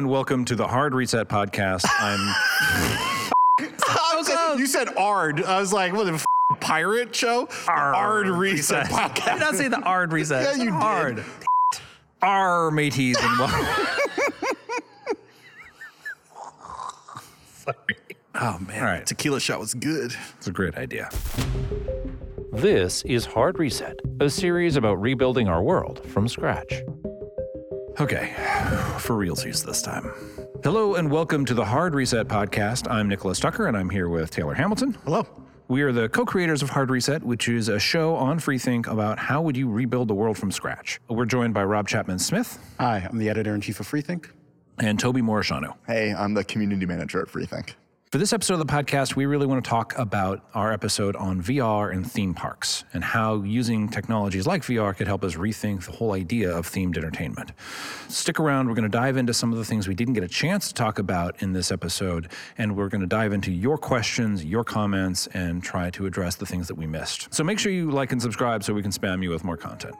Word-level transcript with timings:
and 0.00 0.08
welcome 0.08 0.46
to 0.46 0.56
the 0.56 0.66
Hard 0.66 0.94
Reset 0.94 1.28
Podcast. 1.28 1.84
I'm 1.98 2.18
I 3.60 4.22
said- 4.24 4.58
you 4.58 4.66
said 4.66 4.88
Ard. 4.96 5.44
I 5.44 5.60
was 5.60 5.74
like, 5.74 5.92
what, 5.92 6.04
the 6.06 6.14
f- 6.14 6.24
pirate 6.58 7.14
show? 7.14 7.46
Ard 7.68 8.26
Reset 8.28 8.86
Did 8.88 8.96
Podcast. 8.96 9.40
not 9.40 9.56
say 9.56 9.68
the 9.68 9.78
Ard 9.80 10.10
Reset. 10.14 10.42
Yeah, 10.42 10.52
you 10.64 10.70
did. 10.70 10.72
Hard. 10.72 11.22
R 12.22 12.70
mateys 12.70 13.18
and 13.20 13.38
welcome. 13.38 13.66
Sorry. 17.52 17.76
Oh, 18.36 18.58
man. 18.66 18.78
All 18.82 18.86
right. 18.86 19.04
Tequila 19.06 19.38
shot 19.38 19.60
was 19.60 19.74
good. 19.74 20.14
It's 20.38 20.46
a 20.46 20.50
great 20.50 20.76
idea. 20.78 21.10
This 22.54 23.02
is 23.02 23.26
Hard 23.26 23.58
Reset, 23.58 24.00
a 24.18 24.30
series 24.30 24.76
about 24.76 24.94
rebuilding 24.94 25.46
our 25.48 25.62
world 25.62 26.02
from 26.06 26.26
scratch. 26.26 26.72
Okay, 28.00 28.32
for 29.10 29.16
realsies 29.16 29.66
this 29.66 29.82
time. 29.82 30.08
Hello 30.62 30.94
and 30.94 31.10
welcome 31.10 31.44
to 31.44 31.52
the 31.52 31.64
Hard 31.64 31.96
Reset 31.96 32.28
Podcast. 32.28 32.88
I'm 32.88 33.08
Nicholas 33.08 33.40
Tucker 33.40 33.66
and 33.66 33.76
I'm 33.76 33.90
here 33.90 34.08
with 34.08 34.30
Taylor 34.30 34.54
Hamilton. 34.54 34.96
Hello. 35.04 35.26
We 35.66 35.82
are 35.82 35.90
the 35.90 36.08
co-creators 36.08 36.62
of 36.62 36.70
Hard 36.70 36.90
Reset, 36.90 37.24
which 37.24 37.48
is 37.48 37.68
a 37.68 37.80
show 37.80 38.14
on 38.14 38.38
Freethink 38.38 38.86
about 38.86 39.18
how 39.18 39.42
would 39.42 39.56
you 39.56 39.68
rebuild 39.68 40.06
the 40.06 40.14
world 40.14 40.38
from 40.38 40.52
scratch. 40.52 41.00
We're 41.08 41.24
joined 41.24 41.54
by 41.54 41.64
Rob 41.64 41.88
Chapman 41.88 42.20
Smith 42.20 42.60
Hi, 42.78 43.04
I'm 43.10 43.18
the 43.18 43.28
editor 43.28 43.52
in 43.52 43.60
chief 43.60 43.80
of 43.80 43.88
Freethink. 43.90 44.26
and 44.78 44.96
Toby 44.96 45.22
Morishano. 45.22 45.74
Hey, 45.88 46.14
I'm 46.14 46.34
the 46.34 46.44
community 46.44 46.86
manager 46.86 47.20
at 47.20 47.26
Freethink. 47.26 47.74
For 48.10 48.18
this 48.18 48.32
episode 48.32 48.54
of 48.54 48.58
the 48.58 48.72
podcast, 48.72 49.14
we 49.14 49.24
really 49.24 49.46
want 49.46 49.64
to 49.64 49.70
talk 49.70 49.96
about 49.96 50.42
our 50.52 50.72
episode 50.72 51.14
on 51.14 51.40
VR 51.40 51.94
and 51.94 52.04
theme 52.04 52.34
parks 52.34 52.82
and 52.92 53.04
how 53.04 53.42
using 53.42 53.88
technologies 53.88 54.48
like 54.48 54.62
VR 54.62 54.96
could 54.96 55.06
help 55.06 55.22
us 55.22 55.36
rethink 55.36 55.84
the 55.84 55.92
whole 55.92 56.10
idea 56.10 56.50
of 56.50 56.66
themed 56.66 56.96
entertainment. 56.96 57.52
Stick 58.08 58.40
around, 58.40 58.66
we're 58.66 58.74
going 58.74 58.82
to 58.82 58.88
dive 58.88 59.16
into 59.16 59.32
some 59.32 59.52
of 59.52 59.58
the 59.58 59.64
things 59.64 59.86
we 59.86 59.94
didn't 59.94 60.14
get 60.14 60.24
a 60.24 60.28
chance 60.28 60.66
to 60.66 60.74
talk 60.74 60.98
about 60.98 61.40
in 61.40 61.52
this 61.52 61.70
episode, 61.70 62.32
and 62.58 62.76
we're 62.76 62.88
going 62.88 63.00
to 63.00 63.06
dive 63.06 63.32
into 63.32 63.52
your 63.52 63.78
questions, 63.78 64.44
your 64.44 64.64
comments, 64.64 65.28
and 65.28 65.62
try 65.62 65.88
to 65.90 66.04
address 66.06 66.34
the 66.34 66.46
things 66.46 66.66
that 66.66 66.74
we 66.74 66.88
missed. 66.88 67.32
So 67.32 67.44
make 67.44 67.60
sure 67.60 67.70
you 67.70 67.92
like 67.92 68.10
and 68.10 68.20
subscribe 68.20 68.64
so 68.64 68.74
we 68.74 68.82
can 68.82 68.90
spam 68.90 69.22
you 69.22 69.30
with 69.30 69.44
more 69.44 69.56
content. 69.56 69.94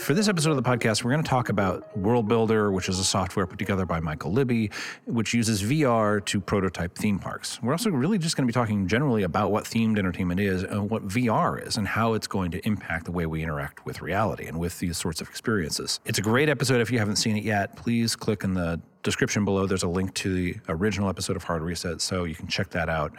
For 0.00 0.14
this 0.14 0.28
episode 0.28 0.52
of 0.52 0.56
the 0.56 0.62
podcast, 0.62 1.04
we're 1.04 1.10
going 1.10 1.22
to 1.22 1.28
talk 1.28 1.50
about 1.50 1.94
World 1.96 2.26
Builder, 2.26 2.72
which 2.72 2.88
is 2.88 2.98
a 2.98 3.04
software 3.04 3.46
put 3.46 3.58
together 3.58 3.84
by 3.84 4.00
Michael 4.00 4.32
Libby, 4.32 4.70
which 5.04 5.34
uses 5.34 5.62
VR 5.62 6.24
to 6.24 6.40
prototype 6.40 6.96
theme 6.96 7.18
parks. 7.18 7.62
We're 7.62 7.72
also 7.72 7.90
really 7.90 8.16
just 8.16 8.34
going 8.34 8.46
to 8.46 8.50
be 8.50 8.54
talking 8.54 8.88
generally 8.88 9.24
about 9.24 9.52
what 9.52 9.64
themed 9.64 9.98
entertainment 9.98 10.40
is 10.40 10.62
and 10.62 10.88
what 10.88 11.06
VR 11.06 11.64
is 11.64 11.76
and 11.76 11.86
how 11.86 12.14
it's 12.14 12.26
going 12.26 12.50
to 12.52 12.66
impact 12.66 13.04
the 13.04 13.12
way 13.12 13.26
we 13.26 13.42
interact 13.42 13.84
with 13.84 14.00
reality 14.00 14.46
and 14.46 14.58
with 14.58 14.78
these 14.78 14.96
sorts 14.96 15.20
of 15.20 15.28
experiences. 15.28 16.00
It's 16.06 16.18
a 16.18 16.22
great 16.22 16.48
episode. 16.48 16.80
If 16.80 16.90
you 16.90 16.98
haven't 16.98 17.16
seen 17.16 17.36
it 17.36 17.44
yet, 17.44 17.76
please 17.76 18.16
click 18.16 18.42
in 18.42 18.54
the 18.54 18.80
description 19.02 19.44
below. 19.44 19.66
There's 19.66 19.82
a 19.82 19.88
link 19.88 20.14
to 20.14 20.32
the 20.32 20.56
original 20.68 21.08
episode 21.08 21.36
of 21.36 21.44
Hard 21.44 21.62
Reset, 21.62 22.00
so 22.00 22.24
you 22.24 22.34
can 22.34 22.46
check 22.46 22.70
that 22.70 22.88
out. 22.88 23.12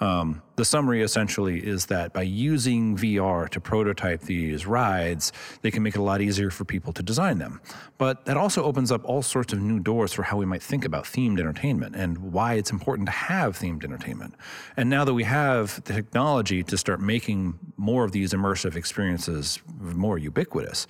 Um, 0.00 0.42
the 0.56 0.64
summary 0.64 1.02
essentially 1.02 1.64
is 1.64 1.86
that 1.86 2.12
by 2.12 2.22
using 2.22 2.96
VR 2.96 3.48
to 3.50 3.60
prototype 3.60 4.22
these 4.22 4.66
rides, 4.66 5.32
they 5.62 5.70
can 5.70 5.82
make 5.82 5.94
it 5.94 5.98
a 5.98 6.02
lot 6.02 6.20
easier 6.20 6.50
for 6.50 6.64
people 6.64 6.92
to 6.94 7.02
design 7.02 7.38
them. 7.38 7.60
But 7.98 8.24
that 8.24 8.36
also 8.36 8.64
opens 8.64 8.90
up 8.90 9.04
all 9.04 9.22
sorts 9.22 9.52
of 9.52 9.60
new 9.60 9.78
doors 9.78 10.12
for 10.12 10.24
how 10.24 10.36
we 10.36 10.44
might 10.44 10.62
think 10.62 10.84
about 10.84 11.04
themed 11.04 11.38
entertainment 11.38 11.94
and 11.94 12.18
why 12.18 12.54
it's 12.54 12.70
important 12.70 13.06
to 13.06 13.12
have 13.12 13.56
themed 13.56 13.84
entertainment. 13.84 14.34
And 14.76 14.90
now 14.90 15.04
that 15.04 15.14
we 15.14 15.24
have 15.24 15.82
the 15.84 15.92
technology 15.94 16.64
to 16.64 16.76
start 16.76 17.00
making 17.00 17.58
more 17.76 18.04
of 18.04 18.12
these 18.12 18.32
immersive 18.32 18.74
experiences 18.74 19.60
more 19.78 20.18
ubiquitous, 20.18 20.86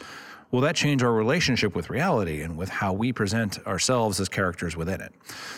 will 0.53 0.61
that 0.61 0.77
change 0.77 1.03
our 1.03 1.13
relationship 1.13 1.75
with 1.75 1.91
reality 1.91 2.43
and 2.43 2.57
with 2.57 2.69
how 2.69 2.93
we 2.93 3.13
present 3.13 3.59
ourselves 3.67 4.21
as 4.21 4.29
characters 4.29 4.77
within 4.77 5.01
it? 5.01 5.13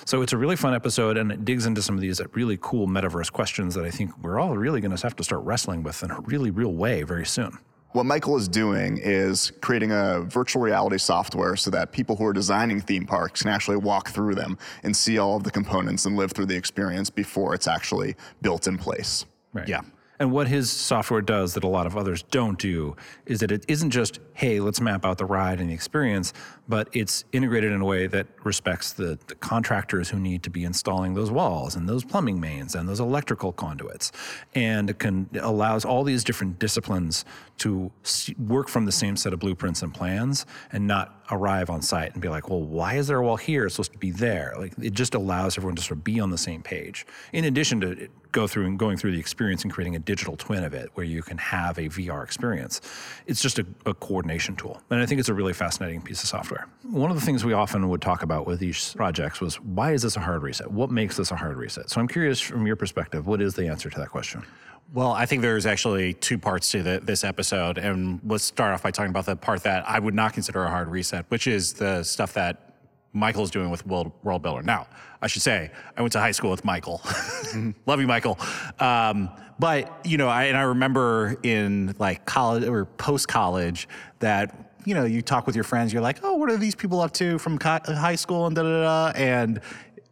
So 0.06 0.22
it's 0.22 0.32
a 0.32 0.38
really 0.38 0.56
fun 0.56 0.72
episode 0.72 1.18
and 1.18 1.30
it 1.30 1.44
digs 1.44 1.66
into 1.66 1.82
some 1.82 1.96
of 1.96 2.00
these 2.00 2.20
uh, 2.20 2.26
really 2.32 2.58
cool 2.62 2.86
metaverse 2.86 3.30
questions 3.30 3.74
that 3.74 3.84
I 3.84 3.90
think 3.90 4.16
we're 4.22 4.40
all 4.40 4.56
really 4.56 4.80
going 4.80 4.96
to 4.96 5.02
have 5.02 5.16
to 5.16 5.24
start 5.24 5.42
wrestling 5.44 5.82
with 5.82 6.02
in 6.02 6.10
a 6.10 6.20
really 6.20 6.50
real 6.50 6.72
way 6.72 7.02
very 7.02 7.26
soon. 7.26 7.58
What 7.92 8.06
Michael 8.06 8.36
is 8.36 8.48
doing 8.48 8.98
is 8.98 9.52
creating 9.60 9.92
a 9.92 10.22
virtual 10.22 10.62
reality 10.62 10.98
software 10.98 11.54
so 11.54 11.70
that 11.70 11.92
people 11.92 12.16
who 12.16 12.24
are 12.24 12.32
designing 12.32 12.80
theme 12.80 13.06
parks 13.06 13.42
can 13.42 13.52
actually 13.52 13.76
walk 13.76 14.08
through 14.08 14.34
them 14.34 14.58
and 14.82 14.96
see 14.96 15.18
all 15.18 15.36
of 15.36 15.44
the 15.44 15.50
components 15.50 16.04
and 16.04 16.16
live 16.16 16.32
through 16.32 16.46
the 16.46 16.56
experience 16.56 17.08
before 17.08 17.54
it's 17.54 17.68
actually 17.68 18.16
built 18.42 18.66
in 18.66 18.78
place. 18.78 19.26
Right. 19.52 19.68
Yeah. 19.68 19.82
And 20.24 20.32
what 20.32 20.48
his 20.48 20.70
software 20.70 21.20
does 21.20 21.52
that 21.52 21.64
a 21.64 21.68
lot 21.68 21.86
of 21.86 21.98
others 21.98 22.22
don't 22.22 22.58
do 22.58 22.96
is 23.26 23.40
that 23.40 23.52
it 23.52 23.62
isn't 23.68 23.90
just, 23.90 24.20
hey, 24.32 24.58
let's 24.58 24.80
map 24.80 25.04
out 25.04 25.18
the 25.18 25.26
ride 25.26 25.60
and 25.60 25.68
the 25.68 25.74
experience, 25.74 26.32
but 26.66 26.88
it's 26.92 27.26
integrated 27.32 27.72
in 27.72 27.82
a 27.82 27.84
way 27.84 28.06
that 28.06 28.26
respects 28.42 28.94
the, 28.94 29.18
the 29.26 29.34
contractors 29.34 30.08
who 30.08 30.18
need 30.18 30.42
to 30.44 30.48
be 30.48 30.64
installing 30.64 31.12
those 31.12 31.30
walls 31.30 31.76
and 31.76 31.86
those 31.86 32.04
plumbing 32.04 32.40
mains 32.40 32.74
and 32.74 32.88
those 32.88 33.00
electrical 33.00 33.52
conduits. 33.52 34.12
And 34.54 34.98
can 34.98 35.28
allows 35.42 35.84
all 35.84 36.04
these 36.04 36.24
different 36.24 36.58
disciplines 36.58 37.26
to 37.58 37.90
work 38.38 38.68
from 38.68 38.84
the 38.84 38.92
same 38.92 39.16
set 39.16 39.32
of 39.32 39.38
blueprints 39.38 39.82
and 39.82 39.94
plans 39.94 40.44
and 40.72 40.86
not 40.86 41.24
arrive 41.30 41.70
on 41.70 41.80
site 41.82 42.12
and 42.12 42.20
be 42.20 42.28
like, 42.28 42.48
well, 42.48 42.60
why 42.60 42.94
is 42.94 43.06
there 43.06 43.18
a 43.18 43.22
wall 43.22 43.36
here? 43.36 43.66
It's 43.66 43.76
supposed 43.76 43.92
to 43.92 43.98
be 43.98 44.10
there. 44.10 44.54
Like 44.58 44.74
it 44.80 44.92
just 44.92 45.14
allows 45.14 45.56
everyone 45.56 45.76
to 45.76 45.82
sort 45.82 45.98
of 45.98 46.04
be 46.04 46.20
on 46.20 46.30
the 46.30 46.38
same 46.38 46.62
page. 46.62 47.06
In 47.32 47.44
addition 47.44 47.80
to 47.80 48.08
go 48.34 48.48
through 48.48 48.66
and 48.66 48.78
going 48.78 48.96
through 48.96 49.12
the 49.12 49.18
experience 49.18 49.62
and 49.62 49.72
creating 49.72 49.94
a 49.94 49.98
digital 50.00 50.36
twin 50.36 50.64
of 50.64 50.74
it 50.74 50.90
where 50.94 51.06
you 51.06 51.22
can 51.22 51.38
have 51.38 51.78
a 51.78 51.82
VR 51.82 52.24
experience. 52.24 52.80
It's 53.26 53.40
just 53.40 53.60
a, 53.60 53.66
a 53.86 53.94
coordination 53.94 54.56
tool. 54.56 54.82
And 54.90 55.00
I 55.00 55.06
think 55.06 55.20
it's 55.20 55.28
a 55.28 55.34
really 55.34 55.52
fascinating 55.52 56.02
piece 56.02 56.20
of 56.22 56.28
software. 56.28 56.66
One 56.82 57.12
of 57.12 57.16
the 57.16 57.24
things 57.24 57.44
we 57.44 57.52
often 57.52 57.88
would 57.88 58.02
talk 58.02 58.24
about 58.24 58.44
with 58.44 58.58
these 58.58 58.92
projects 58.94 59.40
was 59.40 59.60
why 59.60 59.92
is 59.92 60.02
this 60.02 60.16
a 60.16 60.20
hard 60.20 60.42
reset? 60.42 60.68
What 60.68 60.90
makes 60.90 61.16
this 61.16 61.30
a 61.30 61.36
hard 61.36 61.56
reset? 61.56 61.90
So 61.90 62.00
I'm 62.00 62.08
curious 62.08 62.40
from 62.40 62.66
your 62.66 62.76
perspective, 62.76 63.28
what 63.28 63.40
is 63.40 63.54
the 63.54 63.68
answer 63.68 63.88
to 63.88 64.00
that 64.00 64.10
question? 64.10 64.44
Well, 64.94 65.10
I 65.10 65.26
think 65.26 65.42
there's 65.42 65.66
actually 65.66 66.14
two 66.14 66.38
parts 66.38 66.70
to 66.70 66.84
the, 66.84 67.00
this 67.02 67.24
episode. 67.24 67.78
And 67.78 68.20
let's 68.24 68.44
start 68.44 68.72
off 68.72 68.84
by 68.84 68.92
talking 68.92 69.10
about 69.10 69.26
the 69.26 69.34
part 69.34 69.64
that 69.64 69.84
I 69.88 69.98
would 69.98 70.14
not 70.14 70.34
consider 70.34 70.62
a 70.62 70.70
hard 70.70 70.88
reset, 70.88 71.24
which 71.30 71.48
is 71.48 71.72
the 71.72 72.04
stuff 72.04 72.34
that 72.34 72.76
Michael's 73.12 73.50
doing 73.50 73.70
with 73.70 73.84
World, 73.88 74.12
World 74.22 74.42
Builder. 74.42 74.62
Now, 74.62 74.86
I 75.20 75.26
should 75.26 75.42
say, 75.42 75.72
I 75.96 76.00
went 76.00 76.12
to 76.12 76.20
high 76.20 76.30
school 76.30 76.52
with 76.52 76.64
Michael. 76.64 77.02
Love 77.86 78.00
you, 78.00 78.06
Michael. 78.06 78.38
Um, 78.78 79.30
but, 79.58 80.06
you 80.06 80.16
know, 80.16 80.28
I, 80.28 80.44
and 80.44 80.56
I 80.56 80.62
remember 80.62 81.38
in 81.42 81.96
like 81.98 82.24
college 82.24 82.62
or 82.62 82.84
post 82.84 83.26
college 83.26 83.88
that, 84.20 84.76
you 84.84 84.94
know, 84.94 85.06
you 85.06 85.22
talk 85.22 85.44
with 85.44 85.56
your 85.56 85.64
friends, 85.64 85.92
you're 85.92 86.02
like, 86.02 86.20
oh, 86.22 86.36
what 86.36 86.52
are 86.52 86.56
these 86.56 86.76
people 86.76 87.00
up 87.00 87.10
to 87.14 87.36
from 87.40 87.58
high 87.60 88.14
school 88.14 88.46
and 88.46 88.54
da 88.54 88.62
da 88.62 88.82
da. 88.82 89.18
And 89.18 89.60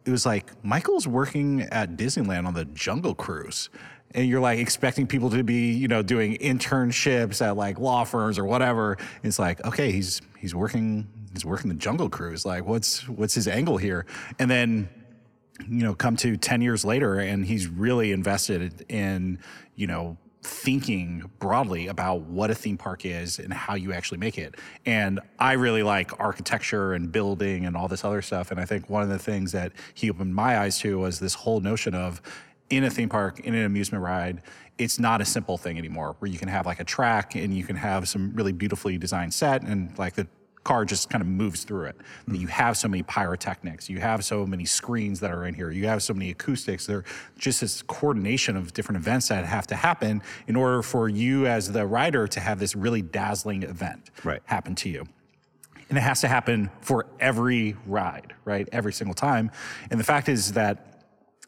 it 0.03 0.11
was 0.11 0.25
like, 0.25 0.51
Michael's 0.61 1.07
working 1.07 1.61
at 1.71 1.95
Disneyland 1.95 2.47
on 2.47 2.53
the 2.53 2.65
Jungle 2.65 3.15
Cruise. 3.15 3.69
And 4.13 4.27
you're 4.27 4.41
like 4.41 4.59
expecting 4.59 5.07
people 5.07 5.29
to 5.31 5.43
be, 5.43 5.71
you 5.73 5.87
know, 5.87 6.01
doing 6.01 6.37
internships 6.37 7.41
at 7.41 7.57
like 7.57 7.79
law 7.79 8.03
firms 8.03 8.37
or 8.37 8.45
whatever. 8.45 8.97
It's 9.23 9.39
like, 9.39 9.63
okay, 9.65 9.91
he's 9.91 10.21
he's 10.37 10.53
working 10.53 11.07
he's 11.31 11.45
working 11.45 11.69
the 11.69 11.75
Jungle 11.75 12.09
Cruise. 12.09 12.45
Like, 12.45 12.65
what's 12.65 13.07
what's 13.09 13.33
his 13.33 13.47
angle 13.47 13.77
here? 13.77 14.05
And 14.39 14.49
then 14.49 14.89
you 15.67 15.83
know, 15.83 15.93
come 15.93 16.15
to 16.17 16.35
10 16.35 16.61
years 16.61 16.83
later 16.83 17.19
and 17.19 17.45
he's 17.45 17.67
really 17.67 18.11
invested 18.11 18.85
in, 18.89 19.39
you 19.75 19.87
know, 19.87 20.17
thinking 20.41 21.29
broadly 21.39 21.87
about 21.87 22.21
what 22.21 22.51
a 22.51 22.55
theme 22.55 22.77
park 22.77 23.05
is 23.05 23.39
and 23.39 23.53
how 23.53 23.75
you 23.75 23.93
actually 23.93 24.17
make 24.17 24.37
it. 24.37 24.55
And 24.85 25.21
I 25.39 25.53
really 25.53 25.83
like 25.83 26.19
architecture 26.19 26.93
and 26.93 27.11
building 27.11 27.65
and 27.65 27.77
all 27.77 27.87
this 27.87 28.03
other 28.03 28.21
stuff. 28.21 28.51
And 28.51 28.59
I 28.59 28.65
think 28.65 28.89
one 28.89 29.03
of 29.03 29.09
the 29.09 29.19
things 29.19 29.53
that 29.53 29.71
he 29.93 30.09
opened 30.09 30.35
my 30.35 30.59
eyes 30.59 30.79
to 30.79 30.99
was 30.99 31.19
this 31.19 31.33
whole 31.33 31.61
notion 31.61 31.95
of 31.95 32.21
in 32.69 32.83
a 32.83 32.89
theme 32.89 33.09
park, 33.09 33.39
in 33.41 33.53
an 33.53 33.65
amusement 33.65 34.03
ride, 34.03 34.41
it's 34.77 34.99
not 34.99 35.21
a 35.21 35.25
simple 35.25 35.57
thing 35.57 35.77
anymore 35.77 36.15
where 36.19 36.29
you 36.29 36.39
can 36.39 36.47
have 36.47 36.65
like 36.65 36.79
a 36.79 36.83
track 36.83 37.35
and 37.35 37.55
you 37.55 37.63
can 37.63 37.75
have 37.75 38.07
some 38.07 38.33
really 38.33 38.51
beautifully 38.51 38.97
designed 38.97 39.33
set 39.33 39.63
and 39.63 39.97
like 39.99 40.15
the 40.15 40.27
car 40.63 40.85
just 40.85 41.09
kind 41.09 41.21
of 41.21 41.27
moves 41.27 41.63
through 41.63 41.85
it. 41.85 41.95
Hmm. 42.25 42.35
You 42.35 42.47
have 42.47 42.77
so 42.77 42.87
many 42.87 43.03
pyrotechnics, 43.03 43.89
you 43.89 43.99
have 43.99 44.23
so 44.23 44.45
many 44.45 44.65
screens 44.65 45.19
that 45.19 45.31
are 45.31 45.45
in 45.45 45.53
here, 45.53 45.69
you 45.71 45.87
have 45.87 46.01
so 46.01 46.13
many 46.13 46.31
acoustics. 46.31 46.85
There 46.85 47.03
just 47.37 47.61
this 47.61 47.81
coordination 47.81 48.55
of 48.55 48.73
different 48.73 48.97
events 48.97 49.27
that 49.27 49.45
have 49.45 49.67
to 49.67 49.75
happen 49.75 50.21
in 50.47 50.55
order 50.55 50.81
for 50.81 51.09
you 51.09 51.47
as 51.47 51.71
the 51.71 51.85
rider 51.85 52.27
to 52.27 52.39
have 52.39 52.59
this 52.59 52.75
really 52.75 53.01
dazzling 53.01 53.63
event 53.63 54.09
Right. 54.23 54.41
happen 54.45 54.75
to 54.75 54.89
you. 54.89 55.05
And 55.89 55.97
it 55.97 56.01
has 56.01 56.21
to 56.21 56.27
happen 56.27 56.71
for 56.81 57.05
every 57.19 57.75
ride, 57.85 58.33
right? 58.45 58.67
Every 58.71 58.93
single 58.93 59.13
time. 59.13 59.51
And 59.91 59.99
the 59.99 60.03
fact 60.03 60.29
is 60.29 60.53
that 60.53 60.92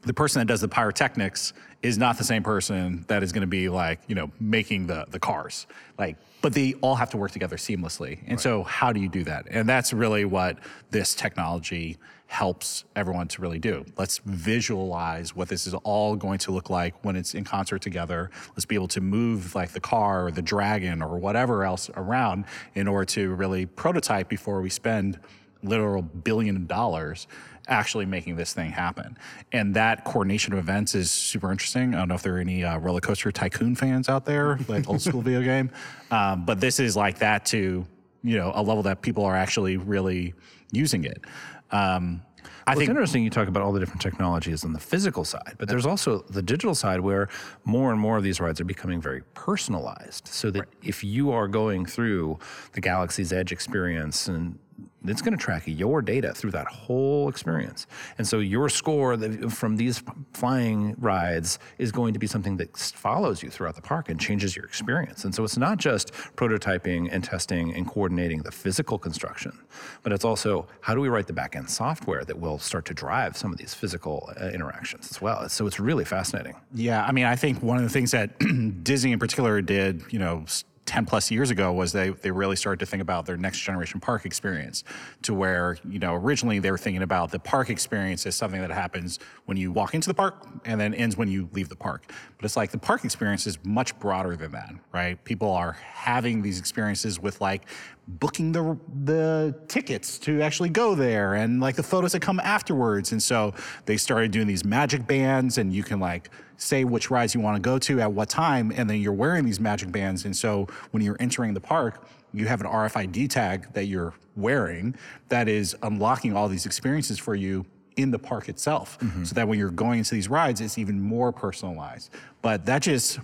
the 0.06 0.14
person 0.14 0.40
that 0.40 0.46
does 0.46 0.62
the 0.62 0.68
pyrotechnics 0.68 1.54
is 1.82 1.98
not 1.98 2.18
the 2.18 2.24
same 2.24 2.44
person 2.44 3.06
that 3.08 3.24
is 3.24 3.32
going 3.32 3.42
to 3.42 3.48
be 3.48 3.70
like 3.70 4.00
you 4.08 4.16
know 4.16 4.32
making 4.40 4.88
the 4.88 5.06
the 5.10 5.20
cars. 5.20 5.68
Like 5.98 6.18
but 6.42 6.54
they 6.54 6.76
all 6.82 6.94
have 6.94 7.10
to 7.10 7.18
work 7.18 7.32
together 7.32 7.56
seamlessly. 7.58 8.20
And 8.28 8.40
so 8.40 8.62
how 8.62 8.94
do 8.94 9.00
you 9.00 9.10
do 9.10 9.24
that? 9.24 9.48
And 9.50 9.68
that's 9.68 9.94
really 9.94 10.26
what 10.26 10.60
this 10.92 11.16
technology 11.16 11.98
helps 12.28 12.84
everyone 12.96 13.28
to 13.30 13.42
really 13.42 13.58
do. 13.58 13.84
Let's 13.98 14.20
visualize 14.26 15.36
what 15.36 15.48
this 15.48 15.66
is 15.66 15.74
all 15.74 16.16
going 16.16 16.38
to 16.40 16.52
look 16.52 16.70
like 16.70 16.94
when 17.04 17.16
it's 17.16 17.34
in 17.34 17.44
concert 17.44 17.82
together. 17.82 18.30
Let's 18.50 18.66
be 18.66 18.76
able 18.76 18.90
to 18.90 19.02
move 19.02 19.56
like 19.56 19.72
the 19.72 19.80
car 19.80 20.28
or 20.28 20.32
the 20.32 20.42
dragon 20.42 21.02
or 21.02 21.18
whatever 21.18 21.64
else 21.64 21.90
around 21.96 22.46
in 22.76 22.88
order 22.88 23.06
to 23.06 23.34
really 23.34 23.66
prototype 23.66 24.30
before 24.30 24.62
we 24.62 24.70
spend 24.70 25.20
literal 25.64 26.02
billion 26.02 26.68
dollars 26.68 27.28
actually 27.68 28.06
making 28.06 28.36
this 28.36 28.54
thing 28.54 28.72
happen. 28.72 29.18
And 29.52 29.74
that 29.76 30.04
coordination 30.04 30.54
of 30.54 30.60
events 30.60 30.96
is 30.96 31.12
super 31.12 31.52
interesting. 31.52 31.96
I 31.96 32.00
don't 32.00 32.08
know 32.10 32.16
if 32.16 32.24
there 32.24 32.36
are 32.36 32.40
any 32.40 32.64
uh, 32.64 32.78
roller 32.78 33.02
coaster 33.02 33.32
tycoon 33.32 33.76
fans 33.76 34.10
out 34.10 34.26
there, 34.26 34.60
like 34.68 34.88
old 34.90 35.02
school 35.02 35.22
video 35.22 35.42
game, 35.42 35.72
um, 36.12 36.46
but 36.46 36.60
this 36.60 36.80
is 36.80 36.96
like 36.96 37.20
that 37.20 37.46
to 37.48 37.86
you 38.24 38.38
know 38.38 38.52
a 38.56 38.62
level 38.62 38.84
that 38.84 39.02
people 39.02 39.24
are 39.26 39.36
actually 39.36 39.78
really 39.78 40.34
using 40.72 41.06
it. 41.06 41.24
Um, 41.72 42.22
I 42.68 42.72
Well, 42.72 42.80
think 42.80 42.90
it's 42.90 42.90
interesting 42.90 43.24
you 43.24 43.30
talk 43.30 43.48
about 43.48 43.62
all 43.62 43.72
the 43.72 43.80
different 43.80 44.02
technologies 44.02 44.66
on 44.66 44.74
the 44.74 44.80
physical 44.80 45.24
side, 45.24 45.56
but 45.60 45.68
there's 45.68 45.86
also 45.86 46.20
the 46.30 46.42
digital 46.42 46.74
side 46.74 47.00
where 47.00 47.30
more 47.64 47.92
and 47.92 48.00
more 48.00 48.18
of 48.18 48.24
these 48.24 48.40
rides 48.40 48.60
are 48.60 48.66
becoming 48.66 49.00
very 49.00 49.22
personalized. 49.36 50.28
So 50.28 50.50
that 50.52 50.66
if 50.82 51.04
you 51.04 51.32
are 51.32 51.48
going 51.48 51.86
through 51.86 52.40
the 52.74 52.82
Galaxy's 52.82 53.32
Edge 53.32 53.52
experience 53.52 54.28
and 54.28 54.58
it's 55.08 55.22
going 55.22 55.38
to 55.38 55.44
track 55.44 55.64
your 55.66 56.02
data 56.02 56.34
through 56.34 56.52
that 56.52 56.68
whole 56.68 57.30
experience. 57.30 57.88
And 58.18 58.28
so 58.28 58.40
your 58.40 58.70
score 58.70 59.18
from 59.50 59.78
these 59.78 60.04
flying 60.34 60.96
rides 61.00 61.60
is 61.78 61.92
going 61.92 62.14
to 62.14 62.20
be 62.20 62.28
something 62.28 62.58
that 62.58 62.76
follows 62.78 63.44
you 63.44 63.50
throughout 63.50 63.76
the 63.76 63.82
park 63.82 64.10
and 64.10 64.20
changes 64.20 64.56
your 64.56 64.66
experience. 64.66 65.24
And 65.24 65.34
so 65.34 65.44
it's 65.44 65.58
not 65.58 65.78
just 65.78 66.12
prototyping 66.36 67.10
and 67.12 67.24
testing 67.24 67.74
and 67.74 67.88
coordinating 67.88 68.42
the 68.42 68.52
physical 68.52 68.98
construction, 68.98 69.58
but 70.04 70.12
it's 70.12 70.26
also 70.26 70.68
how 70.82 70.96
do 70.96 71.02
we 71.02 71.10
write 71.10 71.28
the 71.28 71.34
back 71.34 71.56
end 71.56 71.70
software 71.70 72.24
that 72.26 72.40
will 72.40 72.58
start 72.58 72.86
to 72.86 72.94
drive 72.94 73.38
some 73.38 73.52
of 73.52 73.58
these 73.58 73.74
physical 73.74 74.32
uh, 74.42 74.48
interactions 74.48 75.10
as 75.12 75.22
well. 75.22 75.48
So 75.50 75.68
it's 75.68 75.80
really 75.80 76.06
fascinating. 76.06 76.56
Yeah, 76.74 77.06
I 77.06 77.12
mean, 77.12 77.26
I 77.26 77.36
think 77.36 77.62
one 77.62 77.78
of 77.78 77.84
the 77.84 77.90
things 77.90 78.12
that 78.12 78.38
Disney 78.84 79.12
in 79.12 79.20
particular 79.20 79.62
did, 79.62 80.04
you 80.10 80.20
know, 80.20 80.46
10 80.86 81.06
plus 81.06 81.32
years 81.32 81.50
ago 81.50 81.74
was 81.74 81.92
they, 81.92 82.10
they 82.10 82.30
really 82.30 82.56
started 82.56 82.80
to 82.80 82.86
think 82.86 83.02
about 83.02 83.26
their 83.26 83.38
next 83.38 83.60
generation 83.60 84.00
park 84.00 84.26
experience 84.26 84.84
to 85.24 85.34
where, 85.34 85.78
you 85.90 85.98
know, 85.98 86.14
originally 86.14 86.60
they 86.60 86.70
were 86.70 86.78
thinking 86.78 87.02
about 87.02 87.32
the 87.32 87.40
park 87.40 87.70
experience 87.70 88.26
as 88.26 88.36
something 88.36 88.62
that 88.62 88.72
happens 88.72 89.20
when 89.46 89.58
you 89.58 89.72
walk 89.72 89.96
into 89.96 90.08
the 90.08 90.14
park 90.14 90.46
and 90.64 90.80
then 90.80 90.94
ends 90.94 91.18
when 91.18 91.28
you 91.28 91.50
leave 91.54 91.70
the 91.70 91.76
park. 91.76 92.12
But 92.38 92.46
it's 92.46 92.56
like 92.56 92.70
the 92.70 92.78
park 92.78 93.04
experience 93.04 93.48
is 93.48 93.58
much 93.64 93.98
broader 94.00 94.36
than 94.36 94.52
that, 94.52 94.74
right? 94.94 95.24
People 95.24 95.52
are 95.52 95.74
having 95.74 96.44
these 96.44 96.60
experiences 96.60 97.20
with 97.20 97.42
like 97.42 97.64
booking 98.08 98.52
the 98.52 98.78
the 99.04 99.56
tickets 99.68 100.20
to 100.20 100.42
actually 100.42 100.70
go 100.70 100.94
there 100.94 101.34
and 101.34 101.60
like 101.60 101.76
the 101.76 101.84
photos 101.84 102.12
that 102.12 102.22
come 102.22 102.40
afterwards. 102.40 103.12
And 103.12 103.22
so 103.22 103.56
they 103.86 103.98
started 103.98 104.30
doing 104.30 104.46
these 104.46 104.64
magic 104.64 105.08
bands 105.08 105.58
and 105.58 105.74
you 105.74 105.84
can 105.84 106.00
like 106.00 106.30
say 106.58 106.84
which 106.84 107.10
rides 107.10 107.34
you 107.34 107.42
want 107.42 107.56
to 107.56 107.62
go 107.62 107.78
to 107.80 108.00
at 108.02 108.12
what 108.12 108.30
time 108.30 108.72
and 108.76 108.90
then 108.90 109.00
you're 109.00 109.14
wearing 109.14 109.46
these 109.46 109.60
magic 109.60 109.92
bands. 109.92 110.26
And 110.26 110.36
so 110.36 110.68
when 110.92 111.04
you're 111.04 111.18
entering 111.20 111.54
the 111.54 111.62
park 111.62 112.08
you 112.36 112.48
have 112.48 112.62
an 112.62 112.68
RFID 112.68 113.30
tag 113.30 113.74
that 113.74 113.86
you're 113.86 114.14
wearing 114.36 114.96
that 115.30 115.48
is 115.48 115.76
unlocking 115.82 116.36
all 116.36 116.50
these 116.50 116.66
experiences 116.66 117.18
for 117.18 117.34
you 117.34 117.66
in 117.96 118.12
the 118.12 118.20
park 118.20 118.50
itself. 118.50 119.00
Mm-hmm. 119.00 119.24
So 119.24 119.36
that 119.36 119.48
when 119.48 119.58
you're 119.58 119.70
going 119.70 120.00
into 120.00 120.14
these 120.14 120.28
rides 120.28 120.62
it's 120.62 120.78
even 120.78 121.00
more 121.00 121.32
personalized. 121.32 122.12
But 122.42 122.66
that 122.66 122.82
just 122.82 123.20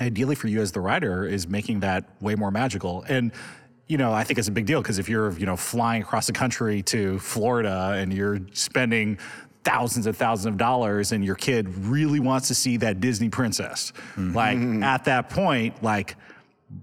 ideally 0.00 0.34
for 0.34 0.48
you 0.48 0.62
as 0.62 0.72
the 0.72 0.80
rider 0.80 1.26
is 1.26 1.46
making 1.46 1.80
that 1.80 2.08
way 2.20 2.34
more 2.34 2.50
magical. 2.50 3.04
And 3.08 3.32
you 3.88 3.98
know 3.98 4.12
i 4.12 4.24
think 4.24 4.38
it's 4.38 4.48
a 4.48 4.52
big 4.52 4.64
deal 4.64 4.80
because 4.80 4.98
if 4.98 5.08
you're 5.08 5.32
you 5.32 5.44
know 5.44 5.56
flying 5.56 6.00
across 6.02 6.28
the 6.28 6.32
country 6.32 6.82
to 6.82 7.18
florida 7.18 7.94
and 7.96 8.12
you're 8.12 8.38
spending 8.52 9.18
thousands 9.64 10.06
and 10.06 10.16
thousands 10.16 10.46
of 10.46 10.56
dollars 10.56 11.12
and 11.12 11.24
your 11.24 11.34
kid 11.34 11.68
really 11.78 12.20
wants 12.20 12.48
to 12.48 12.54
see 12.54 12.76
that 12.78 13.00
disney 13.00 13.28
princess. 13.28 13.92
Mm-hmm. 14.16 14.34
Like 14.34 14.58
at 14.84 15.04
that 15.04 15.30
point 15.30 15.82
like 15.82 16.16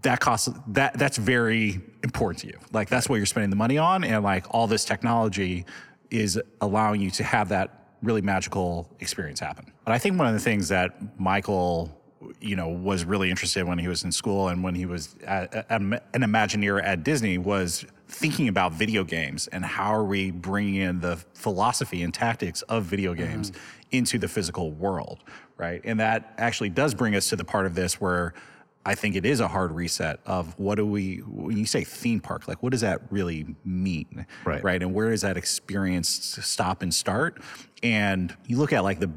that 0.01 0.19
costs 0.19 0.49
that 0.67 0.97
that's 0.97 1.17
very 1.17 1.81
important 2.03 2.39
to 2.39 2.47
you. 2.47 2.57
Like 2.71 2.89
that's 2.89 3.09
what 3.09 3.17
you're 3.17 3.25
spending 3.25 3.49
the 3.49 3.55
money 3.55 3.77
on 3.77 4.03
and 4.03 4.23
like 4.23 4.45
all 4.51 4.67
this 4.67 4.85
technology 4.85 5.65
is 6.09 6.39
allowing 6.61 7.01
you 7.01 7.11
to 7.11 7.23
have 7.23 7.49
that 7.49 7.75
really 8.01 8.21
magical 8.21 8.89
experience 8.99 9.39
happen. 9.39 9.71
But 9.83 9.93
i 9.93 9.97
think 9.97 10.17
one 10.17 10.27
of 10.27 10.33
the 10.33 10.39
things 10.39 10.69
that 10.69 11.19
michael 11.19 11.98
you 12.41 12.55
know 12.55 12.67
was 12.67 13.05
really 13.05 13.29
interested 13.29 13.65
when 13.65 13.79
he 13.79 13.87
was 13.87 14.03
in 14.03 14.11
school 14.11 14.49
and 14.49 14.63
when 14.63 14.75
he 14.75 14.85
was 14.85 15.15
at, 15.25 15.53
at- 15.53 15.71
an 15.71 15.99
Imagineer 16.13 16.83
at 16.83 17.03
Disney 17.03 17.37
was 17.37 17.85
thinking 18.07 18.47
about 18.47 18.73
video 18.73 19.03
games 19.03 19.47
and 19.47 19.63
how 19.63 19.93
are 19.93 20.03
we 20.03 20.31
bringing 20.31 20.75
in 20.75 20.99
the 20.99 21.17
philosophy 21.33 22.01
and 22.01 22.13
tactics 22.13 22.61
of 22.63 22.83
video 22.83 23.13
mm-hmm. 23.13 23.23
games 23.23 23.51
into 23.91 24.17
the 24.17 24.27
physical 24.27 24.71
world, 24.71 25.23
right? 25.57 25.81
And 25.83 25.99
that 25.99 26.33
actually 26.37 26.69
does 26.69 26.93
bring 26.93 27.15
us 27.15 27.29
to 27.29 27.35
the 27.35 27.45
part 27.45 27.65
of 27.65 27.75
this 27.75 28.01
where 28.01 28.33
I 28.85 28.95
think 28.95 29.15
it 29.15 29.25
is 29.25 29.39
a 29.39 29.47
hard 29.47 29.71
reset 29.71 30.19
of 30.25 30.57
what 30.57 30.75
do 30.75 30.85
we 30.85 31.17
when 31.17 31.57
you 31.57 31.65
say 31.65 31.83
theme 31.83 32.19
park, 32.19 32.47
like 32.47 32.63
what 32.63 32.71
does 32.71 32.81
that 32.81 33.01
really 33.11 33.55
mean, 33.63 34.25
Right. 34.45 34.63
Right, 34.63 34.81
and 34.81 34.93
where 34.93 35.11
does 35.11 35.21
that 35.21 35.37
experience 35.37 36.09
stop 36.41 36.81
and 36.81 36.93
start? 36.93 37.41
And 37.83 38.35
you 38.47 38.57
look 38.57 38.73
at 38.73 38.83
like 38.83 38.99
the 38.99 39.11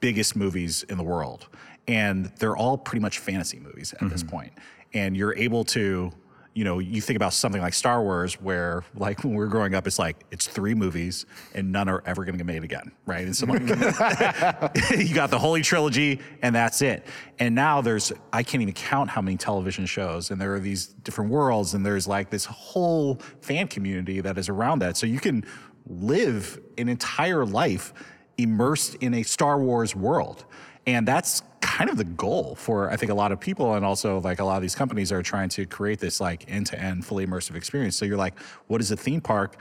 biggest 0.00 0.36
movies 0.36 0.82
in 0.88 0.98
the 0.98 1.04
world 1.04 1.48
and 1.88 2.26
they're 2.38 2.56
all 2.56 2.78
pretty 2.78 3.00
much 3.00 3.18
fantasy 3.18 3.58
movies 3.58 3.94
at 4.00 4.08
this 4.10 4.22
point. 4.22 4.54
point. 4.54 4.64
And 4.94 5.16
you're 5.16 5.34
able 5.34 5.64
to 5.66 6.12
you 6.54 6.62
know 6.62 6.78
you 6.78 7.00
think 7.00 7.16
about 7.16 7.32
something 7.32 7.60
like 7.60 7.74
star 7.74 8.02
wars 8.02 8.40
where 8.40 8.84
like 8.94 9.22
when 9.24 9.32
we 9.32 9.38
were 9.38 9.48
growing 9.48 9.74
up 9.74 9.86
it's 9.86 9.98
like 9.98 10.24
it's 10.30 10.46
three 10.46 10.74
movies 10.74 11.26
and 11.52 11.70
none 11.72 11.88
are 11.88 12.02
ever 12.06 12.24
going 12.24 12.34
to 12.34 12.38
get 12.38 12.46
made 12.46 12.62
again 12.64 12.92
right? 13.06 13.24
And 13.24 13.36
so 13.36 13.46
like 13.46 13.60
you 14.96 15.14
got 15.14 15.30
the 15.30 15.38
holy 15.38 15.62
trilogy 15.62 16.20
and 16.42 16.54
that's 16.54 16.80
it. 16.80 17.06
And 17.38 17.54
now 17.54 17.80
there's 17.80 18.12
i 18.32 18.42
can't 18.42 18.62
even 18.62 18.74
count 18.74 19.10
how 19.10 19.20
many 19.20 19.36
television 19.36 19.84
shows 19.84 20.30
and 20.30 20.40
there 20.40 20.54
are 20.54 20.60
these 20.60 20.86
different 20.86 21.30
worlds 21.30 21.74
and 21.74 21.84
there's 21.84 22.06
like 22.06 22.30
this 22.30 22.44
whole 22.44 23.16
fan 23.40 23.68
community 23.68 24.20
that 24.20 24.38
is 24.38 24.48
around 24.48 24.78
that. 24.78 24.96
So 24.96 25.06
you 25.06 25.20
can 25.20 25.44
live 25.86 26.58
an 26.78 26.88
entire 26.88 27.44
life 27.44 27.92
immersed 28.38 28.94
in 28.96 29.14
a 29.14 29.22
star 29.22 29.58
wars 29.58 29.94
world 29.94 30.44
and 30.86 31.06
that's 31.08 31.42
kind 31.60 31.88
of 31.88 31.96
the 31.96 32.04
goal 32.04 32.54
for 32.56 32.90
I 32.90 32.96
think 32.96 33.10
a 33.10 33.14
lot 33.14 33.32
of 33.32 33.40
people 33.40 33.74
and 33.74 33.84
also 33.84 34.20
like 34.20 34.38
a 34.38 34.44
lot 34.44 34.56
of 34.56 34.62
these 34.62 34.74
companies 34.74 35.10
are 35.10 35.22
trying 35.22 35.48
to 35.50 35.66
create 35.66 35.98
this 35.98 36.20
like 36.20 36.44
end-to-end 36.46 37.04
fully 37.06 37.26
immersive 37.26 37.56
experience. 37.56 37.96
So 37.96 38.04
you're 38.04 38.18
like, 38.18 38.38
what 38.66 38.80
is 38.80 38.90
a 38.90 38.96
theme 38.96 39.20
park? 39.20 39.56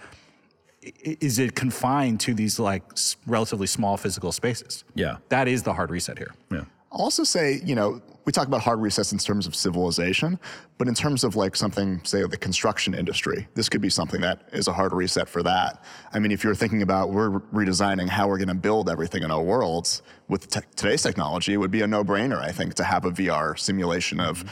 Is 0.81 1.39
it 1.39 1.55
confined 1.55 2.19
to 2.21 2.33
these 2.33 2.59
like 2.59 2.83
relatively 3.25 3.67
small 3.67 3.95
physical 3.95 4.33
spaces? 4.33 4.83
Yeah. 4.95 5.17
That 5.29 5.47
is 5.47 5.63
the 5.63 5.73
hard 5.73 5.91
reset 5.91 6.17
here. 6.17 6.33
Yeah. 6.51 6.65
I'll 6.91 7.03
also 7.03 7.23
say, 7.23 7.61
you 7.63 7.73
know, 7.73 8.01
we 8.25 8.31
talk 8.31 8.47
about 8.47 8.61
hard 8.61 8.79
resets 8.79 9.11
in 9.11 9.17
terms 9.17 9.47
of 9.47 9.55
civilization, 9.55 10.39
but 10.77 10.87
in 10.87 10.93
terms 10.93 11.23
of 11.23 11.35
like 11.35 11.55
something, 11.55 12.03
say, 12.05 12.23
the 12.23 12.37
construction 12.37 12.93
industry, 12.93 13.47
this 13.53 13.67
could 13.67 13.81
be 13.81 13.89
something 13.89 14.21
that 14.21 14.47
is 14.53 14.67
a 14.67 14.73
hard 14.73 14.93
reset 14.93 15.27
for 15.27 15.43
that. 15.43 15.83
I 16.13 16.19
mean, 16.19 16.31
if 16.31 16.43
you're 16.43 16.55
thinking 16.55 16.81
about 16.81 17.09
we're 17.09 17.39
redesigning 17.53 18.07
how 18.07 18.27
we're 18.27 18.37
going 18.37 18.47
to 18.47 18.53
build 18.53 18.89
everything 18.89 19.23
in 19.23 19.31
our 19.31 19.41
worlds 19.41 20.01
with 20.29 20.47
te- 20.49 20.61
today's 20.75 21.01
technology, 21.01 21.53
it 21.53 21.57
would 21.57 21.71
be 21.71 21.81
a 21.81 21.87
no-brainer, 21.87 22.39
I 22.41 22.51
think, 22.51 22.75
to 22.75 22.83
have 22.83 23.05
a 23.05 23.11
VR 23.11 23.59
simulation 23.59 24.19
of 24.19 24.43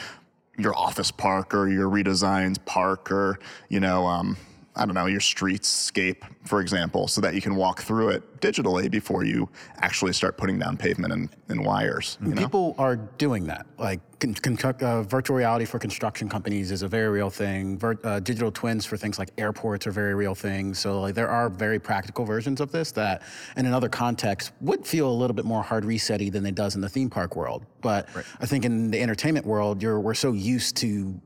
your 0.57 0.75
office 0.75 1.11
park 1.11 1.53
or 1.53 1.69
your 1.69 1.89
redesigned 1.89 2.63
park 2.65 3.11
or 3.11 3.39
you 3.69 3.79
know. 3.79 4.05
Um, 4.05 4.37
I 4.75 4.85
don't 4.85 4.95
know, 4.95 5.07
your 5.07 5.19
streetscape, 5.19 6.23
for 6.45 6.61
example, 6.61 7.07
so 7.07 7.19
that 7.21 7.35
you 7.35 7.41
can 7.41 7.55
walk 7.55 7.81
through 7.81 8.09
it 8.09 8.39
digitally 8.39 8.89
before 8.89 9.25
you 9.25 9.49
actually 9.77 10.13
start 10.13 10.37
putting 10.37 10.57
down 10.57 10.77
pavement 10.77 11.11
and, 11.11 11.29
and 11.49 11.65
wires. 11.65 12.17
You 12.21 12.33
know? 12.33 12.41
People 12.41 12.75
are 12.77 12.95
doing 12.95 13.45
that. 13.47 13.65
Like 13.77 13.99
con- 14.19 14.33
con- 14.33 14.75
uh, 14.81 15.03
virtual 15.03 15.35
reality 15.35 15.65
for 15.65 15.77
construction 15.77 16.29
companies 16.29 16.71
is 16.71 16.83
a 16.83 16.87
very 16.87 17.09
real 17.09 17.29
thing. 17.29 17.77
Vir- 17.77 17.99
uh, 18.05 18.21
digital 18.21 18.49
twins 18.49 18.85
for 18.85 18.95
things 18.95 19.19
like 19.19 19.29
airports 19.37 19.87
are 19.87 19.91
very 19.91 20.15
real 20.15 20.35
things. 20.35 20.79
So 20.79 21.01
like 21.01 21.15
there 21.15 21.29
are 21.29 21.49
very 21.49 21.79
practical 21.79 22.23
versions 22.23 22.61
of 22.61 22.71
this 22.71 22.93
that, 22.93 23.23
in 23.57 23.65
another 23.65 23.89
context, 23.89 24.53
would 24.61 24.87
feel 24.87 25.09
a 25.09 25.13
little 25.13 25.35
bit 25.35 25.45
more 25.45 25.63
hard 25.63 25.83
resetty 25.83 26.31
than 26.31 26.45
it 26.45 26.55
does 26.55 26.75
in 26.75 26.81
the 26.81 26.89
theme 26.89 27.09
park 27.09 27.35
world. 27.35 27.65
But 27.81 28.07
I 28.39 28.45
think 28.45 28.63
in 28.63 28.89
the 28.89 29.01
entertainment 29.01 29.45
world, 29.45 29.81
you're 29.81 29.99
we're 29.99 30.13
so 30.13 30.31
used 30.31 30.77
to 30.77 31.19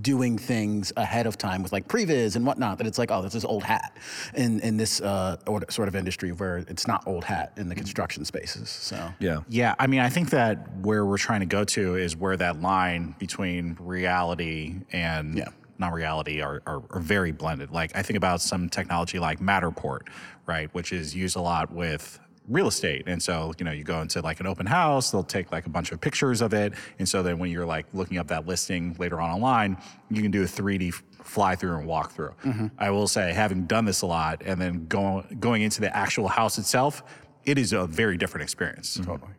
doing 0.00 0.38
things 0.38 0.92
ahead 0.96 1.26
of 1.26 1.36
time 1.36 1.62
with 1.62 1.72
like 1.72 1.88
previs 1.88 2.36
and 2.36 2.46
whatnot 2.46 2.78
that 2.78 2.86
it's 2.86 2.98
like 2.98 3.10
oh 3.10 3.20
this 3.20 3.34
is 3.34 3.44
old 3.44 3.64
hat 3.64 3.96
in 4.34 4.60
in 4.60 4.76
this 4.76 5.00
uh, 5.00 5.36
or- 5.46 5.64
sort 5.70 5.88
of 5.88 5.96
industry 5.96 6.30
where 6.30 6.58
it's 6.68 6.86
not 6.86 7.02
old 7.06 7.24
hat 7.24 7.52
in 7.56 7.68
the 7.68 7.74
construction 7.74 8.24
spaces 8.24 8.68
so 8.70 9.12
Yeah. 9.18 9.40
Yeah, 9.48 9.74
I 9.78 9.86
mean, 9.88 10.00
I 10.00 10.08
think 10.08 10.30
that 10.30 10.76
where 10.78 11.04
we're 11.04 11.18
trying 11.18 11.40
to 11.40 11.46
go 11.46 11.64
to 11.64 11.96
is 11.96 12.16
where 12.16 12.36
that 12.36 12.60
line 12.60 13.14
between 13.18 13.76
reality 13.80 14.76
and 14.92 15.36
Yeah. 15.36 15.48
non-reality 15.78 16.40
are, 16.40 16.62
are, 16.66 16.82
are 16.90 17.00
very 17.00 17.32
blended. 17.32 17.70
Like 17.72 17.90
I 17.96 18.02
think 18.02 18.16
about 18.16 18.40
some 18.40 18.68
technology 18.68 19.18
like 19.18 19.40
Matterport, 19.40 20.02
right, 20.46 20.72
which 20.74 20.92
is 20.92 21.14
used 21.14 21.34
a 21.36 21.40
lot 21.40 21.72
with 21.72 22.20
real 22.48 22.68
estate. 22.68 23.04
And 23.06 23.22
so, 23.22 23.52
you 23.58 23.64
know, 23.64 23.72
you 23.72 23.84
go 23.84 24.00
into 24.00 24.20
like 24.20 24.40
an 24.40 24.46
open 24.46 24.66
house, 24.66 25.10
they'll 25.10 25.22
take 25.22 25.52
like 25.52 25.66
a 25.66 25.70
bunch 25.70 25.92
of 25.92 26.00
pictures 26.00 26.40
of 26.40 26.52
it. 26.52 26.74
And 26.98 27.08
so 27.08 27.22
then 27.22 27.38
when 27.38 27.50
you're 27.50 27.66
like 27.66 27.86
looking 27.92 28.18
up 28.18 28.28
that 28.28 28.46
listing 28.46 28.96
later 28.98 29.20
on 29.20 29.30
online, 29.30 29.76
you 30.10 30.22
can 30.22 30.30
do 30.30 30.42
a 30.42 30.46
3D 30.46 30.92
fly 31.22 31.54
through 31.54 31.76
and 31.78 31.86
walk 31.86 32.12
through. 32.12 32.34
Mm-hmm. 32.44 32.66
I 32.78 32.90
will 32.90 33.08
say, 33.08 33.32
having 33.32 33.66
done 33.66 33.84
this 33.84 34.02
a 34.02 34.06
lot 34.06 34.42
and 34.44 34.60
then 34.60 34.86
going 34.86 35.36
going 35.38 35.62
into 35.62 35.80
the 35.80 35.94
actual 35.96 36.28
house 36.28 36.58
itself, 36.58 37.02
it 37.44 37.58
is 37.58 37.72
a 37.72 37.86
very 37.86 38.16
different 38.16 38.42
experience. 38.42 38.96
Mm-hmm. 38.96 39.10
Totally. 39.10 39.32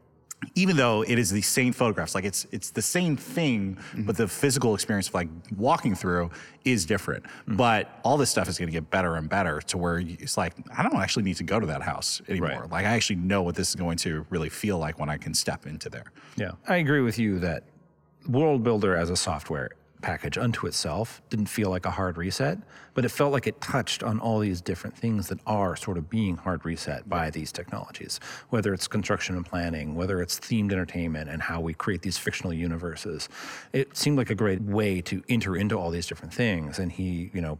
Even 0.55 0.75
though 0.77 1.01
it 1.03 1.19
is 1.19 1.29
the 1.31 1.41
same 1.41 1.73
photographs, 1.73 2.15
like 2.15 2.25
it's 2.25 2.45
it's 2.51 2.71
the 2.71 2.81
same 2.81 3.17
thing, 3.17 3.75
mm-hmm. 3.75 4.03
but 4.03 4.17
the 4.17 4.27
physical 4.27 4.75
experience 4.75 5.07
of 5.07 5.13
like 5.13 5.29
walking 5.57 5.95
through 5.95 6.31
is 6.65 6.85
different. 6.85 7.25
Mm. 7.47 7.57
But 7.57 7.99
all 8.03 8.17
this 8.17 8.29
stuff 8.29 8.47
is 8.47 8.57
going 8.57 8.67
to 8.67 8.73
get 8.73 8.89
better 8.89 9.15
and 9.15 9.29
better 9.29 9.61
to 9.61 9.77
where 9.77 9.99
it's 9.99 10.37
like 10.37 10.53
I 10.75 10.83
don't 10.83 10.95
actually 10.95 11.23
need 11.23 11.37
to 11.37 11.43
go 11.43 11.59
to 11.59 11.65
that 11.67 11.81
house 11.81 12.21
anymore. 12.27 12.49
Right. 12.49 12.71
Like 12.71 12.85
I 12.85 12.89
actually 12.89 13.17
know 13.17 13.41
what 13.41 13.55
this 13.55 13.69
is 13.69 13.75
going 13.75 13.97
to 13.99 14.25
really 14.29 14.49
feel 14.49 14.77
like 14.77 14.99
when 14.99 15.09
I 15.09 15.17
can 15.17 15.33
step 15.33 15.65
into 15.65 15.89
there. 15.89 16.05
Yeah. 16.35 16.51
I 16.67 16.77
agree 16.77 17.01
with 17.01 17.19
you 17.19 17.39
that 17.39 17.63
World 18.27 18.63
Builder 18.63 18.95
as 18.95 19.09
a 19.09 19.15
software 19.15 19.71
package 20.03 20.37
unto 20.37 20.67
itself 20.67 21.21
didn't 21.29 21.47
feel 21.47 21.71
like 21.71 21.87
a 21.87 21.91
hard 21.91 22.17
reset, 22.17 22.59
but 22.93 23.03
it 23.05 23.09
felt 23.09 23.31
like 23.31 23.47
it 23.47 23.59
touched 23.59 24.03
on 24.03 24.19
all 24.19 24.37
these 24.37 24.61
different 24.61 24.95
things 24.95 25.29
that 25.29 25.39
are 25.47 25.75
sort 25.75 25.97
of 25.97 26.09
being 26.09 26.37
hard 26.37 26.63
reset 26.63 27.09
by 27.09 27.31
these 27.31 27.51
technologies, 27.51 28.19
whether 28.49 28.73
it's 28.73 28.87
construction 28.87 29.35
and 29.35 29.45
planning, 29.45 29.95
whether 29.95 30.21
it's 30.21 30.39
themed 30.39 30.71
entertainment 30.71 31.29
and 31.29 31.41
how 31.41 31.59
we 31.59 31.73
create 31.73 32.03
these 32.03 32.17
fictional 32.17 32.53
universes. 32.53 33.29
It 33.71 33.97
seemed 33.97 34.17
like 34.17 34.29
a 34.29 34.35
great 34.35 34.61
way 34.61 35.01
to 35.01 35.23
enter 35.29 35.55
into 35.55 35.79
all 35.79 35.89
these 35.89 36.05
different 36.05 36.33
things. 36.33 36.77
And 36.77 36.91
he, 36.91 37.31
you 37.33 37.41
know, 37.41 37.57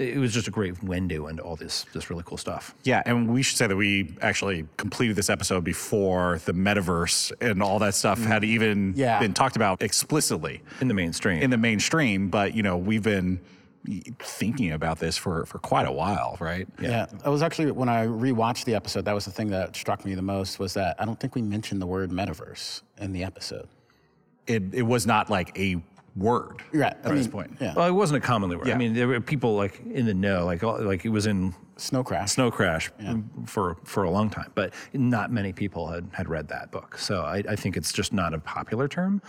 it 0.00 0.18
was 0.18 0.32
just 0.32 0.48
a 0.48 0.50
great 0.50 0.82
window 0.82 1.26
into 1.26 1.42
all 1.42 1.56
this 1.56 1.84
this 1.92 2.08
really 2.10 2.22
cool 2.24 2.38
stuff. 2.38 2.74
Yeah, 2.84 3.02
and 3.04 3.28
we 3.28 3.42
should 3.42 3.58
say 3.58 3.66
that 3.66 3.76
we 3.76 4.14
actually 4.22 4.66
completed 4.76 5.16
this 5.16 5.28
episode 5.28 5.62
before 5.62 6.40
the 6.46 6.52
metaverse 6.52 7.32
and 7.40 7.62
all 7.62 7.78
that 7.80 7.94
stuff 7.94 8.18
had 8.18 8.42
mm-hmm. 8.42 8.52
even 8.52 8.94
Yeah. 8.96 9.18
been 9.20 9.34
talked 9.34 9.56
about 9.56 9.82
explicitly 9.82 10.62
In 10.80 10.88
the 10.88 10.94
mainstream. 10.94 11.42
in 11.42 11.50
the 11.50 11.58
mainstream. 11.58 12.28
But 12.28 12.54
you 12.54 12.62
know, 12.62 12.76
we've 12.78 13.02
been 13.02 13.40
thinking 14.18 14.72
about 14.72 14.98
this 14.98 15.16
for 15.16 15.44
for 15.46 15.58
quite 15.58 15.86
a 15.86 15.92
while, 15.92 16.36
right? 16.40 16.66
Yeah. 16.80 17.06
It 17.24 17.28
was 17.28 17.42
actually 17.42 17.70
when 17.70 17.88
I 17.88 18.06
rewatched 18.06 18.64
the 18.64 18.74
episode, 18.74 19.04
that 19.04 19.14
was 19.14 19.24
the 19.24 19.30
thing 19.30 19.48
that 19.50 19.76
struck 19.76 20.04
me 20.04 20.14
the 20.14 20.22
most 20.22 20.58
was 20.58 20.74
that 20.74 20.96
I 20.98 21.04
don't 21.04 21.18
think 21.20 21.34
we 21.34 21.42
mentioned 21.42 21.80
the 21.80 21.86
word 21.86 22.10
metaverse 22.10 22.82
in 22.98 23.12
the 23.12 23.24
episode. 23.24 23.68
It 24.46 24.74
it 24.74 24.82
was 24.82 25.06
not 25.06 25.30
like 25.30 25.58
a 25.58 25.82
word 26.16 26.62
Right. 26.72 26.92
at 26.92 27.14
this 27.14 27.28
point. 27.28 27.56
Yeah. 27.60 27.74
well, 27.74 27.86
it 27.86 27.92
wasn't 27.92 28.22
a 28.22 28.26
commonly 28.26 28.56
word. 28.56 28.68
I 28.68 28.74
mean, 28.76 28.94
there 28.94 29.08
were 29.08 29.20
people 29.20 29.56
like 29.56 29.80
in 29.86 30.06
the 30.06 30.14
know, 30.14 30.44
like 30.44 30.62
like 30.62 31.04
it 31.04 31.10
was 31.10 31.26
in 31.26 31.54
Snow 31.76 32.04
crash. 32.04 32.32
Snow 32.32 32.50
Crash 32.50 32.90
for 33.46 33.76
for 33.84 34.04
a 34.04 34.10
long 34.10 34.28
time, 34.28 34.50
but 34.54 34.74
not 34.92 35.32
many 35.32 35.52
people 35.52 35.86
had, 35.88 36.08
had 36.12 36.28
read 36.28 36.48
that 36.48 36.70
book. 36.70 36.98
So 36.98 37.22
I, 37.22 37.42
I 37.48 37.56
think 37.56 37.76
it's 37.76 37.90
just 37.92 38.12
not 38.12 38.34
a 38.34 38.38
popular 38.38 38.86
term. 38.88 39.22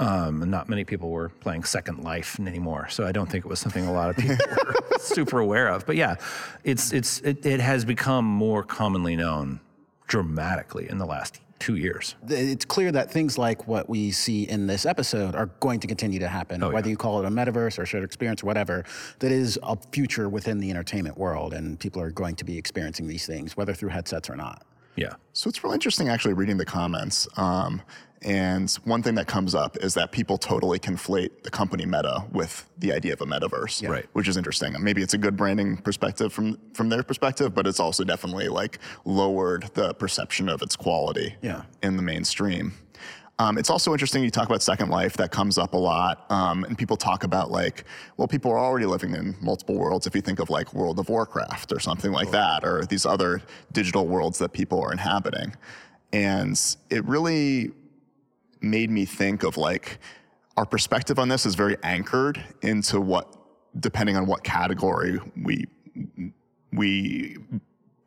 Um, 0.00 0.42
and 0.42 0.50
not 0.50 0.68
many 0.68 0.84
people 0.84 1.10
were 1.10 1.28
playing 1.28 1.64
Second 1.64 2.04
Life 2.04 2.38
anymore. 2.38 2.88
So 2.88 3.04
I 3.04 3.10
don't 3.10 3.28
think 3.28 3.44
it 3.44 3.48
was 3.48 3.58
something 3.58 3.84
a 3.84 3.92
lot 3.92 4.10
of 4.10 4.16
people 4.16 4.36
were 4.64 4.74
super 5.00 5.40
aware 5.40 5.66
of. 5.68 5.86
But 5.86 5.96
yeah, 5.96 6.14
it's 6.62 6.92
it's 6.92 7.18
it, 7.22 7.44
it 7.44 7.58
has 7.58 7.84
become 7.84 8.24
more 8.24 8.62
commonly 8.62 9.16
known 9.16 9.58
dramatically 10.06 10.88
in 10.88 10.98
the 10.98 11.06
last 11.06 11.40
two 11.58 11.76
years. 11.76 12.14
it's 12.28 12.64
clear 12.64 12.92
that 12.92 13.10
things 13.10 13.36
like 13.38 13.66
what 13.66 13.88
we 13.88 14.10
see 14.10 14.44
in 14.44 14.66
this 14.66 14.86
episode 14.86 15.34
are 15.34 15.46
going 15.60 15.80
to 15.80 15.86
continue 15.86 16.18
to 16.18 16.28
happen, 16.28 16.62
oh, 16.62 16.70
whether 16.70 16.88
you 16.88 16.96
call 16.96 17.20
it 17.20 17.26
a 17.26 17.30
metaverse 17.30 17.78
or 17.78 17.86
shared 17.86 18.04
experience 18.04 18.42
or 18.42 18.46
whatever. 18.46 18.84
That 19.18 19.32
is 19.32 19.58
a 19.62 19.76
future 19.92 20.28
within 20.28 20.58
the 20.58 20.70
entertainment 20.70 21.18
world, 21.18 21.52
and 21.52 21.78
people 21.78 22.00
are 22.00 22.10
going 22.10 22.36
to 22.36 22.44
be 22.44 22.56
experiencing 22.56 23.08
these 23.08 23.26
things, 23.26 23.56
whether 23.56 23.74
through 23.74 23.90
headsets 23.90 24.30
or 24.30 24.36
not. 24.36 24.64
Yeah. 24.96 25.14
So 25.32 25.48
it's 25.48 25.62
really 25.62 25.74
interesting 25.74 26.08
actually 26.08 26.34
reading 26.34 26.56
the 26.56 26.64
comments. 26.64 27.28
Um, 27.36 27.80
and 28.22 28.70
one 28.84 29.02
thing 29.02 29.14
that 29.14 29.26
comes 29.28 29.54
up 29.54 29.76
is 29.78 29.94
that 29.94 30.10
people 30.10 30.38
totally 30.38 30.78
conflate 30.78 31.42
the 31.44 31.50
company 31.50 31.86
Meta 31.86 32.24
with 32.32 32.68
the 32.78 32.92
idea 32.92 33.12
of 33.12 33.20
a 33.20 33.26
metaverse, 33.26 33.88
Right. 33.88 34.06
Which 34.12 34.26
is 34.28 34.36
interesting. 34.36 34.74
Maybe 34.80 35.02
it's 35.02 35.14
a 35.14 35.18
good 35.18 35.36
branding 35.36 35.76
perspective 35.76 36.32
from 36.32 36.58
from 36.74 36.88
their 36.88 37.02
perspective, 37.02 37.54
but 37.54 37.66
it's 37.66 37.80
also 37.80 38.02
definitely 38.04 38.48
like 38.48 38.78
lowered 39.04 39.70
the 39.74 39.94
perception 39.94 40.48
of 40.48 40.62
its 40.62 40.74
quality 40.76 41.36
Yeah. 41.42 41.62
in 41.82 41.96
the 41.96 42.02
mainstream. 42.02 42.72
Um, 43.40 43.56
it's 43.56 43.70
also 43.70 43.92
interesting 43.92 44.24
you 44.24 44.32
talk 44.32 44.48
about 44.48 44.62
Second 44.62 44.88
Life. 44.90 45.16
That 45.16 45.30
comes 45.30 45.58
up 45.58 45.72
a 45.72 45.76
lot, 45.76 46.28
um, 46.28 46.64
and 46.64 46.76
people 46.76 46.96
talk 46.96 47.22
about 47.22 47.52
like, 47.52 47.84
well, 48.16 48.26
people 48.26 48.50
are 48.50 48.58
already 48.58 48.84
living 48.86 49.14
in 49.14 49.36
multiple 49.40 49.76
worlds. 49.76 50.08
If 50.08 50.16
you 50.16 50.20
think 50.22 50.40
of 50.40 50.50
like 50.50 50.74
World 50.74 50.98
of 50.98 51.08
Warcraft 51.08 51.70
or 51.70 51.78
something 51.78 52.10
like 52.10 52.32
that, 52.32 52.64
or 52.64 52.84
these 52.84 53.06
other 53.06 53.40
digital 53.70 54.08
worlds 54.08 54.38
that 54.40 54.52
people 54.52 54.82
are 54.82 54.90
inhabiting, 54.90 55.54
and 56.12 56.58
it 56.90 57.04
really 57.04 57.70
made 58.60 58.90
me 58.90 59.04
think 59.04 59.42
of 59.42 59.56
like 59.56 59.98
our 60.56 60.66
perspective 60.66 61.18
on 61.18 61.28
this 61.28 61.46
is 61.46 61.54
very 61.54 61.76
anchored 61.82 62.42
into 62.62 63.00
what, 63.00 63.34
depending 63.78 64.16
on 64.16 64.26
what 64.26 64.42
category 64.42 65.20
we 65.42 65.66
we 66.72 67.36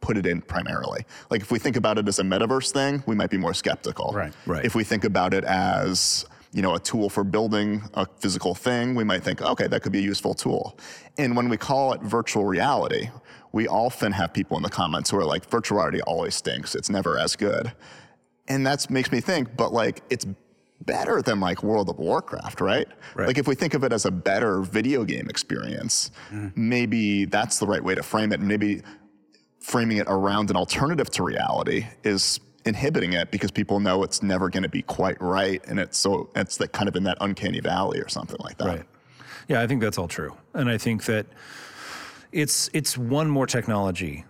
put 0.02 0.18
it 0.18 0.26
in 0.26 0.42
primarily. 0.42 1.06
Like 1.30 1.42
if 1.42 1.52
we 1.52 1.60
think 1.60 1.76
about 1.76 1.98
it 1.98 2.08
as 2.08 2.20
a 2.20 2.24
metaverse 2.24 2.72
thing, 2.72 3.04
we 3.06 3.16
might 3.16 3.30
be 3.30 3.38
more 3.38 3.54
skeptical. 3.54 4.12
Right. 4.14 4.34
Right. 4.46 4.66
If 4.66 4.76
we 4.76 4.84
think 4.84 5.04
about 5.04 5.34
it 5.34 5.44
as 5.44 6.26
you 6.52 6.62
know 6.62 6.76
a 6.76 6.80
tool 6.80 7.10
for 7.10 7.24
building 7.24 7.84
a 7.94 8.06
physical 8.06 8.54
thing, 8.54 8.96
we 8.96 9.04
might 9.04 9.24
think, 9.24 9.42
okay, 9.42 9.68
that 9.68 9.84
could 9.84 9.92
be 9.92 10.00
a 10.00 10.04
useful 10.04 10.34
tool. 10.34 10.78
And 11.18 11.36
when 11.36 11.50
we 11.50 11.58
call 11.58 11.94
it 11.94 12.02
virtual 12.02 12.46
reality, 12.46 13.10
we 13.52 13.68
often 13.68 14.12
have 14.12 14.34
people 14.34 14.58
in 14.58 14.64
the 14.64 14.70
comments 14.70 15.10
who 15.10 15.18
are 15.18 15.26
like, 15.26 15.50
virtual 15.50 15.78
reality 15.78 16.02
always 16.02 16.36
stinks. 16.36 16.76
It's 16.76 16.90
never 16.90 17.18
as 17.18 17.36
good. 17.36 17.72
And 18.48 18.66
that 18.66 18.90
makes 18.90 19.12
me 19.12 19.22
think, 19.22 19.56
but 19.56 19.72
like 19.72 20.04
it's 20.10 20.26
better 20.86 21.22
than 21.22 21.40
like 21.40 21.64
World 21.64 21.90
of 21.90 21.98
Warcraft, 21.98 22.62
right? 22.62 22.88
Right. 23.16 23.28
Like 23.28 23.38
if 23.38 23.48
we 23.48 23.56
think 23.56 23.74
of 23.74 23.84
it 23.84 23.94
as 23.94 24.06
a 24.06 24.12
better 24.12 24.62
video 24.62 25.04
game 25.04 25.30
experience, 25.30 26.12
mm. 26.32 26.52
maybe 26.56 27.26
that's 27.26 27.60
the 27.60 27.68
right 27.68 27.84
way 27.84 27.96
to 27.96 28.04
frame 28.04 28.32
it. 28.32 28.40
And 28.40 28.48
maybe 28.48 28.82
framing 29.60 29.98
it 29.98 30.08
around 30.08 30.50
an 30.50 30.56
alternative 30.56 31.10
to 31.12 31.24
reality 31.24 31.88
is 32.04 32.40
inhibiting 32.66 33.14
it 33.14 33.32
because 33.32 33.52
people 33.52 33.80
know 33.80 34.04
it's 34.04 34.22
never 34.22 34.50
going 34.50 34.64
to 34.64 34.70
be 34.70 34.82
quite 34.84 35.20
right 35.22 35.64
and 35.68 35.80
it's 35.80 35.98
so 35.98 36.30
it's 36.36 36.60
like 36.60 36.72
kind 36.72 36.88
of 36.88 36.96
in 36.96 37.04
that 37.04 37.18
uncanny 37.22 37.60
valley 37.60 38.00
or 38.00 38.08
something 38.08 38.38
like 38.40 38.58
that. 38.58 38.68
Right. 38.68 38.84
Yeah, 39.48 39.62
I 39.62 39.68
think 39.68 39.82
that's 39.82 39.98
all 39.98 40.08
true, 40.08 40.36
and 40.54 40.70
I 40.70 40.78
think 40.78 41.06
that 41.06 41.26
it's 42.32 42.70
it's 42.74 42.98
one 42.98 43.30
more 43.30 43.48
technology 43.48 44.24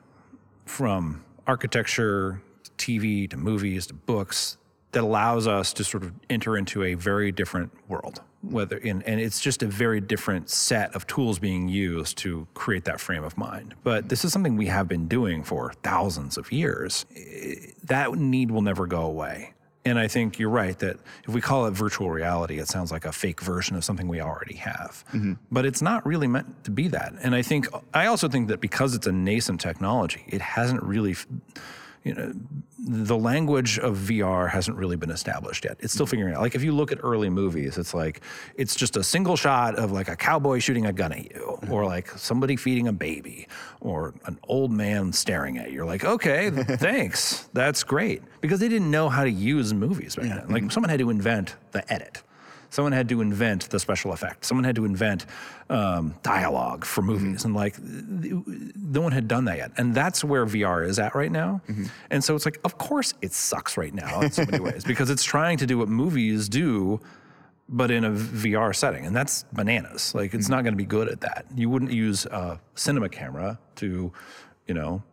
from 0.66 1.24
architecture, 1.46 2.42
to 2.64 2.72
TV, 2.72 3.30
to 3.30 3.38
movies, 3.38 3.88
to 3.88 3.94
books 3.94 4.58
that 4.92 5.04
allows 5.04 5.48
us 5.48 5.74
to 5.74 5.84
sort 5.84 6.04
of 6.04 6.14
enter 6.30 6.58
into 6.58 6.84
a 6.84 6.96
very 6.96 7.32
different 7.32 7.72
world. 7.88 8.22
Whether 8.44 8.78
in 8.78 9.04
and 9.04 9.22
it's 9.22 9.40
just 9.40 9.62
a 9.62 9.68
very 9.68 10.02
different 10.02 10.50
set 10.50 10.96
of 10.96 11.06
tools 11.06 11.38
being 11.38 11.68
used 11.68 12.18
to 12.20 12.48
create 12.56 12.86
that 12.86 13.00
frame 13.00 13.24
of 13.24 13.38
mind. 13.38 13.76
But 13.84 14.10
this 14.10 14.26
is 14.26 14.34
something 14.34 14.58
we 14.58 14.66
have 14.66 14.88
been 14.88 15.08
doing 15.08 15.44
for 15.44 15.74
thousands 15.84 16.38
of 16.38 16.52
years. 16.52 17.06
That 17.84 18.16
need 18.16 18.50
will 18.50 18.64
never 18.64 18.88
go 18.88 19.04
away. 19.04 19.54
And 19.84 19.98
I 19.98 20.08
think 20.08 20.38
you're 20.38 20.50
right 20.50 20.78
that 20.80 20.98
if 21.28 21.34
we 21.34 21.42
call 21.42 21.66
it 21.66 21.72
virtual 21.72 22.12
reality, 22.12 22.60
it 22.60 22.68
sounds 22.68 22.92
like 22.92 23.06
a 23.06 23.12
fake 23.12 23.42
version 23.42 23.76
of 23.76 23.84
something 23.84 24.08
we 24.08 24.22
already 24.22 24.56
have. 24.56 25.04
Mm-hmm. 25.12 25.34
But 25.52 25.66
it's 25.66 25.82
not 25.82 26.06
really 26.06 26.28
meant 26.28 26.64
to 26.66 26.72
be 26.72 26.88
that. 26.90 27.14
And 27.22 27.34
I 27.34 27.42
think, 27.42 27.68
I 27.94 28.06
also 28.06 28.28
think 28.28 28.48
that 28.50 28.62
because 28.62 28.94
it's 28.94 29.08
a 29.08 29.12
nascent 29.12 29.60
technology, 29.60 30.24
it 30.28 30.42
hasn't 30.42 30.84
really, 30.84 31.12
f- 31.12 31.26
you 32.04 32.16
know, 32.16 32.34
the 32.80 33.18
language 33.18 33.78
of 33.78 33.96
VR 33.98 34.50
hasn't 34.50 34.76
really 34.76 34.96
been 34.96 35.12
established 35.12 35.66
yet. 35.66 35.78
It's 35.82 35.94
still 35.94 36.08
figuring 36.08 36.34
out. 36.34 36.42
Like 36.42 36.56
if 36.56 36.64
you 36.64 36.72
look 36.72 36.92
at 36.92 36.98
early 37.04 37.30
movies, 37.30 37.78
it's 37.78 37.94
like, 37.94 38.22
it's 38.56 38.76
just 38.76 38.98
a 38.98 39.04
single 39.04 39.36
shot 39.36 39.76
of 39.76 39.92
like 39.92 40.08
a 40.08 40.16
cowboy 40.16 40.60
shooting 40.60 40.88
a 40.88 40.94
gun 40.94 41.12
at 41.12 41.26
you, 41.26 41.60
mm-hmm. 41.62 41.72
or 41.72 41.86
like 41.86 42.10
somebody 42.12 42.56
feeding 42.56 42.88
a 42.88 42.94
baby, 42.94 43.48
or 43.82 44.16
an 44.26 44.40
old 44.48 44.72
man 44.72 45.14
staring 45.14 45.60
at 45.60 45.70
you. 45.70 45.76
You're 45.76 45.86
like, 45.86 46.04
okay, 46.04 46.50
thanks. 46.78 47.50
That's 47.54 47.84
great. 47.84 48.24
Because 48.42 48.60
they 48.60 48.70
didn't 48.70 48.90
know 48.90 49.10
how 49.10 49.24
to 49.24 49.32
use 49.32 49.74
movies 49.74 50.16
back 50.16 50.26
then. 50.26 50.48
Like 50.50 50.64
mm-hmm. 50.64 50.70
someone 50.70 50.90
had 50.90 51.00
to 51.00 51.10
invent 51.12 51.56
the 51.72 51.92
edit. 51.94 52.24
Someone 52.72 52.94
had 52.94 53.10
to 53.10 53.20
invent 53.20 53.70
the 53.70 53.80
special 53.80 54.14
effect. 54.14 54.46
Someone 54.46 54.64
had 54.64 54.78
to 54.78 54.86
invent 54.86 55.26
um, 55.70 56.16
dialogue 56.24 56.86
for 56.86 57.02
movies, 57.02 57.44
mm-hmm. 57.44 57.48
and 57.48 57.56
like 57.56 57.78
no 58.76 59.02
one 59.02 59.12
had 59.12 59.28
done 59.28 59.46
that 59.46 59.58
yet. 59.58 59.72
And 59.78 59.94
that's 59.94 60.24
where 60.24 60.46
VR 60.46 60.88
is 60.88 60.98
at 60.98 61.14
right 61.14 61.32
now. 61.32 61.62
Mm-hmm. 61.68 61.86
And 62.10 62.24
so 62.24 62.34
it's 62.34 62.46
like, 62.46 62.60
of 62.64 62.78
course, 62.78 63.14
it 63.22 63.34
sucks 63.34 63.76
right 63.76 63.94
now 63.94 64.22
in 64.22 64.32
so 64.32 64.46
many 64.46 64.60
ways 64.64 64.86
because 64.86 65.10
it's 65.10 65.24
trying 65.24 65.58
to 65.58 65.68
do 65.68 65.78
what 65.78 65.90
movies 65.90 66.48
do, 66.48 67.02
but 67.68 67.92
in 67.92 68.06
a 68.06 68.12
VR 68.12 68.74
setting, 68.74 69.06
and 69.06 69.14
that's 69.14 69.44
bananas. 69.52 70.16
Like 70.16 70.34
it's 70.34 70.46
mm-hmm. 70.46 70.54
not 70.54 70.64
going 70.64 70.74
to 70.74 70.78
be 70.78 70.86
good 70.86 71.10
at 71.10 71.20
that. 71.22 71.46
You 71.54 71.70
wouldn't 71.70 71.92
use 71.92 72.26
a 72.26 72.58
cinema 72.76 73.10
camera 73.10 73.60
to, 73.76 74.14
you 74.66 74.74
know, 74.74 75.04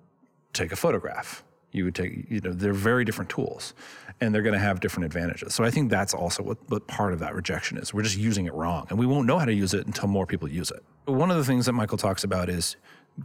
take 0.53 0.71
a 0.71 0.77
photograph. 0.77 1.43
You 1.79 1.85
would 1.85 1.95
take, 1.95 2.31
you 2.31 2.41
know, 2.41 2.53
they're 2.53 2.73
very 2.73 3.05
different 3.05 3.31
tools 3.31 3.75
and 4.21 4.35
they're 4.35 4.43
going 4.43 4.55
to 4.55 4.59
have 4.59 4.81
different 4.81 5.07
advantages. 5.07 5.55
So 5.55 5.65
I 5.65 5.71
think 5.71 5.91
that's 5.91 6.13
also 6.13 6.43
what, 6.43 6.59
what 6.69 6.87
part 6.87 7.13
of 7.13 7.21
that 7.21 7.35
rejection 7.35 7.79
is. 7.79 7.95
We're 7.95 8.03
just 8.03 8.19
using 8.19 8.47
it 8.47 8.55
wrong 8.55 8.87
and 8.91 8.99
we 8.99 9.07
won't 9.07 9.27
know 9.27 9.39
how 9.39 9.47
to 9.47 9.55
use 9.55 9.75
it 9.75 9.87
until 9.87 10.09
more 10.09 10.27
people 10.27 10.49
use 10.49 10.71
it. 10.71 10.85
One 11.07 11.31
of 11.31 11.37
the 11.37 11.45
things 11.45 11.67
that 11.67 11.73
Michael 11.73 11.99
talks 11.99 12.25
about 12.25 12.49
is 12.49 12.77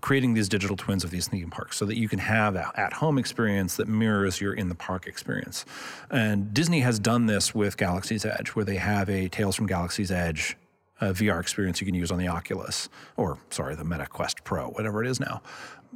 creating 0.01 0.33
these 0.33 0.49
digital 0.49 0.75
twins 0.75 1.03
of 1.03 1.11
these 1.11 1.27
theme 1.27 1.49
parks 1.49 1.77
so 1.77 1.85
that 1.85 1.97
you 1.97 2.09
can 2.09 2.19
have 2.19 2.53
that 2.55 2.77
at 2.77 2.93
home 2.93 3.17
experience 3.17 3.75
that 3.75 3.87
mirrors 3.87 4.41
your 4.41 4.53
in 4.53 4.69
the 4.69 4.75
park 4.75 5.07
experience. 5.07 5.65
And 6.09 6.53
Disney 6.53 6.79
has 6.81 6.99
done 6.99 7.25
this 7.27 7.53
with 7.53 7.77
Galaxy's 7.77 8.25
Edge, 8.25 8.49
where 8.49 8.65
they 8.65 8.77
have 8.77 9.09
a 9.09 9.29
Tales 9.29 9.55
from 9.55 9.67
Galaxy's 9.67 10.11
Edge 10.11 10.57
uh, 11.01 11.07
VR 11.07 11.39
experience 11.39 11.81
you 11.81 11.85
can 11.85 11.95
use 11.95 12.11
on 12.11 12.17
the 12.17 12.27
Oculus, 12.27 12.89
or 13.17 13.37
sorry, 13.49 13.75
the 13.75 13.83
Meta 13.83 14.05
Quest 14.05 14.43
Pro, 14.43 14.69
whatever 14.69 15.03
it 15.03 15.09
is 15.09 15.19
now. 15.19 15.41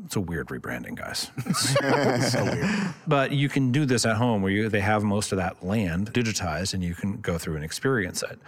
It's 0.06 0.16
a 0.16 0.22
weird 0.22 0.48
rebranding, 0.48 0.96
guys. 0.96 1.32
It's 1.38 2.32
so 2.32 2.44
weird. 2.44 2.94
But 3.08 3.32
you 3.32 3.50
can 3.50 3.72
do 3.72 3.86
this 3.86 4.06
at 4.06 4.16
home 4.16 4.42
where 4.44 4.52
you, 4.52 4.70
they 4.70 4.82
have 4.82 5.04
most 5.04 5.32
of 5.32 5.38
that 5.38 5.66
land 5.66 6.14
digitized 6.14 6.74
and 6.76 6.84
you 6.84 6.94
can 6.94 7.18
go 7.18 7.38
through 7.38 7.56
and 7.56 7.66
experience 7.66 8.22
it. 8.22 8.40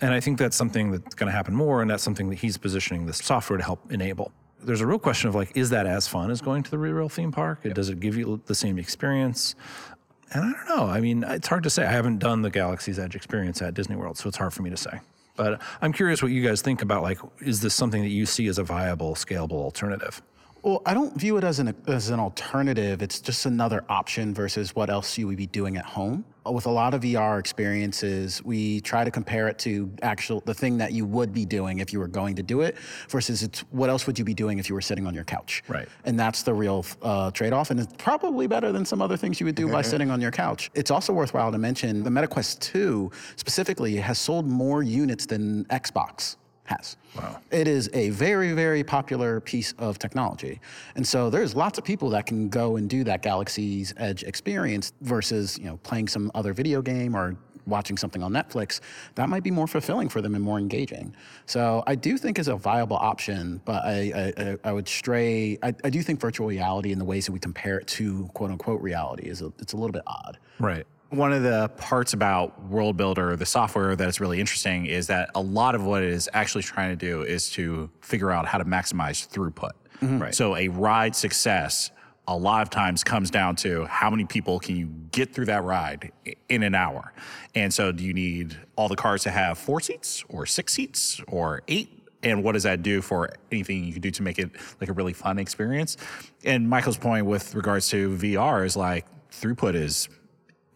And 0.00 0.12
I 0.12 0.20
think 0.20 0.38
that's 0.38 0.56
something 0.56 0.90
that's 0.90 1.14
going 1.14 1.28
to 1.28 1.32
happen 1.32 1.54
more, 1.54 1.80
and 1.80 1.90
that's 1.90 2.02
something 2.02 2.28
that 2.30 2.36
he's 2.36 2.58
positioning 2.58 3.06
this 3.06 3.18
software 3.18 3.56
to 3.56 3.64
help 3.64 3.90
enable. 3.90 4.32
There's 4.62 4.80
a 4.80 4.86
real 4.86 4.98
question 4.98 5.28
of 5.28 5.34
like, 5.34 5.56
is 5.56 5.70
that 5.70 5.86
as 5.86 6.08
fun 6.08 6.30
as 6.30 6.40
going 6.40 6.62
to 6.64 6.70
the 6.70 6.78
real 6.78 7.08
theme 7.08 7.32
park? 7.32 7.62
Does 7.74 7.88
it 7.88 8.00
give 8.00 8.16
you 8.16 8.42
the 8.46 8.54
same 8.54 8.78
experience? 8.78 9.54
And 10.32 10.44
I 10.44 10.52
don't 10.52 10.76
know. 10.76 10.86
I 10.86 11.00
mean, 11.00 11.24
it's 11.24 11.46
hard 11.46 11.62
to 11.62 11.70
say. 11.70 11.86
I 11.86 11.92
haven't 11.92 12.18
done 12.18 12.42
the 12.42 12.50
Galaxy's 12.50 12.98
Edge 12.98 13.14
experience 13.14 13.62
at 13.62 13.74
Disney 13.74 13.96
World, 13.96 14.18
so 14.18 14.28
it's 14.28 14.36
hard 14.36 14.52
for 14.52 14.62
me 14.62 14.70
to 14.70 14.76
say. 14.76 15.00
But 15.36 15.60
I'm 15.80 15.92
curious 15.92 16.22
what 16.22 16.32
you 16.32 16.42
guys 16.42 16.62
think 16.62 16.82
about 16.82 17.02
like, 17.02 17.18
is 17.40 17.60
this 17.60 17.74
something 17.74 18.02
that 18.02 18.08
you 18.08 18.26
see 18.26 18.48
as 18.48 18.58
a 18.58 18.64
viable, 18.64 19.14
scalable 19.14 19.52
alternative? 19.52 20.22
Well, 20.66 20.82
I 20.84 20.94
don't 20.94 21.16
view 21.16 21.36
it 21.36 21.44
as 21.44 21.60
an 21.60 21.76
as 21.86 22.10
an 22.10 22.18
alternative. 22.18 23.00
It's 23.00 23.20
just 23.20 23.46
another 23.46 23.84
option 23.88 24.34
versus 24.34 24.74
what 24.74 24.90
else 24.90 25.16
you 25.16 25.28
would 25.28 25.36
be 25.36 25.46
doing 25.46 25.76
at 25.76 25.84
home. 25.84 26.24
With 26.44 26.66
a 26.66 26.70
lot 26.70 26.92
of 26.92 27.02
VR 27.02 27.38
experiences, 27.38 28.42
we 28.44 28.80
try 28.80 29.04
to 29.04 29.12
compare 29.12 29.46
it 29.46 29.60
to 29.60 29.88
actual 30.02 30.40
the 30.40 30.54
thing 30.54 30.76
that 30.78 30.90
you 30.90 31.04
would 31.06 31.32
be 31.32 31.44
doing 31.44 31.78
if 31.78 31.92
you 31.92 32.00
were 32.00 32.08
going 32.08 32.34
to 32.34 32.42
do 32.42 32.62
it, 32.62 32.76
versus 33.08 33.44
it's 33.44 33.60
what 33.70 33.90
else 33.90 34.08
would 34.08 34.18
you 34.18 34.24
be 34.24 34.34
doing 34.34 34.58
if 34.58 34.68
you 34.68 34.74
were 34.74 34.80
sitting 34.80 35.06
on 35.06 35.14
your 35.14 35.22
couch. 35.22 35.62
Right. 35.68 35.88
And 36.04 36.18
that's 36.18 36.42
the 36.42 36.52
real 36.52 36.84
uh, 37.00 37.30
trade-off, 37.30 37.70
and 37.70 37.78
it's 37.78 37.94
probably 37.96 38.48
better 38.48 38.72
than 38.72 38.84
some 38.84 39.00
other 39.00 39.16
things 39.16 39.38
you 39.38 39.46
would 39.46 39.54
do 39.54 39.68
by 39.70 39.82
sitting 39.92 40.10
on 40.10 40.20
your 40.20 40.32
couch. 40.32 40.68
It's 40.74 40.90
also 40.90 41.12
worthwhile 41.12 41.52
to 41.52 41.58
mention 41.58 42.02
the 42.02 42.10
MetaQuest 42.10 42.58
2 42.58 43.08
specifically 43.36 43.94
has 43.96 44.18
sold 44.18 44.48
more 44.48 44.82
units 44.82 45.26
than 45.26 45.64
Xbox 45.66 46.34
has. 46.66 46.96
Wow. 47.16 47.40
It 47.50 47.68
is 47.68 47.88
a 47.92 48.10
very, 48.10 48.52
very 48.52 48.84
popular 48.84 49.40
piece 49.40 49.72
of 49.78 49.98
technology. 49.98 50.60
And 50.94 51.06
so 51.06 51.30
there's 51.30 51.54
lots 51.54 51.78
of 51.78 51.84
people 51.84 52.10
that 52.10 52.26
can 52.26 52.48
go 52.48 52.76
and 52.76 52.88
do 52.88 53.04
that 53.04 53.22
Galaxy's 53.22 53.94
Edge 53.96 54.22
experience 54.24 54.92
versus, 55.00 55.58
you 55.58 55.64
know, 55.64 55.78
playing 55.78 56.08
some 56.08 56.30
other 56.34 56.52
video 56.52 56.82
game 56.82 57.16
or 57.16 57.36
watching 57.66 57.96
something 57.96 58.22
on 58.22 58.32
Netflix. 58.32 58.80
That 59.16 59.28
might 59.28 59.42
be 59.42 59.50
more 59.50 59.66
fulfilling 59.66 60.08
for 60.08 60.22
them 60.22 60.34
and 60.34 60.42
more 60.42 60.58
engaging. 60.58 61.14
So 61.46 61.82
I 61.86 61.94
do 61.94 62.16
think 62.16 62.38
it's 62.38 62.48
a 62.48 62.56
viable 62.56 62.96
option, 62.96 63.60
but 63.64 63.84
I, 63.84 64.32
I, 64.36 64.56
I 64.68 64.72
would 64.72 64.88
stray, 64.88 65.58
I, 65.62 65.74
I 65.84 65.90
do 65.90 66.02
think 66.02 66.20
virtual 66.20 66.46
reality 66.46 66.92
and 66.92 67.00
the 67.00 67.04
ways 67.04 67.26
that 67.26 67.32
we 67.32 67.40
compare 67.40 67.78
it 67.78 67.86
to 67.88 68.30
quote 68.34 68.50
unquote 68.50 68.80
reality 68.80 69.28
is 69.28 69.42
a, 69.42 69.52
it's 69.58 69.72
a 69.72 69.76
little 69.76 69.92
bit 69.92 70.02
odd. 70.06 70.38
Right. 70.58 70.86
One 71.10 71.32
of 71.32 71.42
the 71.42 71.70
parts 71.76 72.14
about 72.14 72.64
World 72.64 72.96
Builder, 72.96 73.36
the 73.36 73.46
software 73.46 73.94
that's 73.94 74.20
really 74.20 74.40
interesting, 74.40 74.86
is 74.86 75.06
that 75.06 75.30
a 75.34 75.40
lot 75.40 75.74
of 75.74 75.84
what 75.84 76.02
it 76.02 76.10
is 76.10 76.28
actually 76.32 76.64
trying 76.64 76.90
to 76.90 76.96
do 76.96 77.22
is 77.22 77.50
to 77.50 77.90
figure 78.00 78.30
out 78.30 78.46
how 78.46 78.58
to 78.58 78.64
maximize 78.64 79.28
throughput. 79.28 79.70
Mm-hmm. 80.02 80.18
Right. 80.18 80.34
So 80.34 80.56
a 80.56 80.68
ride 80.68 81.14
success 81.14 81.90
a 82.28 82.36
lot 82.36 82.62
of 82.62 82.70
times 82.70 83.04
comes 83.04 83.30
down 83.30 83.56
to 83.56 83.84
how 83.84 84.10
many 84.10 84.24
people 84.24 84.58
can 84.58 84.76
you 84.76 84.86
get 85.12 85.32
through 85.32 85.46
that 85.46 85.62
ride 85.62 86.10
in 86.48 86.62
an 86.62 86.74
hour. 86.74 87.12
And 87.54 87.72
so 87.72 87.92
do 87.92 88.02
you 88.02 88.12
need 88.12 88.56
all 88.74 88.88
the 88.88 88.96
cars 88.96 89.22
to 89.24 89.30
have 89.30 89.58
four 89.58 89.80
seats 89.80 90.24
or 90.28 90.44
six 90.44 90.72
seats 90.72 91.20
or 91.28 91.62
eight? 91.68 92.02
And 92.22 92.42
what 92.42 92.52
does 92.52 92.64
that 92.64 92.82
do 92.82 93.00
for 93.00 93.30
anything 93.52 93.84
you 93.84 93.92
can 93.92 94.02
do 94.02 94.10
to 94.10 94.22
make 94.22 94.38
it 94.38 94.50
like 94.80 94.90
a 94.90 94.92
really 94.92 95.12
fun 95.12 95.38
experience? 95.38 95.96
And 96.44 96.68
Michael's 96.68 96.98
point 96.98 97.26
with 97.26 97.54
regards 97.54 97.88
to 97.90 98.16
VR 98.16 98.66
is 98.66 98.76
like 98.76 99.06
throughput 99.30 99.74
is 99.74 100.08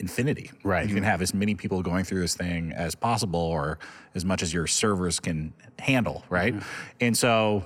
infinity. 0.00 0.50
Right. 0.64 0.88
You 0.88 0.94
can 0.94 1.04
have 1.04 1.22
as 1.22 1.32
many 1.32 1.54
people 1.54 1.82
going 1.82 2.04
through 2.04 2.20
this 2.20 2.34
thing 2.34 2.72
as 2.72 2.94
possible 2.94 3.40
or 3.40 3.78
as 4.14 4.24
much 4.24 4.42
as 4.42 4.52
your 4.52 4.66
servers 4.66 5.20
can 5.20 5.52
handle, 5.78 6.24
right? 6.28 6.54
Mm-hmm. 6.54 6.96
And 7.00 7.16
so 7.16 7.64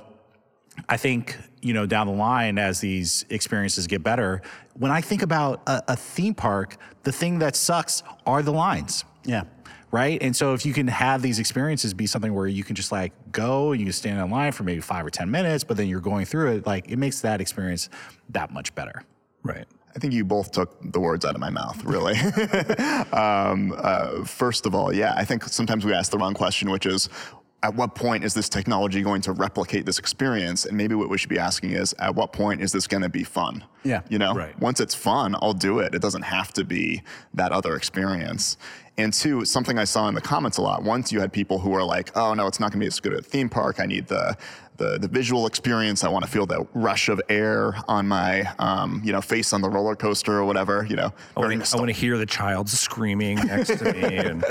I 0.88 0.96
think, 0.96 1.36
you 1.62 1.72
know, 1.72 1.86
down 1.86 2.06
the 2.06 2.12
line 2.12 2.58
as 2.58 2.80
these 2.80 3.24
experiences 3.30 3.86
get 3.86 4.02
better, 4.02 4.42
when 4.74 4.90
I 4.90 5.00
think 5.00 5.22
about 5.22 5.62
a, 5.66 5.82
a 5.88 5.96
theme 5.96 6.34
park, 6.34 6.76
the 7.04 7.12
thing 7.12 7.38
that 7.38 7.56
sucks 7.56 8.02
are 8.26 8.42
the 8.42 8.52
lines. 8.52 9.04
Yeah. 9.24 9.44
Right. 9.90 10.20
And 10.20 10.34
so 10.34 10.54
if 10.54 10.66
you 10.66 10.72
can 10.72 10.88
have 10.88 11.22
these 11.22 11.38
experiences 11.38 11.94
be 11.94 12.08
something 12.08 12.34
where 12.34 12.48
you 12.48 12.64
can 12.64 12.74
just 12.74 12.90
like 12.90 13.12
go 13.30 13.70
and 13.70 13.80
you 13.80 13.86
can 13.86 13.92
stand 13.92 14.18
in 14.18 14.28
line 14.28 14.50
for 14.50 14.64
maybe 14.64 14.80
five 14.80 15.06
or 15.06 15.10
10 15.10 15.30
minutes, 15.30 15.62
but 15.62 15.76
then 15.76 15.86
you're 15.86 16.00
going 16.00 16.26
through 16.26 16.56
it, 16.56 16.66
like 16.66 16.90
it 16.90 16.96
makes 16.96 17.20
that 17.20 17.40
experience 17.40 17.88
that 18.30 18.50
much 18.50 18.74
better. 18.74 19.04
Right. 19.44 19.66
I 19.96 20.00
think 20.00 20.12
you 20.12 20.24
both 20.24 20.50
took 20.50 20.76
the 20.92 20.98
words 20.98 21.24
out 21.24 21.34
of 21.34 21.40
my 21.40 21.50
mouth, 21.50 21.82
really. 21.84 22.14
um, 23.12 23.72
uh, 23.76 24.24
first 24.24 24.66
of 24.66 24.74
all, 24.74 24.92
yeah, 24.92 25.14
I 25.16 25.24
think 25.24 25.44
sometimes 25.44 25.84
we 25.84 25.92
ask 25.92 26.10
the 26.10 26.18
wrong 26.18 26.34
question, 26.34 26.70
which 26.70 26.84
is, 26.86 27.08
at 27.62 27.74
what 27.76 27.94
point 27.94 28.24
is 28.24 28.34
this 28.34 28.48
technology 28.48 29.00
going 29.02 29.22
to 29.22 29.32
replicate 29.32 29.86
this 29.86 29.98
experience? 29.98 30.66
And 30.66 30.76
maybe 30.76 30.94
what 30.94 31.08
we 31.08 31.16
should 31.16 31.30
be 31.30 31.38
asking 31.38 31.70
is, 31.70 31.94
at 31.98 32.14
what 32.14 32.32
point 32.32 32.60
is 32.60 32.72
this 32.72 32.86
going 32.86 33.02
to 33.04 33.08
be 33.08 33.24
fun? 33.24 33.64
Yeah. 33.84 34.02
You 34.08 34.18
know, 34.18 34.34
Right. 34.34 34.58
once 34.58 34.80
it's 34.80 34.94
fun, 34.94 35.34
I'll 35.40 35.54
do 35.54 35.78
it. 35.78 35.94
It 35.94 36.02
doesn't 36.02 36.22
have 36.22 36.52
to 36.54 36.64
be 36.64 37.02
that 37.32 37.52
other 37.52 37.74
experience. 37.76 38.58
And 38.96 39.12
two, 39.12 39.44
something 39.44 39.76
I 39.76 39.84
saw 39.84 40.06
in 40.08 40.14
the 40.14 40.20
comments 40.20 40.58
a 40.58 40.62
lot. 40.62 40.84
Once 40.84 41.10
you 41.10 41.18
had 41.18 41.32
people 41.32 41.58
who 41.58 41.70
were 41.70 41.82
like, 41.82 42.16
"Oh 42.16 42.32
no, 42.34 42.46
it's 42.46 42.60
not 42.60 42.70
going 42.70 42.78
to 42.80 42.84
be 42.84 42.86
as 42.86 43.00
good 43.00 43.12
at 43.12 43.18
a 43.20 43.22
theme 43.22 43.48
park. 43.48 43.80
I 43.80 43.86
need 43.86 44.06
the 44.06 44.36
the, 44.76 44.98
the 44.98 45.08
visual 45.08 45.46
experience. 45.46 46.02
I 46.04 46.08
want 46.08 46.24
to 46.24 46.30
feel 46.30 46.46
the 46.46 46.66
rush 46.74 47.08
of 47.08 47.20
air 47.28 47.74
on 47.88 48.06
my 48.06 48.42
um, 48.60 49.02
you 49.04 49.12
know 49.12 49.20
face 49.20 49.52
on 49.52 49.62
the 49.62 49.68
roller 49.68 49.96
coaster 49.96 50.32
or 50.34 50.44
whatever. 50.44 50.86
You 50.88 50.94
know, 50.96 51.12
I 51.36 51.40
want, 51.40 51.64
to, 51.64 51.76
I 51.76 51.78
want 51.80 51.88
to 51.88 51.92
hear 51.96 52.18
the 52.18 52.26
child 52.26 52.68
screaming 52.68 53.36
next 53.38 53.78
to 53.78 53.92
me 53.92 54.16
and 54.16 54.44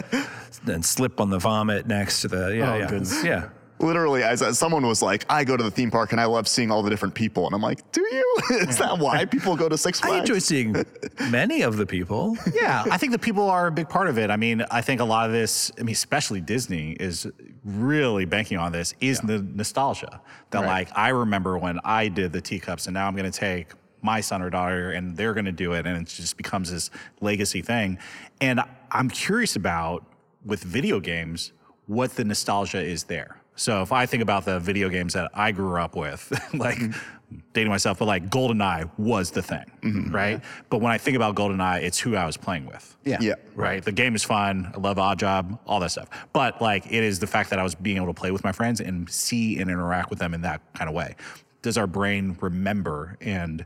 then 0.66 0.84
slip 0.84 1.22
on 1.22 1.30
the 1.30 1.40
vomit 1.40 1.88
next 1.88 2.22
to 2.22 2.28
the 2.28 2.56
yeah 2.58 2.74
Oh, 2.74 2.78
yeah 2.80 2.88
goodness. 2.90 3.24
yeah. 3.24 3.50
Literally 3.84 4.24
as, 4.24 4.42
as 4.42 4.58
someone 4.58 4.86
was 4.88 5.02
like, 5.02 5.26
I 5.30 5.44
go 5.44 5.56
to 5.56 5.64
the 5.64 5.70
theme 5.72 5.92
park 5.92 6.12
and 6.12 6.20
I 6.20 6.26
love 6.26 6.48
seeing 6.48 6.72
all 6.72 6.82
the 6.82 6.90
different 6.90 7.14
people, 7.14 7.46
and 7.46 7.54
I'm 7.54 7.62
like, 7.62 7.92
do 7.92 8.02
you? 8.02 8.38
Is 8.68 8.78
that 8.78 8.98
why 8.98 9.26
people 9.26 9.56
go 9.56 9.70
to 9.70 9.78
Six 9.78 10.00
Flags? 10.00 10.16
I 10.16 10.20
enjoy 10.20 10.40
seeing 10.40 10.76
many 11.30 11.62
of 11.62 11.78
the 11.78 11.86
people. 11.86 12.38
Yeah, 12.54 12.84
I 12.90 12.98
think 12.98 13.12
the 13.12 13.20
people 13.20 13.50
are 13.50 13.68
a 13.68 13.72
big 13.72 13.90
part 13.90 14.08
of 14.08 14.18
it. 14.18 14.32
I 14.32 14.38
mean, 14.38 14.66
I 14.72 14.82
think 14.82 15.02
a 15.02 15.06
lot 15.06 15.28
of 15.28 15.32
this, 15.34 15.72
I 15.78 15.84
mean, 15.84 15.94
especially 15.94 16.42
Disney 16.42 16.94
is 16.94 17.28
really 17.64 18.26
banking 18.26 18.58
on 18.58 18.72
this 18.72 18.94
is 19.00 19.20
the 19.20 19.40
nostalgia. 19.40 20.22
That 20.52 20.66
like 20.66 20.90
I 20.96 21.10
remember 21.10 21.58
when 21.58 21.80
I 21.84 22.08
did 22.08 22.32
the 22.32 22.42
teacups 22.42 22.88
and 22.88 22.94
now 22.94 23.08
I'm 23.08 23.16
going 23.16 23.30
to 23.30 23.38
take 23.38 23.74
my 24.02 24.20
son 24.20 24.42
or 24.42 24.50
daughter 24.50 24.92
and 24.92 25.16
they're 25.16 25.34
going 25.34 25.46
to 25.46 25.52
do 25.52 25.74
it 25.74 25.88
and 25.88 26.02
it 26.02 26.08
just 26.08 26.38
becomes 26.38 26.72
this 26.72 26.90
legacy 27.22 27.62
thing. 27.62 27.98
And 28.42 28.62
I'm 28.92 29.10
curious 29.10 29.56
about 29.56 30.06
with 30.46 30.62
video 30.62 31.00
games 31.00 31.54
what 31.88 32.16
the 32.16 32.24
nostalgia 32.24 32.82
is 32.82 33.06
there. 33.06 33.43
So 33.56 33.82
if 33.82 33.92
I 33.92 34.06
think 34.06 34.24
about 34.24 34.46
the 34.46 34.60
video 34.60 34.90
games 34.90 35.14
that 35.14 35.30
I 35.34 35.52
grew 35.52 35.80
up 35.80 35.96
with, 35.96 36.32
like 36.54 36.78
mm-hmm. 36.78 37.38
dating 37.54 37.70
myself, 37.70 38.00
but 38.00 38.06
like 38.06 38.30
GoldenEye 38.30 38.90
was 38.98 39.32
the 39.32 39.44
thing, 39.44 39.66
mm-hmm. 39.82 40.14
right? 40.14 40.42
But 40.70 40.80
when 40.80 40.92
I 40.92 40.98
think 40.98 41.16
about 41.16 41.36
GoldenEye, 41.36 41.84
it's 41.84 42.00
who 42.00 42.16
I 42.16 42.26
was 42.26 42.38
playing 42.38 42.66
with. 42.66 42.98
Yeah. 43.04 43.18
Yeah. 43.22 43.36
Right. 43.56 43.84
The 43.84 43.92
game 43.92 44.16
is 44.16 44.24
fun. 44.24 44.72
I 44.74 44.80
love 44.80 44.98
Odd 44.98 45.20
Job, 45.20 45.60
all 45.68 45.80
that 45.82 45.92
stuff. 45.92 46.10
But 46.34 46.62
like 46.62 46.88
it 46.88 47.04
is 47.04 47.20
the 47.20 47.28
fact 47.28 47.50
that 47.52 47.60
I 47.60 47.64
was 47.64 47.76
being 47.76 47.98
able 47.98 48.08
to 48.08 48.14
play 48.14 48.32
with 48.32 48.44
my 48.44 48.52
friends 48.52 48.82
and 48.82 49.10
see 49.10 49.60
and 49.60 49.70
interact 49.70 50.10
with 50.10 50.20
them 50.20 50.34
in 50.34 50.42
that 50.42 50.62
kind 50.74 50.90
of 50.90 50.96
way. 50.96 51.16
Does 51.62 51.78
our 51.78 51.88
brain 51.88 52.38
remember 52.42 53.18
and 53.22 53.66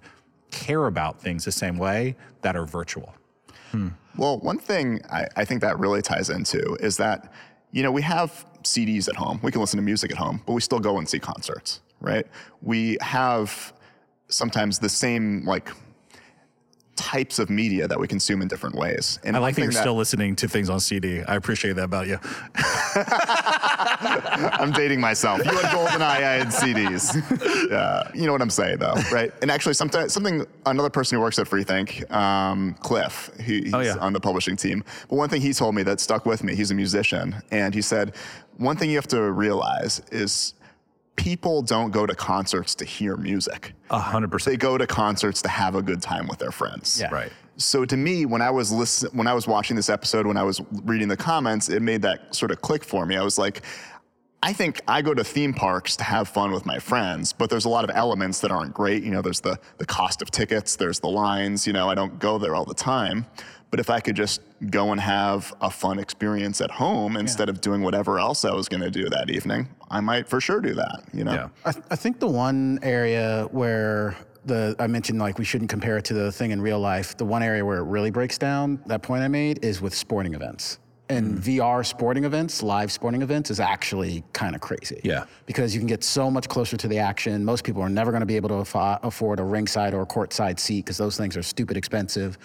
care 0.52 0.88
about 0.88 1.22
things 1.22 1.46
the 1.46 1.52
same 1.52 1.78
way 1.78 2.16
that 2.42 2.56
are 2.56 2.66
virtual? 2.66 3.16
Hmm. 3.72 3.90
Well, 4.18 4.40
one 4.40 4.58
thing 4.58 5.02
I, 5.12 5.28
I 5.36 5.46
think 5.46 5.62
that 5.62 5.78
really 5.80 6.02
ties 6.02 6.30
into 6.30 6.76
is 6.80 6.98
that, 6.98 7.32
you 7.78 7.84
know, 7.84 7.92
we 7.92 8.02
have 8.02 8.44
CDs 8.64 9.08
at 9.08 9.16
home, 9.16 9.40
we 9.44 9.52
can 9.52 9.62
listen 9.62 9.78
to 9.78 9.84
music 9.84 10.10
at 10.10 10.18
home, 10.18 10.42
but 10.48 10.54
we 10.54 10.62
still 10.62 10.80
go 10.80 10.98
and 10.98 11.08
see 11.08 11.20
concerts, 11.20 11.82
right? 12.02 12.26
We 12.64 12.98
have 13.02 13.72
sometimes 14.30 14.80
the 14.80 14.90
same, 14.90 15.46
like, 15.46 15.70
types 16.98 17.40
of 17.40 17.50
media 17.50 17.88
that 17.88 17.98
we 18.00 18.08
consume 18.08 18.42
in 18.42 18.48
different 18.50 18.76
ways. 18.76 19.20
And 19.24 19.36
I 19.38 19.40
like 19.40 19.56
that 19.56 19.62
you're 19.64 19.72
still 19.72 19.96
listening 19.96 20.36
to 20.38 20.50
things 20.50 20.70
on 20.70 20.80
CD. 20.82 21.22
I 21.24 21.36
appreciate 21.36 21.76
that 21.78 21.84
about 21.86 22.08
you. 22.08 22.20
I'm 24.60 24.72
dating 24.74 25.00
myself. 25.00 25.40
You 25.46 25.52
had 25.52 25.66
GoldenEye, 25.76 26.02
I 26.02 26.38
had 26.44 26.48
CDs. 26.48 27.16
Yeah, 27.70 28.10
you 28.14 28.26
know 28.26 28.32
what 28.32 28.42
I'm 28.42 28.50
saying, 28.50 28.78
though, 28.80 28.94
right? 29.12 29.32
And 29.42 29.52
actually, 29.52 29.74
sometimes 29.74 30.14
something 30.14 30.46
another 30.66 30.90
person 30.90 31.18
who 31.18 31.22
works 31.22 31.38
at 31.40 31.48
FreeThink, 31.48 32.10
um, 32.12 32.76
Cliff, 32.82 33.30
he, 33.42 33.64
he's 33.64 33.74
Oh, 33.74 33.80
yeah. 33.80 33.98
on 33.98 34.14
the 34.14 34.20
publishing 34.20 34.56
team. 34.56 34.84
But 35.10 35.16
one 35.18 35.30
thing 35.30 35.42
he 35.42 35.54
told 35.54 35.76
me 35.76 35.84
that 35.84 36.00
stuck 36.00 36.26
with 36.26 36.44
me. 36.44 36.56
He's 36.56 36.72
a 36.72 36.76
musician, 36.76 37.36
and 37.52 37.74
he 37.74 37.82
said 37.82 38.16
one 38.58 38.76
thing 38.78 38.90
you 38.90 38.96
have 38.96 39.08
to 39.08 39.32
realize 39.32 40.02
is 40.12 40.54
people 41.18 41.62
don't 41.62 41.92
go 41.92 42.06
to 42.06 42.16
concerts 42.16 42.74
to 42.76 42.86
hear 42.86 43.18
music. 43.18 43.74
A 43.90 44.00
hundred 44.00 44.32
percent. 44.32 44.54
They 44.54 44.58
go 44.58 44.78
to 44.78 44.88
concerts 44.88 45.42
to 45.42 45.50
have 45.50 45.76
a 45.76 45.82
good 45.82 46.02
time 46.02 46.28
with 46.28 46.38
their 46.40 46.52
friends. 46.52 47.00
Yeah. 47.02 47.14
Right. 47.14 47.32
So 47.58 47.84
to 47.84 47.98
me, 47.98 48.26
when 48.26 48.42
I 48.42 48.50
was 48.50 48.72
listen, 48.72 49.10
when 49.12 49.28
I 49.28 49.34
was 49.34 49.48
watching 49.48 49.76
this 49.76 49.90
episode, 49.90 50.26
when 50.26 50.38
I 50.38 50.44
was 50.44 50.62
reading 50.86 51.10
the 51.10 51.18
comments, 51.18 51.68
it 51.68 51.82
made 51.82 52.04
that 52.04 52.34
sort 52.34 52.52
of 52.52 52.62
click 52.62 52.86
for 52.86 53.06
me. 53.06 53.18
I 53.18 53.24
was 53.24 53.38
like, 53.38 53.64
I 54.44 54.54
think 54.54 54.80
I 54.88 55.02
go 55.02 55.14
to 55.14 55.24
theme 55.24 55.54
parks 55.54 55.96
to 55.98 56.04
have 56.04 56.30
fun 56.30 56.52
with 56.52 56.66
my 56.66 56.78
friends, 56.78 57.34
but 57.34 57.50
there's 57.50 57.66
a 57.66 57.70
lot 57.70 57.84
of 57.84 57.90
elements 57.94 58.40
that 58.42 58.52
aren't 58.52 58.74
great. 58.74 59.04
You 59.04 59.10
know, 59.10 59.22
there's 59.24 59.42
the 59.42 59.60
the 59.80 59.86
cost 59.86 60.22
of 60.22 60.32
tickets, 60.32 60.76
there's 60.76 61.00
the 61.00 61.10
lines. 61.10 61.68
You 61.68 61.74
know, 61.74 61.90
I 61.90 61.96
don't 61.96 62.20
go 62.20 62.38
there 62.38 62.56
all 62.56 62.66
the 62.66 62.76
time. 62.76 63.26
But 63.70 63.80
if 63.82 63.90
I 63.90 64.00
could 64.00 64.16
just 64.16 64.42
go 64.70 64.92
and 64.92 65.02
have 65.02 65.54
a 65.60 65.70
fun 65.70 66.00
experience 66.00 66.62
at 66.62 66.72
home 66.72 67.18
instead 67.18 67.50
of 67.50 67.60
doing 67.60 67.82
whatever 67.82 68.18
else 68.18 68.46
I 68.46 68.54
was 68.54 68.70
going 68.70 68.82
to 68.82 68.90
do 68.90 69.10
that 69.10 69.30
evening, 69.30 69.68
I 69.90 70.00
might 70.02 70.28
for 70.28 70.42
sure 70.42 70.60
do 70.60 70.74
that. 70.74 71.04
You 71.14 71.24
know. 71.24 71.34
Yeah. 71.34 71.50
I, 71.66 71.74
I 71.92 71.96
think 71.96 72.20
the 72.20 72.28
one 72.28 72.80
area 72.82 73.48
where 73.52 74.16
the 74.46 74.76
I 74.80 74.88
mentioned 74.88 75.20
like 75.20 75.38
we 75.38 75.46
shouldn't 75.46 75.70
compare 75.70 75.98
it 75.98 76.06
to 76.06 76.14
the 76.14 76.32
thing 76.32 76.52
in 76.52 76.62
real 76.62 76.80
life. 76.80 77.16
The 77.16 77.26
one 77.26 77.44
area 77.44 77.64
where 77.64 77.80
it 77.80 77.84
really 77.84 78.12
breaks 78.12 78.38
down 78.38 78.82
that 78.88 79.02
point 79.02 79.24
I 79.24 79.28
made 79.28 79.64
is 79.64 79.82
with 79.82 79.94
sporting 79.94 80.34
events. 80.34 80.80
And 81.10 81.38
mm. 81.38 81.58
VR 81.58 81.86
sporting 81.86 82.26
events, 82.26 82.62
live 82.62 82.92
sporting 82.92 83.22
events, 83.22 83.50
is 83.50 83.62
actually 83.62 84.26
kind 84.34 84.56
of 84.56 84.62
crazy. 84.62 85.00
Yeah. 85.06 85.24
Because 85.46 85.74
you 85.74 85.80
can 85.80 85.88
get 85.88 86.04
so 86.04 86.30
much 86.30 86.50
closer 86.50 86.76
to 86.76 86.88
the 86.88 86.98
action. 86.98 87.46
Most 87.46 87.64
people 87.64 87.82
are 87.82 87.90
never 87.90 88.12
going 88.12 88.22
to 88.22 88.26
be 88.26 88.36
able 88.36 88.50
to 88.50 88.56
affo- 88.56 89.00
afford 89.04 89.40
a 89.40 89.44
ringside 89.44 89.94
or 89.94 90.02
a 90.02 90.06
courtside 90.06 90.60
seat 90.60 90.84
because 90.84 90.98
those 90.98 91.16
things 91.16 91.38
are 91.38 91.44
stupid 91.44 91.78
expensive. 91.78 92.38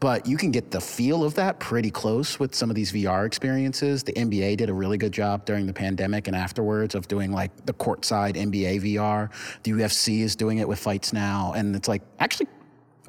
But 0.00 0.26
you 0.26 0.36
can 0.36 0.52
get 0.52 0.70
the 0.70 0.80
feel 0.80 1.24
of 1.24 1.34
that 1.34 1.58
pretty 1.58 1.90
close 1.90 2.38
with 2.38 2.54
some 2.54 2.70
of 2.70 2.76
these 2.76 2.92
VR 2.92 3.26
experiences. 3.26 4.04
The 4.04 4.12
NBA 4.12 4.58
did 4.58 4.70
a 4.70 4.74
really 4.74 4.96
good 4.96 5.12
job 5.12 5.44
during 5.44 5.66
the 5.66 5.72
pandemic 5.72 6.28
and 6.28 6.36
afterwards 6.36 6.94
of 6.94 7.08
doing 7.08 7.32
like 7.32 7.66
the 7.66 7.72
courtside 7.72 8.34
NBA 8.34 8.82
VR. 8.82 9.30
The 9.64 9.72
UFC 9.72 10.20
is 10.20 10.36
doing 10.36 10.58
it 10.58 10.68
with 10.68 10.78
fights 10.78 11.12
now. 11.12 11.52
And 11.56 11.74
it's 11.74 11.88
like 11.88 12.02
actually 12.20 12.46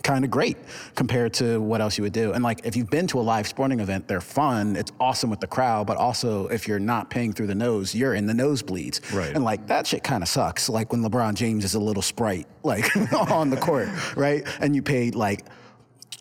kind 0.02 0.26
of 0.26 0.32
great 0.32 0.58
compared 0.96 1.34
to 1.34 1.60
what 1.62 1.82
else 1.82 1.98
you 1.98 2.04
would 2.04 2.14
do. 2.14 2.32
And 2.34 2.44
like 2.44 2.66
if 2.66 2.76
you've 2.76 2.90
been 2.90 3.06
to 3.08 3.20
a 3.20 3.22
live 3.22 3.48
sporting 3.48 3.80
event, 3.80 4.08
they're 4.08 4.22
fun. 4.22 4.76
It's 4.76 4.92
awesome 5.00 5.30
with 5.30 5.42
the 5.42 5.48
crowd, 5.48 5.86
but 5.86 5.98
also 5.98 6.48
if 6.48 6.68
you're 6.68 6.80
not 6.80 7.12
paying 7.12 7.34
through 7.34 7.48
the 7.48 7.56
nose, 7.56 7.94
you're 7.94 8.16
in 8.16 8.26
the 8.26 8.34
nosebleeds. 8.34 9.14
Right. 9.14 9.36
And 9.36 9.44
like 9.44 9.68
that 9.68 9.86
shit 9.86 10.04
kind 10.04 10.24
of 10.24 10.30
sucks. 10.30 10.70
Like 10.70 10.92
when 10.92 11.04
LeBron 11.04 11.36
James 11.36 11.66
is 11.66 11.76
a 11.76 11.80
little 11.80 12.02
sprite 12.02 12.48
like 12.64 12.86
on 13.14 13.50
the 13.52 13.58
court, 13.58 13.90
right? 14.16 14.48
And 14.60 14.76
you 14.76 14.82
paid 14.82 15.14
like 15.14 15.46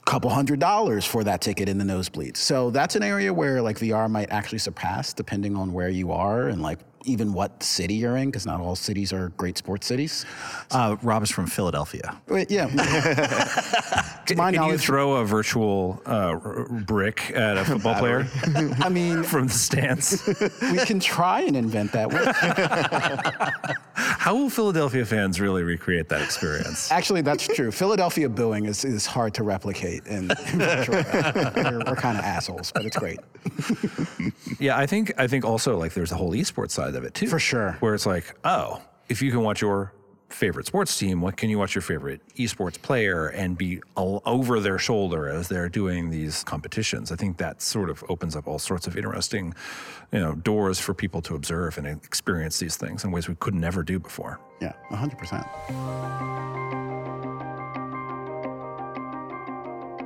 couple 0.09 0.31
hundred 0.31 0.59
dollars 0.59 1.05
for 1.05 1.23
that 1.23 1.43
ticket 1.43 1.69
in 1.69 1.77
the 1.77 1.85
nosebleeds. 1.85 2.39
So 2.39 2.71
that's 2.71 2.97
an 2.97 3.03
area 3.03 3.33
where 3.33 3.61
like 3.61 3.79
VR 3.79 4.11
might 4.11 4.31
actually 4.31 4.59
surpass 4.59 5.13
depending 5.13 5.55
on 5.55 5.75
where 5.75 5.91
you 5.91 6.13
are 6.13 6.49
and 6.49 6.63
like 6.63 6.79
even 7.09 7.33
what 7.33 7.63
city 7.63 7.95
you're 7.95 8.17
in, 8.17 8.27
because 8.31 8.47
not 8.47 8.61
all 8.61 8.77
cities 8.77 9.13
are 9.13 9.31
great 9.31 9.59
sports 9.59 9.87
cities. 9.87 10.27
Uh, 10.71 10.97
Rob 11.03 11.23
is 11.23 11.31
from 11.31 11.47
Philadelphia. 11.47 12.21
But 12.27 12.51
yeah. 12.51 12.67
to 14.27 14.37
my 14.37 14.47
Can 14.47 14.55
you 14.55 14.61
knowledge, 14.61 14.83
throw 14.83 15.15
a 15.17 15.25
virtual 15.25 16.03
uh, 16.07 16.37
brick 16.87 17.31
at 17.35 17.57
a 17.57 17.65
football 17.65 17.99
player 17.99 18.27
I 18.81 18.89
mean, 18.89 19.23
from 19.23 19.47
the 19.47 19.53
stands? 19.53 20.27
we 20.73 20.79
can 20.85 21.01
try 21.01 21.41
and 21.41 21.57
invent 21.57 21.93
that. 21.93 22.09
How 23.95 24.35
will 24.35 24.51
Philadelphia 24.51 25.05
fans 25.05 25.41
really 25.41 25.63
recreate 25.63 26.09
that 26.11 26.21
experience? 26.21 26.93
Actually, 26.93 27.23
that's 27.23 27.47
true. 27.47 27.71
Philadelphia 27.71 28.29
booing 28.29 28.67
is, 28.67 28.85
is 28.85 29.07
hard 29.07 29.35
to 29.35 29.43
replicate, 29.43 30.07
and 30.07 30.33
we're, 30.55 31.83
we're 31.87 31.97
kind 31.97 32.19
of 32.19 32.25
assholes, 32.25 32.71
but 32.73 32.85
it's 32.85 32.97
great. 32.97 33.21
Yeah, 34.59 34.77
I 34.77 34.87
think 34.87 35.13
I 35.19 35.27
think 35.27 35.45
also 35.45 35.77
like 35.77 35.95
there's 35.95 36.11
the 36.11 36.17
whole 36.17 36.33
esports 36.33 36.73
side 36.73 36.93
of 36.99 37.05
it 37.05 37.15
too. 37.15 37.29
For 37.29 37.39
sure. 37.39 37.77
Where 37.81 37.95
it's 37.95 38.07
like, 38.07 38.35
oh, 38.45 38.83
if 39.09 39.23
you 39.23 39.31
can 39.31 39.43
watch 39.43 39.63
your 39.63 39.93
favorite 40.29 40.67
sports 40.67 40.99
team, 40.99 41.21
what 41.23 41.37
can 41.37 41.49
you 41.49 41.59
watch 41.59 41.75
your 41.75 41.83
favorite 41.83 42.21
esports 42.37 42.81
player 42.81 43.29
and 43.29 43.57
be 43.57 43.81
all 43.95 44.23
over 44.27 44.61
their 44.61 44.79
shoulder 44.79 45.29
as 45.29 45.49
they're 45.49 45.69
doing 45.69 46.11
these 46.11 46.45
competitions? 46.45 47.11
I 47.11 47.17
think 47.17 47.39
that 47.39 47.63
sort 47.63 47.89
of 47.89 48.05
opens 48.09 48.37
up 48.37 48.47
all 48.47 48.59
sorts 48.59 48.87
of 48.87 48.97
interesting, 48.97 49.55
you 50.13 50.19
know, 50.19 50.35
doors 50.35 50.79
for 50.79 50.93
people 50.93 51.23
to 51.23 51.35
observe 51.35 51.79
and 51.79 51.87
experience 51.87 52.59
these 52.59 52.77
things 52.77 53.05
in 53.05 53.11
ways 53.11 53.29
we 53.29 53.37
could 53.37 53.55
never 53.55 53.83
do 53.83 53.99
before. 53.99 54.39
Yeah, 54.61 54.75
100%. 54.91 56.49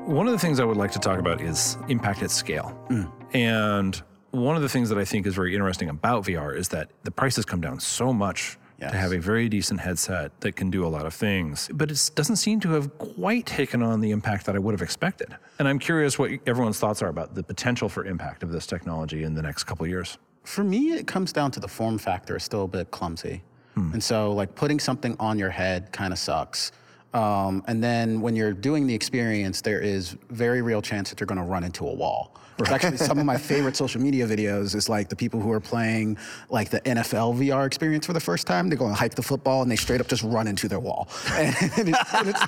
One 0.07 0.27
of 0.27 0.33
the 0.33 0.39
things 0.39 0.61
I 0.61 0.65
would 0.65 0.77
like 0.77 0.93
to 0.93 0.99
talk 0.99 1.19
about 1.19 1.41
is 1.41 1.79
impact 1.89 2.23
at 2.23 2.31
scale. 2.31 2.77
Mm. 2.91 3.11
And 3.35 4.03
one 4.33 4.57
of 4.57 4.63
the 4.63 4.69
things 4.69 4.89
that 4.89 4.99
I 4.99 5.05
think 5.05 5.27
is 5.27 5.35
very 5.35 5.55
interesting 5.55 5.89
about 5.89 6.25
VR 6.25 6.57
is 6.57 6.69
that 6.69 6.91
the 7.05 7.11
prices 7.11 7.45
come 7.45 7.61
down 7.61 7.81
so 7.81 8.13
much 8.13 8.59
Yes. 8.81 8.91
to 8.91 8.97
have 8.99 9.13
a 9.13 9.19
very 9.21 9.49
decent 9.49 9.79
headset 9.79 10.41
that 10.41 10.57
can 10.57 10.69
do 10.69 10.85
a 10.85 10.89
lot 10.89 11.07
of 11.07 11.15
things, 11.15 11.71
but 11.73 11.89
it 11.93 12.11
doesn't 12.17 12.35
seem 12.35 12.59
to 12.61 12.71
have 12.71 12.99
quite 12.99 13.47
taken 13.47 13.81
on 13.81 14.01
the 14.01 14.11
impact 14.11 14.45
that 14.47 14.57
I 14.57 14.59
would 14.59 14.73
have 14.73 14.83
expected. 14.83 15.37
And 15.61 15.69
I'm 15.69 15.79
curious 15.79 16.19
what 16.19 16.33
everyone's 16.49 16.81
thoughts 16.81 17.01
are 17.01 17.07
about 17.07 17.37
the 17.37 17.45
potential 17.45 17.89
for 17.89 18.05
impact 18.05 18.43
of 18.43 18.51
this 18.51 18.67
technology 18.67 19.23
in 19.23 19.35
the 19.35 19.43
next 19.43 19.65
couple 19.65 19.85
of 19.85 19.91
years. 19.91 20.19
For 20.43 20.65
me, 20.65 20.95
it 20.95 21.07
comes 21.07 21.33
down 21.33 21.53
to 21.53 21.61
the 21.61 21.69
form 21.69 21.97
factor 21.97 22.35
is 22.37 22.43
still 22.43 22.65
a 22.65 22.69
bit 22.69 22.91
clumsy. 22.91 23.45
And 23.77 24.03
so, 24.03 24.33
like, 24.33 24.55
putting 24.57 24.81
something 24.81 25.17
on 25.21 25.39
your 25.39 25.51
head 25.51 25.93
kind 25.93 26.13
of 26.13 26.19
sucks. 26.19 26.73
Um, 27.15 27.63
and 27.69 27.83
then 27.85 28.21
when 28.21 28.35
you're 28.35 28.53
doing 28.53 28.87
the 28.89 28.95
experience, 28.95 29.61
there 29.61 29.81
is 29.81 30.17
very 30.29 30.61
real 30.61 30.83
chance 30.83 31.09
that 31.11 31.21
you're 31.21 31.27
going 31.29 31.39
to 31.41 31.45
run 31.47 31.63
into 31.63 31.87
a 31.87 31.95
wall. 31.95 32.35
It's 32.63 32.73
actually 32.73 32.97
some 32.97 33.19
of 33.19 33.27
my 33.27 33.37
favorite 33.53 33.77
social 33.77 34.01
media 34.01 34.27
videos 34.27 34.75
is 34.75 34.89
like 34.89 35.09
the 35.09 35.17
people 35.17 35.41
who 35.41 35.51
are 35.53 35.61
playing 35.61 36.19
like 36.51 36.71
the 36.71 36.81
NFL 36.81 37.39
VR 37.39 37.67
experience 37.67 38.07
for 38.07 38.13
the 38.13 38.21
first 38.21 38.47
time. 38.47 38.69
They 38.69 38.77
go 38.77 38.87
and 38.87 38.95
hike 38.95 39.15
the 39.15 39.23
football 39.23 39.63
and 39.63 39.71
they 39.71 39.77
straight 39.77 40.01
up 40.01 40.09
just 40.09 40.23
run 40.23 40.47
into 40.47 40.69
their 40.69 40.81
wall. 40.81 41.09
And, 41.43 41.89
it's, 41.89 42.15
and, 42.15 42.29
it's, 42.29 42.43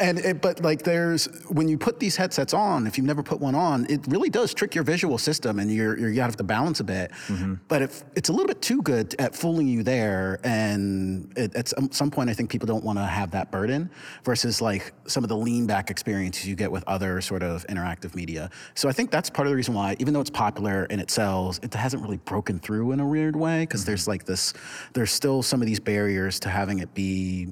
and 0.00 0.18
it, 0.20 0.40
but 0.40 0.62
like 0.62 0.82
there's 0.82 1.26
when 1.48 1.68
you 1.68 1.76
put 1.76 1.98
these 2.00 2.16
headsets 2.16 2.54
on, 2.54 2.86
if 2.86 2.96
you've 2.96 3.06
never 3.06 3.22
put 3.22 3.40
one 3.40 3.54
on, 3.54 3.86
it 3.90 4.06
really 4.06 4.30
does 4.30 4.54
trick 4.54 4.74
your 4.74 4.84
visual 4.84 5.18
system 5.18 5.58
and 5.58 5.70
you're, 5.70 5.98
you're 5.98 6.10
you 6.10 6.20
have 6.20 6.36
to 6.36 6.44
balance 6.44 6.80
a 6.80 6.84
bit. 6.84 7.10
Mm-hmm. 7.26 7.54
But 7.68 7.82
if 7.82 8.04
it's 8.14 8.28
a 8.28 8.32
little 8.32 8.46
bit 8.46 8.62
too 8.62 8.80
good 8.82 9.14
at 9.18 9.34
fooling 9.34 9.68
you 9.68 9.82
there, 9.82 10.40
and 10.44 11.32
it, 11.36 11.54
at 11.54 11.68
some, 11.68 11.90
some 11.90 12.10
point, 12.10 12.30
I 12.30 12.32
think 12.32 12.50
people 12.50 12.66
don't 12.66 12.84
want 12.84 12.98
to 12.98 13.04
have 13.04 13.30
that 13.32 13.50
burden 13.50 13.90
versus 14.24 14.60
like 14.60 14.92
some 15.06 15.24
of 15.24 15.28
the 15.28 15.36
lean 15.36 15.66
back 15.66 15.90
experiences 15.90 16.46
you 16.46 16.54
get 16.54 16.70
with 16.70 16.84
other 16.86 17.20
sort 17.20 17.42
of 17.42 17.66
interactive 17.66 18.14
media. 18.14 18.50
So 18.74 18.88
I 18.88 18.92
think 18.92 19.10
that's 19.10 19.30
part 19.30 19.46
of 19.46 19.52
the 19.52 19.56
reason 19.58 19.74
why, 19.74 19.96
even 19.98 20.14
though 20.14 20.20
it's 20.20 20.30
popular 20.30 20.86
and 20.88 21.00
it 21.00 21.10
sells, 21.10 21.60
it 21.62 21.74
hasn't 21.74 22.02
really 22.02 22.16
broken 22.18 22.58
through 22.58 22.92
in 22.92 23.00
a 23.00 23.06
weird 23.06 23.36
way 23.36 23.62
because 23.62 23.84
there's 23.84 24.02
mm-hmm. 24.02 24.12
like 24.12 24.24
this, 24.24 24.54
there's 24.94 25.12
still 25.12 25.42
some 25.42 25.60
of 25.60 25.66
these 25.66 25.80
barriers 25.80 26.40
to 26.40 26.48
having 26.48 26.78
it 26.78 26.94
be, 26.94 27.48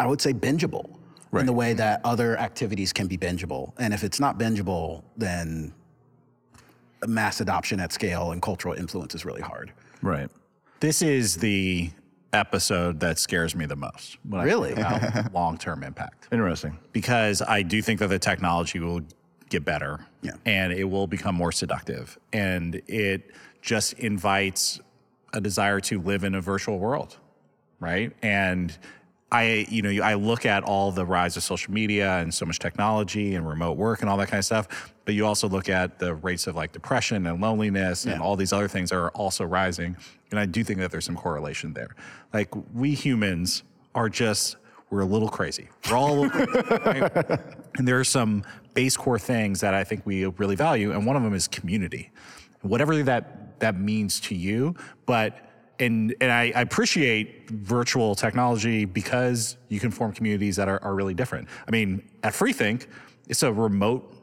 I 0.00 0.06
would 0.06 0.20
say, 0.20 0.32
bingeable 0.32 0.96
in 1.40 1.46
the 1.46 1.52
way 1.52 1.72
that 1.72 2.00
other 2.04 2.38
activities 2.38 2.92
can 2.92 3.06
be 3.06 3.16
bingeable. 3.16 3.72
And 3.78 3.94
if 3.94 4.04
it's 4.04 4.20
not 4.20 4.38
bingeable, 4.38 5.02
then 5.16 5.72
mass 7.06 7.40
adoption 7.40 7.80
at 7.80 7.92
scale 7.92 8.32
and 8.32 8.40
cultural 8.40 8.74
influence 8.74 9.14
is 9.14 9.24
really 9.24 9.40
hard. 9.40 9.72
Right. 10.02 10.28
This 10.80 11.02
is 11.02 11.36
the 11.36 11.90
episode 12.32 13.00
that 13.00 13.18
scares 13.18 13.54
me 13.54 13.66
the 13.66 13.76
most. 13.76 14.18
When 14.28 14.42
Really? 14.42 14.72
I 14.72 14.98
think 14.98 15.14
about 15.14 15.34
long-term 15.34 15.82
impact. 15.82 16.28
Interesting. 16.32 16.78
because 16.92 17.42
I 17.42 17.62
do 17.62 17.82
think 17.82 18.00
that 18.00 18.08
the 18.08 18.18
technology 18.18 18.78
will 18.78 19.02
get 19.52 19.64
better 19.64 20.00
Yeah. 20.22 20.32
and 20.44 20.72
it 20.72 20.84
will 20.84 21.06
become 21.06 21.34
more 21.34 21.52
seductive. 21.52 22.18
And 22.32 22.80
it 22.88 23.30
just 23.60 23.92
invites 23.94 24.80
a 25.32 25.40
desire 25.40 25.78
to 25.80 26.00
live 26.00 26.24
in 26.24 26.34
a 26.34 26.40
virtual 26.40 26.78
world, 26.78 27.18
right? 27.78 28.12
And 28.22 28.76
I, 29.30 29.66
you 29.70 29.80
know, 29.82 30.02
I 30.04 30.14
look 30.14 30.44
at 30.44 30.62
all 30.62 30.92
the 30.92 31.06
rise 31.06 31.36
of 31.38 31.42
social 31.42 31.72
media 31.72 32.18
and 32.18 32.34
so 32.34 32.44
much 32.44 32.58
technology 32.58 33.34
and 33.34 33.48
remote 33.48 33.76
work 33.78 34.00
and 34.02 34.10
all 34.10 34.16
that 34.18 34.28
kind 34.28 34.38
of 34.40 34.44
stuff, 34.44 34.92
but 35.06 35.14
you 35.14 35.24
also 35.26 35.48
look 35.48 35.68
at 35.70 35.98
the 35.98 36.14
rates 36.14 36.46
of 36.46 36.54
like 36.56 36.72
depression 36.72 37.26
and 37.26 37.40
loneliness 37.40 38.04
and 38.04 38.20
all 38.20 38.36
these 38.36 38.52
other 38.52 38.68
things 38.68 38.92
are 38.92 39.08
also 39.10 39.44
rising. 39.44 39.96
And 40.30 40.38
I 40.40 40.44
do 40.46 40.62
think 40.64 40.80
that 40.80 40.90
there's 40.90 41.04
some 41.06 41.16
correlation 41.16 41.72
there. 41.72 41.94
Like 42.34 42.48
we 42.74 42.94
humans 42.94 43.62
are 43.94 44.08
just 44.08 44.56
we're 44.90 45.00
a 45.00 45.06
little 45.06 45.30
crazy. 45.30 45.70
We're 45.90 45.96
all 45.96 46.26
right? 46.84 47.40
and 47.78 47.88
there 47.88 47.98
are 47.98 48.04
some 48.04 48.44
base 48.74 48.96
core 48.96 49.18
things 49.18 49.60
that 49.60 49.74
I 49.74 49.84
think 49.84 50.06
we 50.06 50.24
really 50.26 50.56
value, 50.56 50.92
and 50.92 51.06
one 51.06 51.16
of 51.16 51.22
them 51.22 51.34
is 51.34 51.48
community. 51.48 52.10
Whatever 52.62 53.02
that 53.04 53.60
that 53.60 53.78
means 53.78 54.20
to 54.20 54.34
you, 54.34 54.74
but 55.06 55.38
and 55.78 56.14
and 56.20 56.30
I, 56.30 56.52
I 56.54 56.60
appreciate 56.60 57.50
virtual 57.50 58.14
technology 58.14 58.84
because 58.84 59.56
you 59.68 59.80
can 59.80 59.90
form 59.90 60.12
communities 60.12 60.56
that 60.56 60.68
are, 60.68 60.82
are 60.82 60.94
really 60.94 61.14
different. 61.14 61.48
I 61.66 61.70
mean, 61.70 62.08
at 62.22 62.32
Freethink, 62.32 62.86
it's 63.28 63.42
a 63.42 63.52
remote 63.52 64.14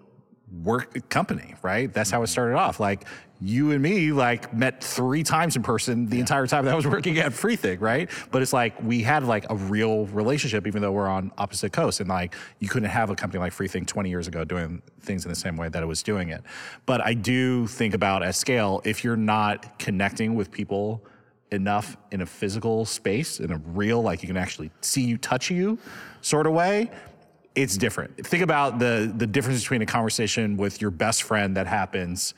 work 0.64 1.10
company, 1.10 1.56
right? 1.62 1.92
That's 1.94 2.10
how 2.10 2.20
it 2.20 2.26
mm-hmm. 2.26 2.32
started 2.32 2.56
off. 2.56 2.80
Like 2.80 3.06
you 3.42 3.72
and 3.72 3.82
me, 3.82 4.12
like 4.12 4.54
met 4.54 4.84
three 4.84 5.24
times 5.24 5.56
in 5.56 5.64
person 5.64 6.08
the 6.08 6.20
entire 6.20 6.46
time 6.46 6.66
that 6.66 6.74
I 6.74 6.76
was 6.76 6.88
working 6.96 7.18
at 7.20 7.32
Freethink, 7.32 7.80
right? 7.80 8.10
But 8.32 8.42
it's 8.42 8.52
like 8.52 8.82
we 8.84 9.02
had 9.02 9.24
like 9.24 9.46
a 9.50 9.56
real 9.56 10.06
relationship, 10.08 10.68
even 10.68 10.82
though 10.82 10.92
we're 10.92 11.08
on 11.08 11.32
opposite 11.38 11.72
coasts. 11.72 12.02
And 12.02 12.10
like 12.10 12.36
you 12.60 12.68
couldn't 12.68 12.90
have 12.90 13.10
a 13.10 13.16
company 13.16 13.40
like 13.40 13.54
Freethink 13.54 13.88
20 13.88 14.10
years 14.10 14.28
ago 14.28 14.44
doing 14.44 14.82
things 15.02 15.26
in 15.26 15.30
the 15.30 15.36
same 15.36 15.56
way 15.56 15.70
that 15.70 15.82
it 15.82 15.86
was 15.86 16.04
doing 16.04 16.30
it. 16.30 16.44
But 16.86 17.06
I 17.06 17.14
do 17.14 17.68
think 17.68 17.94
about 17.94 18.24
at 18.24 18.36
scale, 18.36 18.82
if 18.84 19.04
you're 19.04 19.16
not 19.16 19.80
connecting 19.80 20.36
with 20.36 20.52
people 20.52 21.04
enough 21.52 21.98
in 22.12 22.22
a 22.22 22.26
physical 22.26 22.86
space, 22.86 23.40
in 23.40 23.52
a 23.52 23.58
real, 23.58 24.02
like 24.02 24.22
you 24.22 24.28
can 24.28 24.38
actually 24.38 24.70
see 24.82 25.02
you, 25.02 25.18
touch 25.18 25.50
you 25.50 25.80
sort 26.22 26.46
of 26.46 26.54
way, 26.54 26.92
it's 27.56 27.78
different. 27.78 28.26
Think 28.26 28.44
about 28.44 28.80
the 28.80 29.12
the 29.16 29.26
difference 29.26 29.62
between 29.62 29.82
a 29.82 29.86
conversation 29.86 30.56
with 30.58 30.82
your 30.82 30.92
best 30.92 31.24
friend 31.24 31.58
that 31.58 31.68
happens 31.68 32.34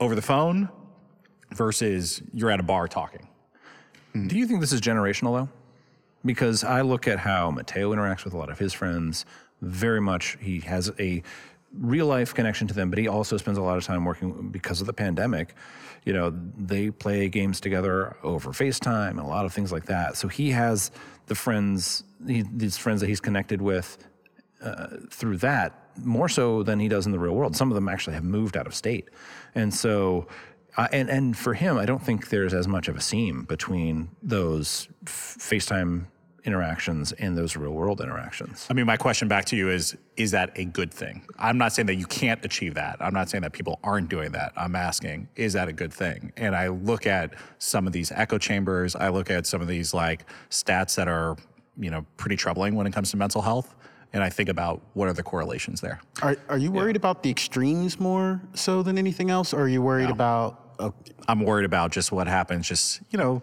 over 0.00 0.14
the 0.14 0.22
phone 0.22 0.68
versus 1.52 2.22
you're 2.32 2.50
at 2.50 2.60
a 2.60 2.64
bar 2.64 2.88
talking. 2.88 3.28
Do 4.26 4.36
you 4.36 4.46
think 4.46 4.60
this 4.60 4.72
is 4.72 4.80
generational 4.80 5.36
though? 5.36 5.48
Because 6.24 6.64
I 6.64 6.80
look 6.80 7.06
at 7.08 7.18
how 7.18 7.50
Mateo 7.50 7.92
interacts 7.92 8.24
with 8.24 8.32
a 8.32 8.36
lot 8.36 8.50
of 8.50 8.58
his 8.58 8.72
friends. 8.72 9.26
Very 9.60 10.00
much, 10.00 10.38
he 10.40 10.60
has 10.60 10.90
a 10.98 11.22
real 11.78 12.06
life 12.06 12.32
connection 12.32 12.66
to 12.68 12.74
them, 12.74 12.90
but 12.90 12.98
he 12.98 13.08
also 13.08 13.36
spends 13.36 13.58
a 13.58 13.62
lot 13.62 13.76
of 13.76 13.84
time 13.84 14.04
working 14.04 14.50
because 14.50 14.80
of 14.80 14.86
the 14.86 14.92
pandemic. 14.92 15.54
You 16.04 16.12
know, 16.12 16.32
they 16.56 16.90
play 16.90 17.28
games 17.28 17.60
together 17.60 18.16
over 18.22 18.52
FaceTime 18.52 19.10
and 19.10 19.20
a 19.20 19.26
lot 19.26 19.44
of 19.44 19.52
things 19.52 19.72
like 19.72 19.86
that. 19.86 20.16
So 20.16 20.28
he 20.28 20.50
has 20.50 20.90
the 21.26 21.34
friends, 21.34 22.04
he, 22.26 22.44
these 22.54 22.76
friends 22.76 23.00
that 23.00 23.08
he's 23.08 23.20
connected 23.20 23.60
with 23.60 23.98
uh, 24.62 24.88
through 25.10 25.38
that 25.38 25.83
more 25.98 26.28
so 26.28 26.62
than 26.62 26.80
he 26.80 26.88
does 26.88 27.06
in 27.06 27.12
the 27.12 27.18
real 27.18 27.34
world. 27.34 27.56
Some 27.56 27.70
of 27.70 27.74
them 27.74 27.88
actually 27.88 28.14
have 28.14 28.24
moved 28.24 28.56
out 28.56 28.66
of 28.66 28.74
state, 28.74 29.08
and 29.54 29.72
so. 29.72 30.26
Uh, 30.76 30.88
and 30.90 31.08
and 31.08 31.38
for 31.38 31.54
him, 31.54 31.78
I 31.78 31.86
don't 31.86 32.02
think 32.04 32.30
there's 32.30 32.52
as 32.52 32.66
much 32.66 32.88
of 32.88 32.96
a 32.96 33.00
seam 33.00 33.44
between 33.44 34.10
those 34.24 34.88
f- 35.06 35.36
FaceTime 35.38 36.06
interactions 36.44 37.12
and 37.12 37.36
those 37.36 37.56
real 37.56 37.72
world 37.72 38.00
interactions. 38.00 38.66
I 38.70 38.74
mean, 38.74 38.86
my 38.86 38.96
question 38.96 39.28
back 39.28 39.46
to 39.46 39.56
you 39.56 39.70
is 39.70 39.96
is 40.16 40.30
that 40.32 40.50
a 40.56 40.64
good 40.64 40.92
thing? 40.92 41.22
I'm 41.38 41.58
not 41.58 41.72
saying 41.72 41.86
that 41.86 41.94
you 41.94 42.06
can't 42.06 42.44
achieve 42.44 42.74
that. 42.74 42.96
I'm 43.00 43.14
not 43.14 43.30
saying 43.30 43.42
that 43.42 43.52
people 43.52 43.80
aren't 43.82 44.08
doing 44.08 44.32
that. 44.32 44.52
I'm 44.56 44.76
asking, 44.76 45.28
is 45.36 45.54
that 45.54 45.68
a 45.68 45.72
good 45.72 45.92
thing? 45.92 46.32
And 46.36 46.54
I 46.54 46.68
look 46.68 47.06
at 47.06 47.34
some 47.58 47.86
of 47.86 47.92
these 47.92 48.12
echo 48.12 48.38
chambers, 48.38 48.94
I 48.94 49.08
look 49.08 49.30
at 49.30 49.46
some 49.46 49.60
of 49.60 49.68
these 49.68 49.94
like 49.94 50.26
stats 50.50 50.94
that 50.96 51.08
are, 51.08 51.36
you 51.78 51.90
know, 51.90 52.04
pretty 52.16 52.36
troubling 52.36 52.74
when 52.74 52.86
it 52.86 52.92
comes 52.92 53.10
to 53.12 53.16
mental 53.16 53.42
health. 53.42 53.74
And 54.14 54.22
I 54.22 54.30
think 54.30 54.48
about 54.48 54.80
what 54.94 55.08
are 55.08 55.12
the 55.12 55.24
correlations 55.24 55.80
there. 55.80 56.00
Are, 56.22 56.36
are 56.48 56.56
you 56.56 56.70
worried 56.70 56.94
about 56.94 57.24
the 57.24 57.30
extremes 57.30 57.98
more 57.98 58.40
so 58.54 58.80
than 58.82 58.96
anything 58.96 59.28
else? 59.28 59.52
Or 59.52 59.62
are 59.62 59.68
you 59.68 59.82
worried 59.82 60.08
about, 60.08 60.76
uh, 60.78 60.90
I'm 61.26 61.40
worried 61.40 61.64
about 61.64 61.90
just 61.90 62.12
what 62.12 62.28
happens. 62.28 62.68
Just 62.68 63.00
you 63.10 63.18
know, 63.18 63.42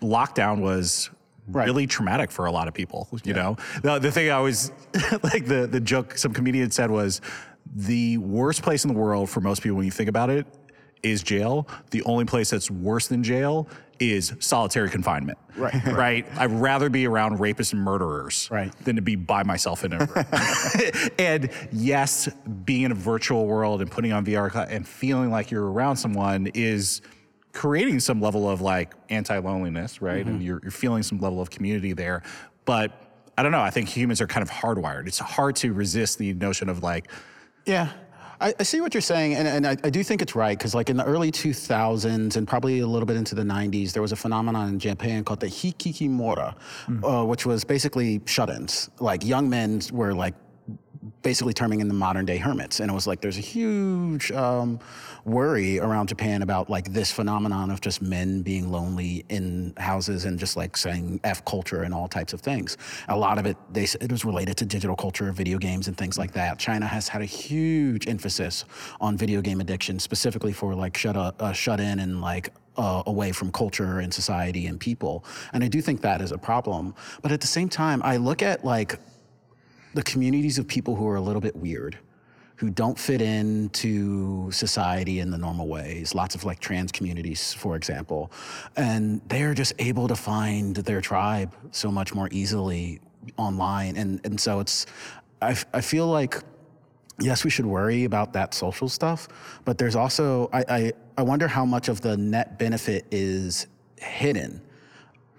lockdown 0.00 0.60
was 0.60 1.10
Right. 1.48 1.64
really 1.64 1.86
traumatic 1.86 2.32
for 2.32 2.46
a 2.46 2.50
lot 2.50 2.66
of 2.66 2.74
people. 2.74 3.08
You 3.22 3.32
know, 3.32 3.56
the, 3.80 4.00
the 4.00 4.10
thing 4.10 4.28
I 4.28 4.32
always 4.32 4.72
like 5.22 5.46
the 5.46 5.68
the 5.70 5.78
joke 5.78 6.18
some 6.18 6.32
comedian 6.32 6.72
said 6.72 6.90
was 6.90 7.20
the 7.72 8.18
worst 8.18 8.62
place 8.62 8.84
in 8.84 8.92
the 8.92 8.98
world 8.98 9.30
for 9.30 9.40
most 9.40 9.62
people 9.62 9.76
when 9.76 9.84
you 9.84 9.92
think 9.92 10.08
about 10.08 10.28
it 10.28 10.44
is 11.04 11.22
jail. 11.22 11.68
The 11.92 12.02
only 12.02 12.24
place 12.24 12.50
that's 12.50 12.68
worse 12.68 13.06
than 13.06 13.22
jail 13.22 13.68
is 13.98 14.34
solitary 14.40 14.88
confinement. 14.90 15.38
Right. 15.56 15.74
Right. 15.86 16.26
I'd 16.38 16.50
rather 16.52 16.90
be 16.90 17.06
around 17.06 17.38
rapists 17.38 17.72
and 17.72 17.82
murderers 17.82 18.48
Right. 18.50 18.72
than 18.84 18.96
to 18.96 19.02
be 19.02 19.16
by 19.16 19.42
myself 19.42 19.84
in 19.84 19.92
a 19.94 19.98
room. 19.98 20.24
and 21.18 21.50
yes, 21.72 22.28
being 22.64 22.82
in 22.82 22.92
a 22.92 22.94
virtual 22.94 23.46
world 23.46 23.80
and 23.80 23.90
putting 23.90 24.12
on 24.12 24.24
VR 24.26 24.66
and 24.70 24.86
feeling 24.86 25.30
like 25.30 25.50
you're 25.50 25.70
around 25.70 25.96
someone 25.96 26.48
is 26.54 27.00
creating 27.52 28.00
some 28.00 28.20
level 28.20 28.48
of 28.50 28.60
like 28.60 28.92
anti 29.08 29.38
loneliness, 29.38 30.02
right? 30.02 30.20
Mm-hmm. 30.20 30.28
And 30.28 30.42
you're, 30.42 30.60
you're 30.62 30.70
feeling 30.70 31.02
some 31.02 31.18
level 31.20 31.40
of 31.40 31.48
community 31.50 31.94
there. 31.94 32.22
But 32.66 32.92
I 33.38 33.42
don't 33.42 33.52
know. 33.52 33.60
I 33.62 33.70
think 33.70 33.88
humans 33.88 34.20
are 34.20 34.26
kind 34.26 34.42
of 34.42 34.50
hardwired. 34.50 35.06
It's 35.06 35.18
hard 35.18 35.56
to 35.56 35.72
resist 35.72 36.18
the 36.18 36.34
notion 36.34 36.68
of 36.68 36.82
like, 36.82 37.10
Yeah. 37.64 37.92
I, 38.40 38.54
I 38.58 38.62
see 38.62 38.80
what 38.80 38.94
you're 38.94 39.00
saying, 39.00 39.34
and, 39.34 39.48
and 39.48 39.66
I, 39.66 39.76
I 39.84 39.90
do 39.90 40.02
think 40.02 40.22
it's 40.22 40.34
right 40.34 40.56
because, 40.56 40.74
like, 40.74 40.90
in 40.90 40.96
the 40.96 41.04
early 41.04 41.32
2000s 41.32 42.36
and 42.36 42.46
probably 42.46 42.80
a 42.80 42.86
little 42.86 43.06
bit 43.06 43.16
into 43.16 43.34
the 43.34 43.42
90s, 43.42 43.92
there 43.92 44.02
was 44.02 44.12
a 44.12 44.16
phenomenon 44.16 44.68
in 44.68 44.78
Japan 44.78 45.24
called 45.24 45.40
the 45.40 45.46
hikikomori, 45.46 46.54
uh, 47.02 47.24
which 47.24 47.46
was 47.46 47.64
basically 47.64 48.20
shut-ins. 48.26 48.90
Like, 49.00 49.24
young 49.24 49.48
men 49.48 49.80
were 49.92 50.12
like 50.14 50.34
basically 51.22 51.52
terming 51.52 51.80
in 51.80 51.88
the 51.88 51.94
modern 51.94 52.24
day 52.24 52.36
hermits. 52.36 52.80
And 52.80 52.90
it 52.90 52.94
was 52.94 53.06
like 53.06 53.20
there's 53.20 53.38
a 53.38 53.42
huge 53.42 54.30
um, 54.32 54.78
worry 55.24 55.78
around 55.78 56.08
Japan 56.08 56.42
about 56.42 56.70
like 56.70 56.92
this 56.92 57.10
phenomenon 57.10 57.70
of 57.70 57.80
just 57.80 58.00
men 58.00 58.42
being 58.42 58.70
lonely 58.70 59.24
in 59.28 59.74
houses 59.76 60.24
and 60.24 60.38
just 60.38 60.56
like 60.56 60.76
saying 60.76 61.20
F 61.24 61.44
culture 61.44 61.82
and 61.82 61.92
all 61.92 62.08
types 62.08 62.32
of 62.32 62.40
things. 62.40 62.76
A 63.08 63.16
lot 63.16 63.38
of 63.38 63.46
it, 63.46 63.56
they, 63.72 63.84
it 64.00 64.10
was 64.10 64.24
related 64.24 64.56
to 64.58 64.66
digital 64.66 64.96
culture, 64.96 65.32
video 65.32 65.58
games, 65.58 65.88
and 65.88 65.96
things 65.96 66.16
like 66.18 66.32
that. 66.32 66.58
China 66.58 66.86
has 66.86 67.08
had 67.08 67.22
a 67.22 67.26
huge 67.26 68.06
emphasis 68.06 68.64
on 69.00 69.16
video 69.16 69.40
game 69.40 69.60
addiction, 69.60 69.98
specifically 69.98 70.52
for 70.52 70.74
like 70.74 70.96
shut, 70.96 71.16
uh, 71.16 71.32
uh, 71.40 71.52
shut 71.52 71.80
in 71.80 71.98
and 71.98 72.20
like 72.20 72.52
uh, 72.76 73.02
away 73.06 73.32
from 73.32 73.50
culture 73.50 74.00
and 74.00 74.12
society 74.12 74.66
and 74.66 74.78
people. 74.78 75.24
And 75.52 75.64
I 75.64 75.68
do 75.68 75.80
think 75.80 76.00
that 76.02 76.20
is 76.20 76.32
a 76.32 76.38
problem. 76.38 76.94
But 77.22 77.32
at 77.32 77.40
the 77.40 77.46
same 77.46 77.68
time, 77.68 78.02
I 78.04 78.16
look 78.16 78.42
at 78.42 78.64
like 78.64 78.98
the 79.96 80.02
communities 80.02 80.58
of 80.58 80.68
people 80.68 80.94
who 80.94 81.08
are 81.08 81.16
a 81.16 81.20
little 81.20 81.40
bit 81.40 81.56
weird, 81.56 81.98
who 82.56 82.70
don't 82.70 82.98
fit 82.98 83.20
into 83.20 84.50
society 84.52 85.20
in 85.20 85.30
the 85.30 85.38
normal 85.38 85.66
ways. 85.66 86.14
Lots 86.14 86.34
of 86.34 86.44
like 86.44 86.60
trans 86.60 86.92
communities, 86.92 87.52
for 87.54 87.76
example, 87.76 88.30
and 88.76 89.20
they're 89.28 89.54
just 89.54 89.72
able 89.78 90.06
to 90.06 90.14
find 90.14 90.76
their 90.76 91.00
tribe 91.00 91.54
so 91.70 91.90
much 91.90 92.14
more 92.14 92.28
easily 92.30 93.00
online. 93.38 93.96
And 93.96 94.20
and 94.24 94.38
so 94.38 94.60
it's, 94.60 94.86
I, 95.42 95.56
I 95.72 95.80
feel 95.80 96.06
like 96.06 96.42
yes, 97.18 97.42
we 97.44 97.50
should 97.50 97.66
worry 97.66 98.04
about 98.04 98.34
that 98.34 98.52
social 98.52 98.90
stuff, 98.90 99.28
but 99.64 99.78
there's 99.78 99.96
also 99.96 100.50
I, 100.52 100.64
I, 100.68 100.92
I 101.16 101.22
wonder 101.22 101.48
how 101.48 101.64
much 101.64 101.88
of 101.88 102.02
the 102.02 102.16
net 102.16 102.58
benefit 102.58 103.06
is 103.10 103.66
hidden 103.98 104.60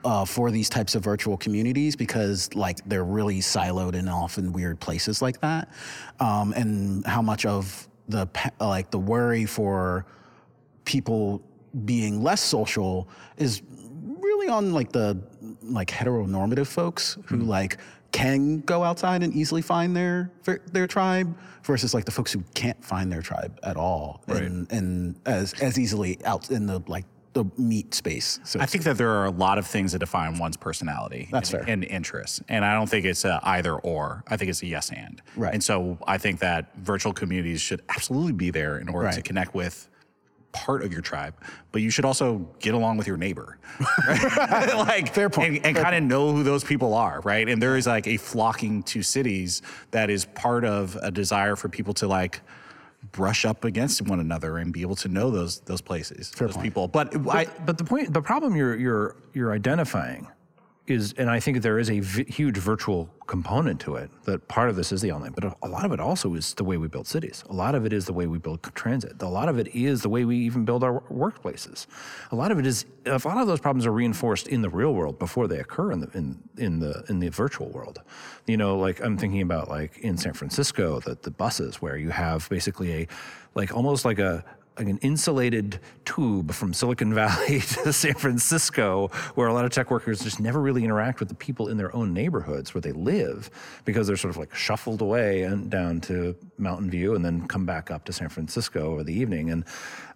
uh, 0.07 0.23
for 0.23 0.51
these 0.51 0.69
types 0.69 0.95
of 0.95 1.03
virtual 1.03 1.35
communities 1.35 1.93
because 1.97 2.53
like 2.55 2.79
they're 2.85 3.03
really 3.03 3.39
siloed 3.39 3.93
and 3.93 4.07
often 4.07 4.53
weird 4.53 4.79
places 4.79 5.21
like 5.21 5.41
that, 5.41 5.69
um, 6.21 6.53
and 6.53 7.05
how 7.05 7.21
much 7.21 7.45
of 7.45 7.89
the 8.07 8.25
like 8.61 8.89
the 8.89 8.97
worry 8.97 9.45
for 9.45 10.05
people 10.85 11.41
being 11.83 12.23
less 12.23 12.41
social 12.41 13.09
is 13.35 13.61
really 14.21 14.47
on 14.47 14.71
like 14.71 14.93
the 14.93 15.21
like 15.61 15.89
heteronormative 15.89 16.67
folks 16.67 17.17
who 17.25 17.39
like 17.39 17.77
can 18.13 18.61
go 18.61 18.85
outside 18.85 19.23
and 19.23 19.33
easily 19.33 19.61
find 19.61 19.93
their 19.93 20.31
their 20.71 20.87
tribe 20.87 21.37
versus 21.63 21.93
like 21.93 22.05
the 22.05 22.11
folks 22.11 22.31
who 22.31 22.41
can't 22.55 22.81
find 22.81 23.11
their 23.11 23.21
tribe 23.21 23.59
at 23.61 23.75
all. 23.75 24.23
And 24.41 24.71
and 24.71 25.19
as 25.25 25.53
as 25.55 25.77
easily 25.77 26.17
out 26.23 26.49
in 26.49 26.65
the 26.65 26.81
like 26.87 27.05
the 27.37 27.61
meat 27.61 27.93
space. 27.93 28.39
So 28.43 28.59
I 28.59 28.65
think 28.65 28.83
that 28.85 28.97
there 28.97 29.11
are 29.11 29.25
a 29.25 29.31
lot 29.31 29.57
of 29.57 29.67
things 29.67 29.91
that 29.91 29.99
define 29.99 30.39
one's 30.39 30.57
personality 30.57 31.29
That's 31.31 31.53
and, 31.53 31.63
fair. 31.63 31.73
and 31.73 31.83
interests. 31.83 32.41
And 32.49 32.65
I 32.65 32.73
don't 32.73 32.89
think 32.89 33.05
it's 33.05 33.25
a 33.25 33.39
either 33.43 33.75
or. 33.75 34.23
I 34.27 34.37
think 34.37 34.49
it's 34.49 34.63
a 34.63 34.67
yes 34.67 34.91
and. 34.91 35.21
Right. 35.35 35.53
And 35.53 35.63
so 35.63 35.97
I 36.07 36.17
think 36.17 36.39
that 36.39 36.75
virtual 36.77 37.13
communities 37.13 37.61
should 37.61 37.81
absolutely 37.89 38.33
be 38.33 38.49
there 38.49 38.79
in 38.79 38.89
order 38.89 39.11
to 39.11 39.21
connect 39.21 39.53
with 39.53 39.87
part 40.53 40.81
of 40.83 40.91
your 40.91 41.01
tribe, 41.01 41.35
but 41.71 41.81
you 41.81 41.89
should 41.91 42.05
also 42.05 42.39
get 42.59 42.73
along 42.73 42.97
with 42.97 43.05
your 43.05 43.17
neighbor. 43.17 43.59
Right? 44.07 44.73
like 44.75 45.13
Fair 45.13 45.29
point. 45.29 45.57
And, 45.57 45.65
and 45.67 45.77
kind 45.77 45.95
of 45.95 46.03
know 46.03 46.31
who 46.31 46.41
those 46.41 46.63
people 46.63 46.95
are, 46.95 47.21
right? 47.21 47.47
And 47.47 47.61
there 47.61 47.77
is 47.77 47.85
like 47.85 48.07
a 48.07 48.17
flocking 48.17 48.81
to 48.83 49.03
cities 49.03 49.61
that 49.91 50.09
is 50.09 50.25
part 50.25 50.65
of 50.65 50.97
a 51.03 51.11
desire 51.11 51.55
for 51.55 51.69
people 51.69 51.93
to 51.95 52.07
like 52.07 52.41
brush 53.17 53.45
up 53.45 53.65
against 53.65 54.01
one 54.03 54.19
another 54.19 54.59
and 54.59 54.71
be 54.71 54.81
able 54.81 54.95
to 54.95 55.09
know 55.09 55.31
those 55.31 55.59
those 55.61 55.81
places, 55.81 56.29
those 56.31 56.53
point. 56.53 56.63
people. 56.63 56.87
But 56.87 57.13
I, 57.27 57.47
But 57.65 57.77
the 57.79 57.83
point, 57.83 58.13
the 58.13 58.21
problem 58.21 58.55
you're 58.55 58.77
you're 58.77 59.15
you're 59.33 59.51
identifying 59.51 60.27
is, 60.87 61.13
and 61.17 61.29
I 61.29 61.39
think 61.39 61.61
there 61.61 61.79
is 61.79 61.89
a 61.89 61.99
v- 61.99 62.25
huge 62.25 62.57
virtual 62.57 63.09
component 63.27 63.79
to 63.81 63.95
it. 63.95 64.09
That 64.23 64.47
part 64.47 64.69
of 64.69 64.75
this 64.75 64.91
is 64.91 65.01
the 65.01 65.11
online, 65.11 65.33
but 65.33 65.43
a, 65.61 65.67
lot 65.67 65.85
of 65.85 65.91
it 65.91 65.99
also 65.99 66.33
is 66.33 66.53
the 66.53 66.63
way 66.63 66.77
we 66.77 66.87
build 66.87 67.07
cities. 67.07 67.43
A 67.49 67.53
lot 67.53 67.75
of 67.75 67.85
it 67.85 67.93
is 67.93 68.05
the 68.05 68.13
way 68.13 68.25
we 68.25 68.37
build 68.37 68.63
transit. 68.73 69.21
A 69.21 69.27
lot 69.27 69.49
of 69.49 69.59
it 69.59 69.67
is 69.75 70.01
the 70.01 70.09
way 70.09 70.25
we 70.25 70.37
even 70.37 70.65
build 70.65 70.83
our 70.83 71.01
workplaces. 71.11 71.87
A 72.31 72.35
lot 72.35 72.51
of 72.51 72.59
it 72.59 72.65
is. 72.65 72.85
A 73.05 73.11
lot 73.11 73.37
of 73.37 73.47
those 73.47 73.59
problems 73.59 73.85
are 73.85 73.91
reinforced 73.91 74.47
in 74.47 74.61
the 74.61 74.69
real 74.69 74.93
world 74.93 75.19
before 75.19 75.47
they 75.47 75.59
occur 75.59 75.91
in 75.91 75.99
the 76.01 76.09
in, 76.13 76.39
in 76.57 76.79
the 76.79 77.03
in 77.09 77.19
the 77.19 77.29
virtual 77.29 77.69
world. 77.69 78.01
You 78.45 78.57
know, 78.57 78.77
like 78.77 79.01
I'm 79.01 79.17
thinking 79.17 79.41
about 79.41 79.69
like 79.69 79.97
in 79.99 80.17
San 80.17 80.33
Francisco, 80.33 80.99
the 80.99 81.17
the 81.21 81.31
buses 81.31 81.81
where 81.81 81.97
you 81.97 82.09
have 82.09 82.47
basically 82.49 82.93
a 82.93 83.07
like 83.55 83.75
almost 83.75 84.05
like 84.05 84.19
a 84.19 84.43
like 84.77 84.87
an 84.87 84.97
insulated 84.99 85.79
tube 86.05 86.53
from 86.53 86.73
Silicon 86.73 87.13
Valley 87.15 87.59
to 87.59 87.91
San 87.91 88.13
Francisco, 88.13 89.09
where 89.35 89.47
a 89.47 89.53
lot 89.53 89.65
of 89.65 89.71
tech 89.71 89.91
workers 89.91 90.19
just 90.21 90.39
never 90.39 90.61
really 90.61 90.83
interact 90.83 91.19
with 91.19 91.29
the 91.29 91.35
people 91.35 91.69
in 91.69 91.77
their 91.77 91.95
own 91.95 92.13
neighborhoods 92.13 92.73
where 92.73 92.81
they 92.81 92.91
live, 92.91 93.49
because 93.85 94.07
they're 94.07 94.17
sort 94.17 94.31
of 94.31 94.37
like 94.37 94.53
shuffled 94.53 95.01
away 95.01 95.43
and 95.43 95.69
down 95.69 95.99
to 96.01 96.35
Mountain 96.57 96.89
View 96.89 97.15
and 97.15 97.23
then 97.23 97.47
come 97.47 97.65
back 97.65 97.91
up 97.91 98.05
to 98.05 98.13
San 98.13 98.29
Francisco 98.29 98.91
over 98.91 99.03
the 99.03 99.13
evening. 99.13 99.49
And 99.49 99.65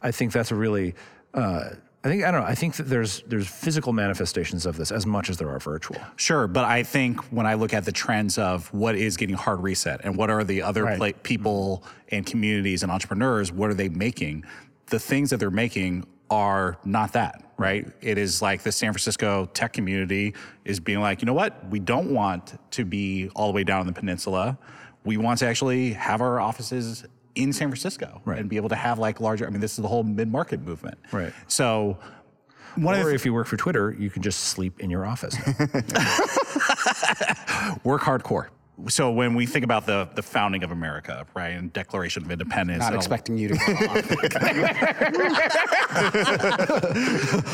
I 0.02 0.12
think 0.12 0.32
that's 0.32 0.52
a 0.52 0.56
really 0.56 0.96
uh, 1.34 1.72
I 2.04 2.08
think 2.10 2.24
I 2.24 2.32
don't 2.32 2.42
know. 2.42 2.48
I 2.48 2.56
think 2.56 2.76
that 2.78 2.84
there's 2.90 3.22
there's 3.28 3.48
physical 3.48 3.94
manifestations 3.94 4.66
of 4.66 4.76
this 4.76 4.92
as 4.92 5.06
much 5.06 5.30
as 5.30 5.38
there 5.38 5.50
are 5.50 5.60
virtual. 5.60 5.98
Sure, 6.16 6.48
but 6.48 6.66
I 6.66 6.82
think 6.82 7.20
when 7.32 7.46
I 7.46 7.54
look 7.54 7.74
at 7.76 7.86
the 7.86 7.92
trends 7.92 8.40
of 8.40 8.74
what 8.74 8.96
is 8.96 9.18
getting 9.18 9.36
hard 9.36 9.62
reset 9.62 10.02
and 10.04 10.16
what 10.18 10.32
are 10.32 10.44
the 10.44 10.64
other 10.64 10.84
Right. 10.84 10.98
pla- 10.98 11.12
people 11.22 11.84
and 12.10 12.26
communities 12.26 12.82
and 12.82 12.92
entrepreneurs, 12.92 13.52
what 13.52 13.70
are 13.70 13.76
they 13.76 13.90
making? 13.90 14.46
The 14.88 14.98
things 15.00 15.30
that 15.30 15.38
they're 15.38 15.52
making 15.52 16.06
are 16.32 16.78
not 16.86 17.14
that, 17.14 17.44
right? 17.58 17.88
It 18.02 18.18
is 18.18 18.42
like 18.42 18.64
the 18.64 18.72
San 18.72 18.94
Francisco 18.94 19.46
tech 19.54 19.74
community 19.74 20.34
is 20.66 20.80
being 20.80 21.02
like, 21.02 21.22
you 21.22 21.26
know 21.28 21.34
what? 21.34 21.68
We 21.70 21.80
don't 21.80 22.12
want 22.14 22.58
to 22.72 22.84
be 22.84 23.30
all 23.36 23.48
the 23.48 23.54
way 23.54 23.64
down 23.64 23.82
in 23.82 23.88
the 23.88 23.94
peninsula. 23.94 24.58
We 25.04 25.18
want 25.18 25.40
to 25.40 25.46
actually 25.48 25.94
have 25.94 26.22
our 26.22 26.40
offices 26.40 27.06
in 27.36 27.54
San 27.54 27.68
Francisco 27.70 28.22
Right. 28.26 28.40
and 28.40 28.50
be 28.50 28.58
able 28.58 28.70
to 28.70 28.76
have 28.76 29.00
like 29.00 29.20
larger. 29.20 29.46
I 29.48 29.50
mean, 29.50 29.62
this 29.62 29.72
is 29.74 29.78
the 29.82 29.88
whole 29.88 30.04
mid-market 30.04 30.62
movement. 30.62 30.98
Right. 31.12 31.34
So 31.48 31.98
one 32.76 32.96
Or 33.00 33.12
if 33.12 33.26
you 33.26 33.34
work 33.34 33.48
for 33.48 33.58
Twitter, 33.58 33.96
you 33.98 34.10
can 34.10 34.22
just 34.22 34.40
sleep 34.46 34.80
in 34.80 34.90
your 34.90 35.06
office. 35.06 35.36
work 37.84 38.02
hardcore. 38.02 38.48
So 38.88 39.12
when 39.12 39.36
we 39.36 39.46
think 39.46 39.64
about 39.64 39.86
the 39.86 40.10
the 40.16 40.24
founding 40.24 40.64
of 40.64 40.72
America, 40.72 41.28
right, 41.36 41.50
and 41.50 41.72
Declaration 41.72 42.24
of 42.26 42.32
Independence, 42.32 42.80
Not 42.80 42.88
and 42.88 42.96
all- 42.96 43.00
expecting 43.00 43.38
you 43.38 43.50
to 43.50 43.56
go 43.56 43.64
on. 43.90 44.02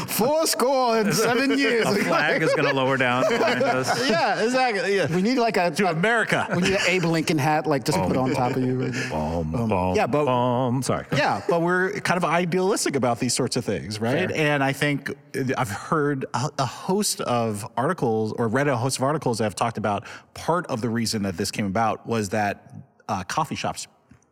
Four 0.07 0.47
score 0.47 0.97
and 0.99 1.13
seven 1.13 1.57
years. 1.59 1.85
A 1.85 1.95
flag 1.95 2.41
is 2.41 2.53
going 2.53 2.67
to 2.69 2.73
lower 2.73 2.95
down 2.95 3.23
behind 3.29 3.61
us. 3.61 4.09
yeah, 4.09 4.41
exactly. 4.41 4.95
Yeah. 4.95 5.13
We 5.13 5.21
need 5.21 5.37
like 5.37 5.57
a, 5.57 5.69
To 5.71 5.89
America. 5.89 6.47
we 6.55 6.61
need 6.61 6.73
an 6.73 6.79
Abe 6.87 7.03
Lincoln 7.05 7.37
hat, 7.37 7.67
like 7.67 7.83
just 7.83 7.97
put 7.99 8.15
on 8.15 8.31
top 8.33 8.55
of 8.55 8.63
you. 8.63 8.77
Bum, 9.09 9.53
um, 9.55 9.69
bum, 9.69 9.95
yeah, 9.95 10.07
but- 10.07 10.25
bum. 10.25 10.81
Sorry. 10.81 11.05
Yeah, 11.11 11.41
but 11.49 11.61
we're 11.61 11.91
kind 12.01 12.17
of 12.17 12.23
idealistic 12.25 12.95
about 12.95 13.19
these 13.19 13.33
sorts 13.33 13.57
of 13.57 13.65
things, 13.65 13.99
right? 13.99 14.31
And 14.31 14.63
I 14.63 14.71
think 14.71 15.11
I've 15.57 15.69
heard 15.71 16.25
a, 16.33 16.49
a 16.59 16.65
host 16.65 17.19
of 17.21 17.67
articles 17.75 18.31
or 18.33 18.47
read 18.47 18.67
a 18.67 18.77
host 18.77 18.97
of 18.97 19.03
articles 19.03 19.39
that 19.39 19.43
have 19.45 19.55
talked 19.55 19.77
about 19.77 20.05
part 20.33 20.65
of 20.67 20.79
the 20.81 20.89
reason 20.89 21.06
that 21.13 21.37
this 21.37 21.51
came 21.51 21.65
about 21.65 22.05
was 22.07 22.29
that 22.29 22.73
uh, 23.07 23.23
coffee 23.23 23.55
shops 23.55 23.87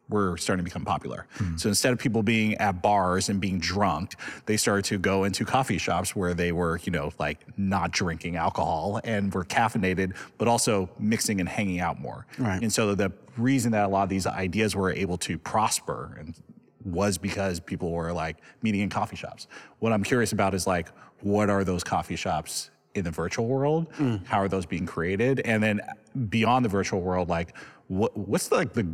were 0.08 0.38
starting 0.38 0.64
to 0.64 0.70
become 0.70 0.86
popular. 0.86 1.26
So 1.58 1.68
instead 1.68 1.92
of 1.92 1.98
people 1.98 2.22
being 2.22 2.54
at 2.56 2.82
bars 2.82 3.30
and 3.30 3.42
being 3.42 3.58
drunk, 3.60 4.14
they 4.46 4.56
started 4.56 4.86
to 4.86 5.00
go 5.00 5.24
into 5.24 5.46
coffee 5.46 5.80
shops 5.80 6.16
where 6.16 6.36
they 6.36 6.52
were, 6.52 6.80
you 6.84 6.92
know, 6.92 7.12
like 7.18 7.40
not 7.58 7.90
drinking 7.92 8.36
alcohol 8.36 9.02
and 9.04 9.34
were 9.34 9.44
caffeinated, 9.44 10.16
but 10.38 10.48
also 10.48 10.90
mixing 11.00 11.40
and 11.40 11.50
hanging 11.50 11.80
out 11.80 12.00
more. 12.00 12.28
Right. 12.38 12.62
And 12.62 12.72
so 12.72 12.94
the 12.94 13.12
reason 13.36 13.72
that 13.72 13.86
a 13.86 13.88
lot 13.88 14.04
of 14.04 14.10
these 14.10 14.28
ideas 14.28 14.76
were 14.76 14.92
able 14.92 15.18
to 15.20 15.40
prosper 15.40 16.16
and 16.20 16.36
was 16.84 17.18
because 17.18 17.60
people 17.60 17.92
were 17.92 18.14
like 18.14 18.38
meeting 18.62 18.82
in 18.82 18.90
coffee 18.90 19.16
shops. 19.16 19.48
What 19.80 19.92
I'm 19.92 20.04
curious 20.04 20.34
about 20.34 20.54
is 20.54 20.68
like, 20.68 20.88
what 21.22 21.50
are 21.50 21.64
those 21.64 21.84
coffee 21.84 22.16
shops 22.16 22.70
in 22.96 23.04
the 23.04 23.12
virtual 23.12 23.48
world? 23.48 23.92
Mm. 23.94 24.26
How 24.26 24.40
are 24.40 24.48
those 24.48 24.66
being 24.66 24.86
created? 24.86 25.42
And 25.42 25.62
then 25.62 25.82
beyond 26.30 26.66
the 26.66 26.70
virtual 26.70 27.02
world, 27.02 27.30
like, 27.30 27.56
what 27.88 28.18
what's 28.18 28.52
like 28.52 28.74
the 28.74 28.88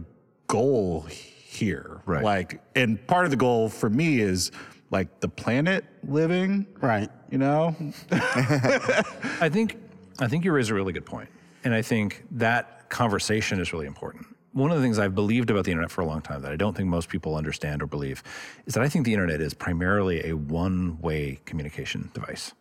goal 0.47 1.01
here? 1.03 2.01
Right. 2.05 2.23
Like, 2.23 2.61
and 2.75 3.05
part 3.07 3.25
of 3.25 3.31
the 3.31 3.37
goal 3.37 3.69
for 3.69 3.89
me 3.89 4.19
is 4.19 4.51
like 4.89 5.21
the 5.21 5.29
planet 5.29 5.85
living. 6.07 6.67
Right. 6.81 7.09
You 7.29 7.37
know. 7.37 7.75
I 8.11 9.49
think 9.49 9.77
I 10.19 10.27
think 10.27 10.43
you 10.43 10.51
raise 10.51 10.69
a 10.69 10.73
really 10.73 10.93
good 10.93 11.05
point, 11.05 11.29
and 11.63 11.73
I 11.73 11.81
think 11.81 12.23
that 12.31 12.89
conversation 12.89 13.59
is 13.59 13.71
really 13.71 13.87
important. 13.87 14.27
One 14.53 14.69
of 14.69 14.75
the 14.77 14.83
things 14.83 14.99
I've 14.99 15.15
believed 15.15 15.49
about 15.49 15.63
the 15.63 15.71
internet 15.71 15.89
for 15.91 16.01
a 16.01 16.05
long 16.05 16.21
time 16.21 16.41
that 16.41 16.51
I 16.51 16.57
don't 16.57 16.75
think 16.75 16.89
most 16.89 17.07
people 17.07 17.37
understand 17.37 17.81
or 17.81 17.87
believe 17.87 18.21
is 18.65 18.73
that 18.73 18.83
I 18.83 18.89
think 18.89 19.05
the 19.05 19.13
internet 19.13 19.39
is 19.39 19.53
primarily 19.53 20.29
a 20.29 20.35
one-way 20.35 21.39
communication 21.45 22.11
device. 22.13 22.51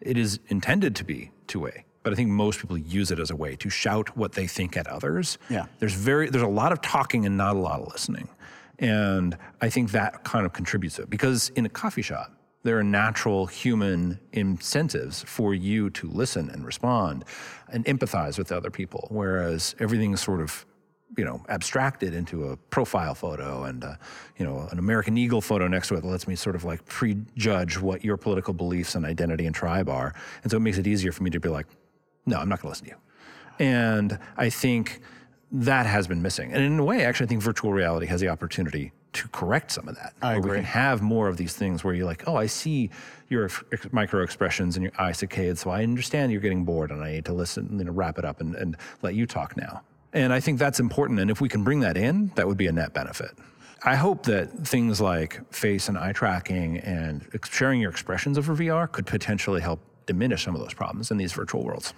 It 0.00 0.16
is 0.16 0.40
intended 0.48 0.96
to 0.96 1.04
be 1.04 1.30
two-way, 1.46 1.84
but 2.02 2.12
I 2.12 2.16
think 2.16 2.30
most 2.30 2.60
people 2.60 2.78
use 2.78 3.10
it 3.10 3.18
as 3.18 3.30
a 3.30 3.36
way 3.36 3.56
to 3.56 3.70
shout 3.70 4.16
what 4.16 4.32
they 4.32 4.46
think 4.46 4.76
at 4.76 4.86
others. 4.86 5.38
Yeah. 5.48 5.66
There's 5.78 5.94
very 5.94 6.30
there's 6.30 6.42
a 6.44 6.48
lot 6.48 6.72
of 6.72 6.80
talking 6.80 7.26
and 7.26 7.36
not 7.36 7.56
a 7.56 7.58
lot 7.58 7.80
of 7.80 7.88
listening. 7.92 8.28
And 8.78 9.36
I 9.60 9.68
think 9.68 9.90
that 9.92 10.24
kind 10.24 10.46
of 10.46 10.54
contributes 10.54 10.96
to 10.96 11.02
it 11.02 11.10
because 11.10 11.50
in 11.50 11.66
a 11.66 11.68
coffee 11.68 12.02
shop, 12.02 12.32
there 12.62 12.78
are 12.78 12.84
natural 12.84 13.46
human 13.46 14.18
incentives 14.32 15.22
for 15.22 15.54
you 15.54 15.90
to 15.90 16.08
listen 16.08 16.50
and 16.50 16.64
respond 16.64 17.24
and 17.72 17.84
empathize 17.86 18.38
with 18.38 18.52
other 18.52 18.70
people, 18.70 19.06
whereas 19.10 19.74
everything's 19.78 20.20
sort 20.22 20.40
of 20.40 20.66
you 21.16 21.24
know 21.24 21.42
abstracted 21.48 22.14
into 22.14 22.48
a 22.48 22.56
profile 22.56 23.14
photo 23.14 23.64
and 23.64 23.84
uh, 23.84 23.94
you 24.38 24.44
know 24.44 24.68
an 24.70 24.78
American 24.78 25.16
Eagle 25.16 25.40
photo 25.40 25.66
next 25.66 25.88
to 25.88 25.94
it 25.94 26.02
that 26.02 26.06
lets 26.08 26.28
me 26.28 26.36
sort 26.36 26.56
of 26.56 26.64
like 26.64 26.84
prejudge 26.86 27.78
what 27.78 28.04
your 28.04 28.16
political 28.16 28.54
beliefs 28.54 28.94
and 28.94 29.04
identity 29.04 29.46
and 29.46 29.54
tribe 29.54 29.88
are, 29.88 30.14
and 30.42 30.50
so 30.50 30.56
it 30.56 30.60
makes 30.60 30.78
it 30.78 30.86
easier 30.86 31.12
for 31.12 31.22
me 31.22 31.30
to 31.30 31.40
be 31.40 31.48
like, 31.48 31.66
no, 32.26 32.38
I'm 32.38 32.48
not 32.48 32.60
going 32.60 32.72
to 32.74 32.80
listen 32.80 32.86
to 32.86 32.90
you. 32.92 33.66
And 33.66 34.18
I 34.36 34.48
think 34.48 35.00
that 35.52 35.86
has 35.86 36.06
been 36.06 36.22
missing. 36.22 36.52
And 36.52 36.62
in 36.62 36.78
a 36.78 36.84
way, 36.84 37.04
actually, 37.04 37.26
I 37.26 37.28
think 37.28 37.42
virtual 37.42 37.72
reality 37.72 38.06
has 38.06 38.20
the 38.20 38.28
opportunity 38.28 38.92
to 39.12 39.28
correct 39.28 39.72
some 39.72 39.88
of 39.88 39.96
that. 39.96 40.14
I 40.22 40.38
where 40.38 40.42
We 40.42 40.56
can 40.56 40.64
have 40.64 41.02
more 41.02 41.28
of 41.28 41.36
these 41.36 41.54
things 41.54 41.82
where 41.82 41.92
you're 41.92 42.06
like, 42.06 42.22
oh, 42.28 42.36
I 42.36 42.46
see 42.46 42.90
your 43.28 43.50
ex- 43.72 43.92
micro 43.92 44.22
expressions 44.22 44.76
and 44.76 44.84
your 44.84 44.92
eye 44.98 45.10
saccades, 45.10 45.58
so 45.58 45.70
I 45.70 45.82
understand 45.82 46.30
you're 46.30 46.40
getting 46.40 46.64
bored 46.64 46.90
and 46.90 47.02
I 47.02 47.12
need 47.12 47.24
to 47.26 47.32
listen, 47.32 47.78
you 47.78 47.84
know, 47.84 47.92
wrap 47.92 48.18
it 48.18 48.24
up 48.24 48.40
and, 48.40 48.54
and 48.54 48.76
let 49.02 49.14
you 49.14 49.26
talk 49.26 49.56
now. 49.56 49.82
And 50.12 50.32
I 50.32 50.40
think 50.40 50.58
that's 50.58 50.80
important. 50.80 51.20
And 51.20 51.30
if 51.30 51.40
we 51.40 51.48
can 51.48 51.62
bring 51.62 51.80
that 51.80 51.96
in, 51.96 52.32
that 52.34 52.46
would 52.46 52.56
be 52.56 52.66
a 52.66 52.72
net 52.72 52.92
benefit. 52.92 53.30
I 53.82 53.94
hope 53.94 54.24
that 54.24 54.66
things 54.66 55.00
like 55.00 55.52
face 55.52 55.88
and 55.88 55.96
eye 55.96 56.12
tracking 56.12 56.78
and 56.78 57.26
sharing 57.50 57.80
your 57.80 57.90
expressions 57.90 58.36
over 58.36 58.54
VR 58.54 58.90
could 58.90 59.06
potentially 59.06 59.60
help 59.60 59.80
diminish 60.06 60.44
some 60.44 60.54
of 60.54 60.60
those 60.60 60.74
problems 60.74 61.10
in 61.10 61.16
these 61.16 61.32
virtual 61.32 61.64
worlds. 61.64 61.94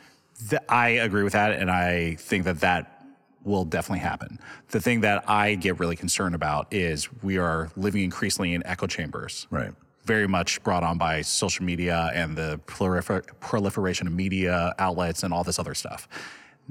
Th- 0.48 0.62
I 0.68 0.90
agree 0.90 1.22
with 1.22 1.33
that, 1.33 1.53
and 1.53 1.70
I 1.70 2.16
think 2.16 2.44
that 2.44 2.61
that 2.61 3.05
will 3.44 3.64
definitely 3.64 4.01
happen. 4.01 4.38
The 4.68 4.81
thing 4.81 5.01
that 5.01 5.29
I 5.29 5.57
get 5.57 5.81
really 5.81 5.96
concerned 5.96 6.35
about 6.35 6.72
is 6.72 7.09
we 7.22 7.38
are 7.38 7.70
living 7.77 8.05
increasingly 8.05 8.55
in 8.55 8.64
echo 8.64 8.87
chambers. 8.87 9.48
Right. 9.51 9.72
Very 10.05 10.29
much 10.29 10.62
brought 10.62 10.85
on 10.85 10.98
by 10.98 11.22
social 11.22 11.64
media 11.64 12.11
and 12.14 12.37
the 12.37 12.61
prolifer- 12.66 13.27
proliferation 13.40 14.07
of 14.07 14.12
media 14.12 14.75
outlets 14.79 15.22
and 15.22 15.33
all 15.33 15.42
this 15.42 15.59
other 15.59 15.75
stuff. 15.75 16.09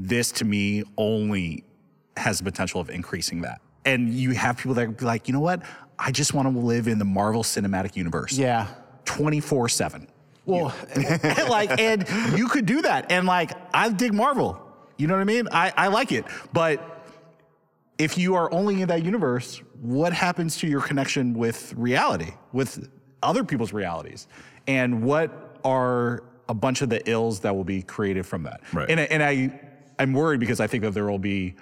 This 0.08 0.32
to 0.34 0.46
me 0.46 0.84
only 0.98 1.64
has 2.18 2.40
the 2.40 2.44
potential 2.44 2.82
of 2.82 2.90
increasing 2.90 3.42
that. 3.42 3.62
And 3.86 4.10
you 4.14 4.32
have 4.32 4.58
people 4.58 4.74
that 4.76 4.98
be 4.98 5.06
like, 5.06 5.28
you 5.28 5.34
know 5.34 5.40
what? 5.40 5.64
I 5.98 6.12
just 6.12 6.34
want 6.34 6.52
to 6.52 6.60
live 6.60 6.88
in 6.88 6.98
the 6.98 7.06
Marvel 7.06 7.44
Cinematic 7.44 7.96
Universe. 7.96 8.38
Yeah. 8.38 8.68
24 9.06 9.70
7. 9.70 10.08
Well, 10.46 10.74
like, 11.50 11.80
and 11.80 12.08
you 12.36 12.48
could 12.48 12.66
do 12.66 12.82
that. 12.82 13.12
And 13.12 13.28
like, 13.28 13.52
I 13.74 13.90
dig 13.90 14.14
Marvel. 14.14 14.60
You 14.98 15.08
know 15.08 15.14
what 15.14 15.22
I 15.22 15.26
mean? 15.26 15.48
I, 15.52 15.72
I 15.78 15.88
like 15.88 16.12
it. 16.12 16.26
But 16.52 17.06
if 18.00 18.18
you 18.18 18.34
are 18.34 18.52
only 18.52 18.82
in 18.82 18.88
that 18.88 19.04
universe, 19.04 19.62
what 19.80 20.14
happens 20.14 20.58
to 20.58 20.68
your 20.68 20.82
connection 20.82 21.36
with 21.36 21.74
reality, 21.76 22.34
with 22.52 22.90
other 23.22 23.44
people's 23.44 23.72
realities? 23.72 24.28
And 24.66 25.04
what 25.04 25.60
are 25.64 26.24
a 26.50 26.56
bunch 26.56 26.82
of 26.82 26.90
the 26.90 27.08
ills 27.10 27.40
that 27.42 27.56
will 27.56 27.64
be 27.64 27.84
created 27.84 28.26
from 28.26 28.44
that? 28.44 28.62
Right. 28.74 28.90
And, 28.90 29.00
and 29.00 29.22
I, 29.22 29.60
I'm 30.02 30.14
worried 30.14 30.40
because 30.40 30.60
I 30.60 30.66
think 30.66 30.84
that 30.84 30.96
there 30.96 31.06
will 31.06 31.20
be 31.20 31.54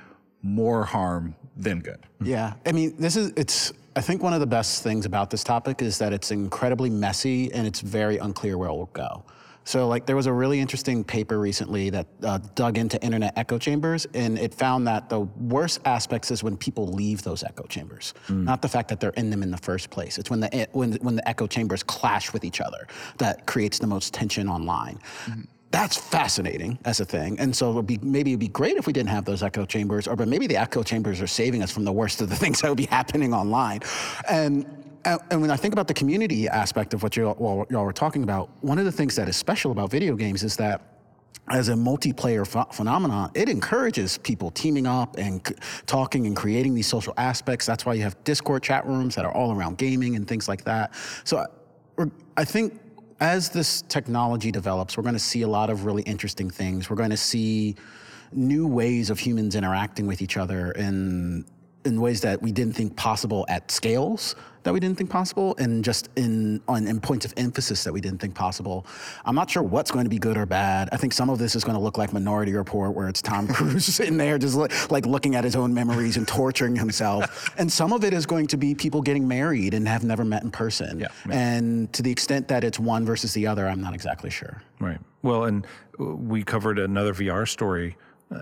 more 0.41 0.86
harm 0.86 1.36
than 1.58 1.80
good. 1.82 1.99
Yeah, 2.21 2.54
I 2.65 2.71
mean, 2.71 2.95
this 2.97 3.17
is 3.17 3.34
it's. 3.36 3.73
I 3.95 4.02
think 4.02 4.23
one 4.23 4.34
of 4.34 4.39
the 4.39 4.47
best 4.47 4.82
things 4.82 5.06
about 5.06 5.30
this 5.30 5.43
topic 5.43 5.82
is 5.82 5.97
that 5.97 6.13
it's 6.13 6.32
incredibly 6.32 6.89
messy 6.89 7.52
and 7.52 7.67
it's 7.67 7.82
very 7.82 8.17
unclear 8.17 8.58
where 8.58 8.69
it 8.69 8.73
will 8.73 8.86
go. 8.93 9.25
So, 9.65 9.89
like, 9.89 10.06
there 10.06 10.15
was 10.15 10.25
a 10.25 10.32
really 10.32 10.62
interesting 10.62 11.04
paper 11.04 11.38
recently 11.38 11.89
that 11.89 12.08
uh, 12.23 12.39
dug 12.56 12.78
into 12.78 12.99
internet 13.04 13.38
echo 13.38 13.58
chambers, 13.58 14.08
and 14.13 14.39
it 14.39 14.54
found 14.54 14.88
that 14.88 15.10
the 15.10 15.19
worst 15.19 15.82
aspects 15.84 16.32
is 16.32 16.41
when 16.43 16.56
people 16.56 16.88
leave 16.88 17.23
those 17.23 17.43
echo 17.43 17.65
chambers, 17.65 18.13
not 18.30 18.62
the 18.62 18.69
fact 18.69 18.88
that 18.88 19.02
they're 19.02 19.12
in 19.12 19.30
them 19.30 19.43
in 19.43 19.52
the 19.52 19.58
first 19.58 19.89
place. 19.89 20.17
It's 20.17 20.30
when 20.30 20.39
the 20.39 20.67
when 20.71 20.93
when 21.02 21.15
the 21.17 21.28
echo 21.28 21.45
chambers 21.45 21.84
clash 21.84 22.32
with 22.32 22.45
each 22.45 22.62
other 22.62 22.88
that 23.17 23.45
creates 23.47 23.80
the 23.80 23.88
most 23.88 24.13
tension 24.13 24.47
online. 24.47 24.97
That's 25.71 25.95
fascinating 25.97 26.79
as 26.86 26.99
a 26.99 27.05
thing, 27.05 27.39
and 27.39 27.55
so 27.55 27.71
it'd 27.73 27.86
be, 27.86 27.99
maybe 28.01 28.32
it'd 28.32 28.39
be 28.39 28.47
great 28.47 28.77
if 28.77 28.88
we 28.88 28.93
didn't 28.93 29.10
have 29.10 29.23
those 29.25 29.43
echo 29.43 29.65
chambers, 29.65 30.08
or 30.08 30.15
but 30.15 30.27
maybe 30.27 30.47
the 30.47 30.58
echo 30.58 30.82
chambers 30.82 31.21
are 31.21 31.27
saving 31.27 31.62
us 31.62 31.69
from 31.71 31.84
the 31.86 31.91
worst 31.91 32.21
of 32.21 32.29
the 32.29 32.36
things 32.43 32.62
that 32.62 32.69
would 32.69 32.77
be 32.77 32.88
happening 32.88 33.34
online. 33.34 33.82
And 34.29 34.65
and 35.05 35.19
and 35.29 35.41
when 35.41 35.51
I 35.51 35.55
think 35.55 35.73
about 35.73 35.88
the 35.88 35.93
community 35.93 36.47
aspect 36.49 36.93
of 36.95 37.03
what 37.03 37.15
you 37.15 37.27
all 37.29 37.67
y'all 37.69 37.86
were 37.86 37.93
talking 37.93 38.23
about, 38.23 38.49
one 38.62 38.79
of 38.79 38.86
the 38.86 38.91
things 38.91 39.15
that 39.15 39.29
is 39.29 39.38
special 39.38 39.71
about 39.71 39.91
video 39.91 40.15
games 40.15 40.43
is 40.43 40.55
that 40.58 40.82
as 41.49 41.69
a 41.69 41.73
multiplayer 41.73 42.51
ph- 42.51 42.75
phenomenon, 42.75 43.32
it 43.36 43.47
encourages 43.47 44.17
people 44.19 44.51
teaming 44.51 44.86
up 44.88 45.17
and 45.17 45.45
c- 45.47 45.55
talking 45.86 46.25
and 46.27 46.36
creating 46.36 46.73
these 46.73 46.88
social 46.88 47.13
aspects. 47.17 47.65
That's 47.65 47.86
why 47.86 47.93
you 47.93 48.01
have 48.03 48.21
Discord 48.23 48.63
chat 48.63 48.86
rooms 48.88 49.15
that 49.15 49.25
are 49.25 49.32
all 49.32 49.51
around 49.51 49.77
gaming 49.77 50.15
and 50.15 50.27
things 50.27 50.47
like 50.47 50.63
that. 50.65 50.93
So 51.23 51.45
I- 51.97 52.03
I 52.38 52.45
think 52.45 52.79
as 53.19 53.49
this 53.49 53.82
technology 53.84 54.51
develops, 54.51 54.97
we're 54.97 55.03
going 55.03 55.13
to 55.13 55.19
see 55.19 55.41
a 55.41 55.47
lot 55.47 55.69
of 55.69 55.86
really 55.86 56.03
interesting 56.03 56.49
things. 56.49 56.89
We're 56.89 56.95
going 56.95 57.10
to 57.10 57.17
see 57.17 57.75
new 58.32 58.67
ways 58.67 59.10
of 59.10 59.19
humans 59.19 59.55
interacting 59.55 60.08
with 60.08 60.21
each 60.21 60.38
other 60.38 60.71
in 60.71 61.45
in 61.85 62.01
ways 62.01 62.21
that 62.21 62.41
we 62.41 62.51
didn't 62.51 62.73
think 62.73 62.95
possible 62.95 63.45
at 63.49 63.71
scales 63.71 64.35
that 64.63 64.73
we 64.73 64.79
didn't 64.79 64.97
think 64.97 65.09
possible 65.09 65.55
and 65.57 65.83
just 65.83 66.09
in 66.15 66.61
on 66.67 66.87
in 66.87 66.99
points 66.99 67.25
of 67.25 67.33
emphasis 67.37 67.83
that 67.83 67.93
we 67.93 68.01
didn't 68.01 68.19
think 68.19 68.35
possible. 68.35 68.85
I'm 69.25 69.35
not 69.35 69.49
sure 69.49 69.63
what's 69.63 69.91
going 69.91 70.05
to 70.05 70.09
be 70.09 70.19
good 70.19 70.37
or 70.37 70.45
bad. 70.45 70.89
I 70.91 70.97
think 70.97 71.13
some 71.13 71.29
of 71.29 71.39
this 71.39 71.55
is 71.55 71.63
going 71.63 71.77
to 71.77 71.81
look 71.81 71.97
like 71.97 72.13
Minority 72.13 72.53
Report 72.53 72.93
where 72.93 73.07
it's 73.07 73.21
Tom 73.21 73.47
Cruise 73.53 73.85
sitting 73.85 74.17
there 74.17 74.37
just 74.37 74.55
li- 74.55 74.69
like 74.89 75.05
looking 75.05 75.35
at 75.35 75.43
his 75.43 75.55
own 75.55 75.73
memories 75.73 76.17
and 76.17 76.27
torturing 76.27 76.75
himself. 76.75 77.49
and 77.57 77.71
some 77.71 77.93
of 77.93 78.03
it 78.03 78.13
is 78.13 78.25
going 78.25 78.47
to 78.47 78.57
be 78.57 78.75
people 78.75 79.01
getting 79.01 79.27
married 79.27 79.73
and 79.73 79.88
have 79.88 80.03
never 80.03 80.25
met 80.25 80.43
in 80.43 80.51
person. 80.51 80.99
Yeah. 80.99 81.07
And 81.30 81.91
to 81.93 82.03
the 82.03 82.11
extent 82.11 82.47
that 82.49 82.63
it's 82.63 82.80
one 82.80 83.05
versus 83.05 83.34
the 83.34 83.47
other, 83.47 83.67
I'm 83.67 83.82
not 83.82 83.93
exactly 83.93 84.30
sure. 84.30 84.61
Right. 84.80 84.99
Well, 85.21 85.45
and 85.45 85.65
uh, 85.99 86.03
we 86.05 86.43
covered 86.43 86.80
another 86.80 87.13
VR 87.13 87.47
story 87.47 87.97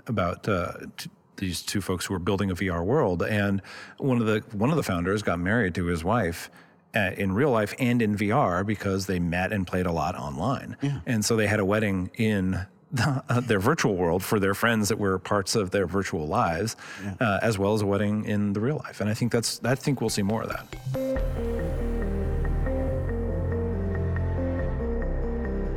about 0.06 0.48
uh, 0.48 0.72
t- 0.96 1.10
these 1.38 1.62
two 1.62 1.80
folks 1.80 2.06
who 2.06 2.14
were 2.14 2.20
building 2.20 2.50
a 2.50 2.54
VR 2.54 2.84
world, 2.84 3.22
and 3.22 3.62
one 3.96 4.20
of 4.20 4.26
the 4.26 4.42
one 4.56 4.70
of 4.70 4.76
the 4.76 4.82
founders 4.82 5.22
got 5.22 5.38
married 5.40 5.74
to 5.76 5.86
his 5.86 6.04
wife. 6.04 6.50
Uh, 6.96 7.10
in 7.18 7.32
real 7.32 7.50
life 7.50 7.74
and 7.78 8.00
in 8.00 8.16
VR 8.16 8.64
because 8.64 9.04
they 9.04 9.18
met 9.18 9.52
and 9.52 9.66
played 9.66 9.84
a 9.84 9.92
lot 9.92 10.14
online. 10.14 10.74
And 11.04 11.22
so 11.22 11.36
they 11.36 11.46
had 11.46 11.60
a 11.60 11.64
wedding 11.64 12.10
in 12.16 12.66
the, 12.90 13.22
uh, 13.28 13.40
their 13.40 13.60
virtual 13.60 13.94
world 13.94 14.22
for 14.24 14.40
their 14.40 14.54
friends 14.54 14.88
that 14.88 14.98
were 14.98 15.18
parts 15.18 15.54
of 15.54 15.70
their 15.70 15.86
virtual 15.86 16.26
lives, 16.26 16.76
uh, 17.20 17.40
as 17.42 17.58
well 17.58 17.74
as 17.74 17.82
a 17.82 17.86
wedding 17.86 18.24
in 18.24 18.54
the 18.54 18.60
real 18.60 18.80
life. 18.84 19.02
And 19.02 19.10
I 19.10 19.14
think 19.14 19.32
that's 19.32 19.60
I 19.62 19.74
think 19.74 20.00
we'll 20.00 20.08
see 20.08 20.22
more 20.22 20.42
of 20.42 20.48
that. 20.48 21.87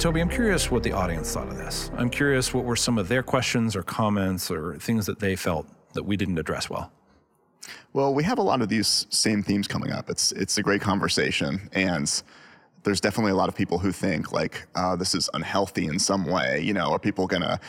Toby, 0.01 0.19
I'm 0.19 0.29
curious 0.29 0.71
what 0.71 0.81
the 0.81 0.93
audience 0.93 1.31
thought 1.31 1.47
of 1.47 1.57
this. 1.57 1.91
I'm 1.95 2.09
curious 2.09 2.55
what 2.55 2.65
were 2.65 2.75
some 2.75 2.97
of 2.97 3.07
their 3.07 3.21
questions 3.21 3.75
or 3.75 3.83
comments 3.83 4.49
or 4.49 4.75
things 4.79 5.05
that 5.05 5.19
they 5.19 5.35
felt 5.35 5.67
that 5.93 6.01
we 6.01 6.17
didn't 6.17 6.39
address 6.39 6.71
well. 6.71 6.91
Well, 7.93 8.11
we 8.11 8.23
have 8.23 8.39
a 8.39 8.41
lot 8.41 8.63
of 8.63 8.69
these 8.69 9.05
same 9.11 9.43
themes 9.43 9.67
coming 9.67 9.91
up. 9.91 10.09
It's 10.09 10.31
it's 10.31 10.57
a 10.57 10.63
great 10.63 10.81
conversation, 10.81 11.69
and 11.73 12.11
there's 12.81 12.99
definitely 12.99 13.33
a 13.33 13.35
lot 13.35 13.47
of 13.47 13.53
people 13.53 13.77
who 13.77 13.91
think 13.91 14.31
like 14.31 14.65
uh, 14.73 14.95
this 14.95 15.13
is 15.13 15.29
unhealthy 15.35 15.85
in 15.85 15.99
some 15.99 16.25
way. 16.25 16.61
You 16.61 16.73
know, 16.73 16.89
are 16.93 16.97
people 16.97 17.27
gonna 17.27 17.59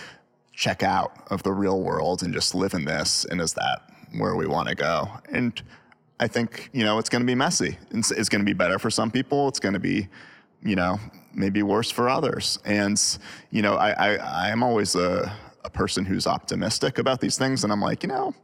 check 0.54 0.82
out 0.82 1.12
of 1.30 1.42
the 1.42 1.52
real 1.52 1.82
world 1.82 2.22
and 2.22 2.32
just 2.32 2.54
live 2.54 2.72
in 2.72 2.86
this? 2.86 3.26
And 3.26 3.42
is 3.42 3.52
that 3.52 3.82
where 4.16 4.36
we 4.36 4.46
want 4.46 4.70
to 4.70 4.74
go? 4.74 5.06
And 5.30 5.60
I 6.18 6.28
think 6.28 6.70
you 6.72 6.82
know 6.82 6.96
it's 6.96 7.10
going 7.10 7.20
to 7.20 7.26
be 7.26 7.34
messy. 7.34 7.76
It's, 7.90 8.10
it's 8.10 8.30
going 8.30 8.40
to 8.40 8.46
be 8.46 8.54
better 8.54 8.78
for 8.78 8.88
some 8.88 9.10
people. 9.10 9.48
It's 9.48 9.60
going 9.60 9.74
to 9.74 9.80
be, 9.80 10.08
you 10.62 10.76
know, 10.76 10.98
maybe 11.34 11.62
worse 11.62 11.90
for 11.90 12.08
others. 12.08 12.58
And 12.64 13.00
you 13.50 13.62
know, 13.62 13.74
I 13.74 13.90
I, 13.90 14.16
I 14.16 14.48
am 14.50 14.62
always 14.62 14.94
a 14.94 15.32
a 15.64 15.70
person 15.70 16.04
who's 16.04 16.26
optimistic 16.26 16.98
about 16.98 17.20
these 17.20 17.38
things, 17.38 17.64
and 17.64 17.72
I'm 17.72 17.80
like, 17.80 18.02
you 18.02 18.08
know. 18.08 18.34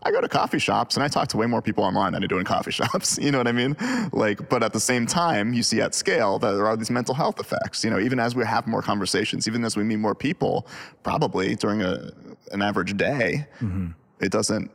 I 0.00 0.12
go 0.12 0.20
to 0.20 0.28
coffee 0.28 0.60
shops 0.60 0.96
and 0.96 1.02
I 1.02 1.08
talk 1.08 1.26
to 1.30 1.36
way 1.36 1.46
more 1.46 1.60
people 1.60 1.82
online 1.82 2.12
than 2.12 2.22
I 2.22 2.28
do 2.28 2.38
in 2.38 2.44
coffee 2.44 2.70
shops. 2.80 3.18
You 3.20 3.32
know 3.32 3.38
what 3.38 3.48
I 3.48 3.52
mean? 3.52 3.76
Like, 4.12 4.48
but 4.48 4.62
at 4.62 4.72
the 4.72 4.78
same 4.78 5.06
time, 5.06 5.52
you 5.52 5.64
see 5.64 5.80
at 5.80 5.92
scale 5.92 6.38
that 6.38 6.52
there 6.52 6.66
are 6.68 6.76
these 6.76 6.88
mental 6.90 7.14
health 7.14 7.40
effects. 7.40 7.82
You 7.82 7.90
know, 7.90 7.98
even 7.98 8.20
as 8.20 8.36
we 8.36 8.44
have 8.44 8.68
more 8.68 8.80
conversations, 8.80 9.48
even 9.48 9.64
as 9.64 9.76
we 9.76 9.82
meet 9.82 9.96
more 9.96 10.14
people, 10.14 10.68
probably 11.02 11.56
during 11.56 11.82
a, 11.82 12.12
an 12.52 12.62
average 12.62 12.96
day, 12.96 13.48
mm-hmm. 13.58 13.88
it 14.20 14.30
doesn't 14.30 14.70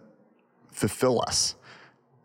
fulfill 0.72 1.22
us. 1.22 1.56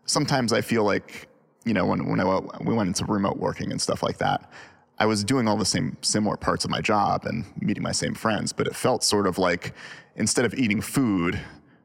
Sometimes 0.05 0.51
I 0.51 0.61
feel 0.61 0.83
like, 0.83 1.29
you 1.65 1.73
know, 1.73 1.85
when, 1.85 2.05
when 2.05 2.19
I, 2.19 2.39
we 2.61 2.73
went 2.73 2.87
into 2.87 3.05
remote 3.05 3.37
working 3.37 3.71
and 3.71 3.81
stuff 3.81 4.03
like 4.03 4.17
that, 4.17 4.51
I 4.99 5.05
was 5.05 5.23
doing 5.23 5.47
all 5.47 5.57
the 5.57 5.65
same 5.65 5.97
similar 6.01 6.35
parts 6.37 6.65
of 6.65 6.71
my 6.71 6.81
job 6.81 7.25
and 7.25 7.45
meeting 7.61 7.83
my 7.83 7.91
same 7.93 8.13
friends, 8.13 8.51
but 8.53 8.67
it 8.67 8.75
felt 8.75 9.03
sort 9.03 9.27
of 9.27 9.37
like 9.37 9.73
instead 10.15 10.43
of 10.45 10.53
eating 10.55 10.81
food, 10.81 11.39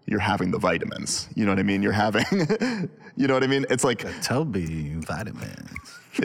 you're 0.07 0.21
having 0.21 0.51
the 0.51 0.59
vitamins. 0.59 1.29
You 1.35 1.45
know 1.47 1.53
what 1.53 1.59
I 1.59 1.63
mean? 1.63 1.83
You're 1.83 1.93
having, 1.93 2.25
you 3.17 3.27
know 3.27 3.35
what 3.35 3.43
I 3.45 3.47
mean? 3.47 3.65
It's 3.71 3.85
like, 3.85 4.05
Toby 4.23 4.95
vitamins. 4.97 5.71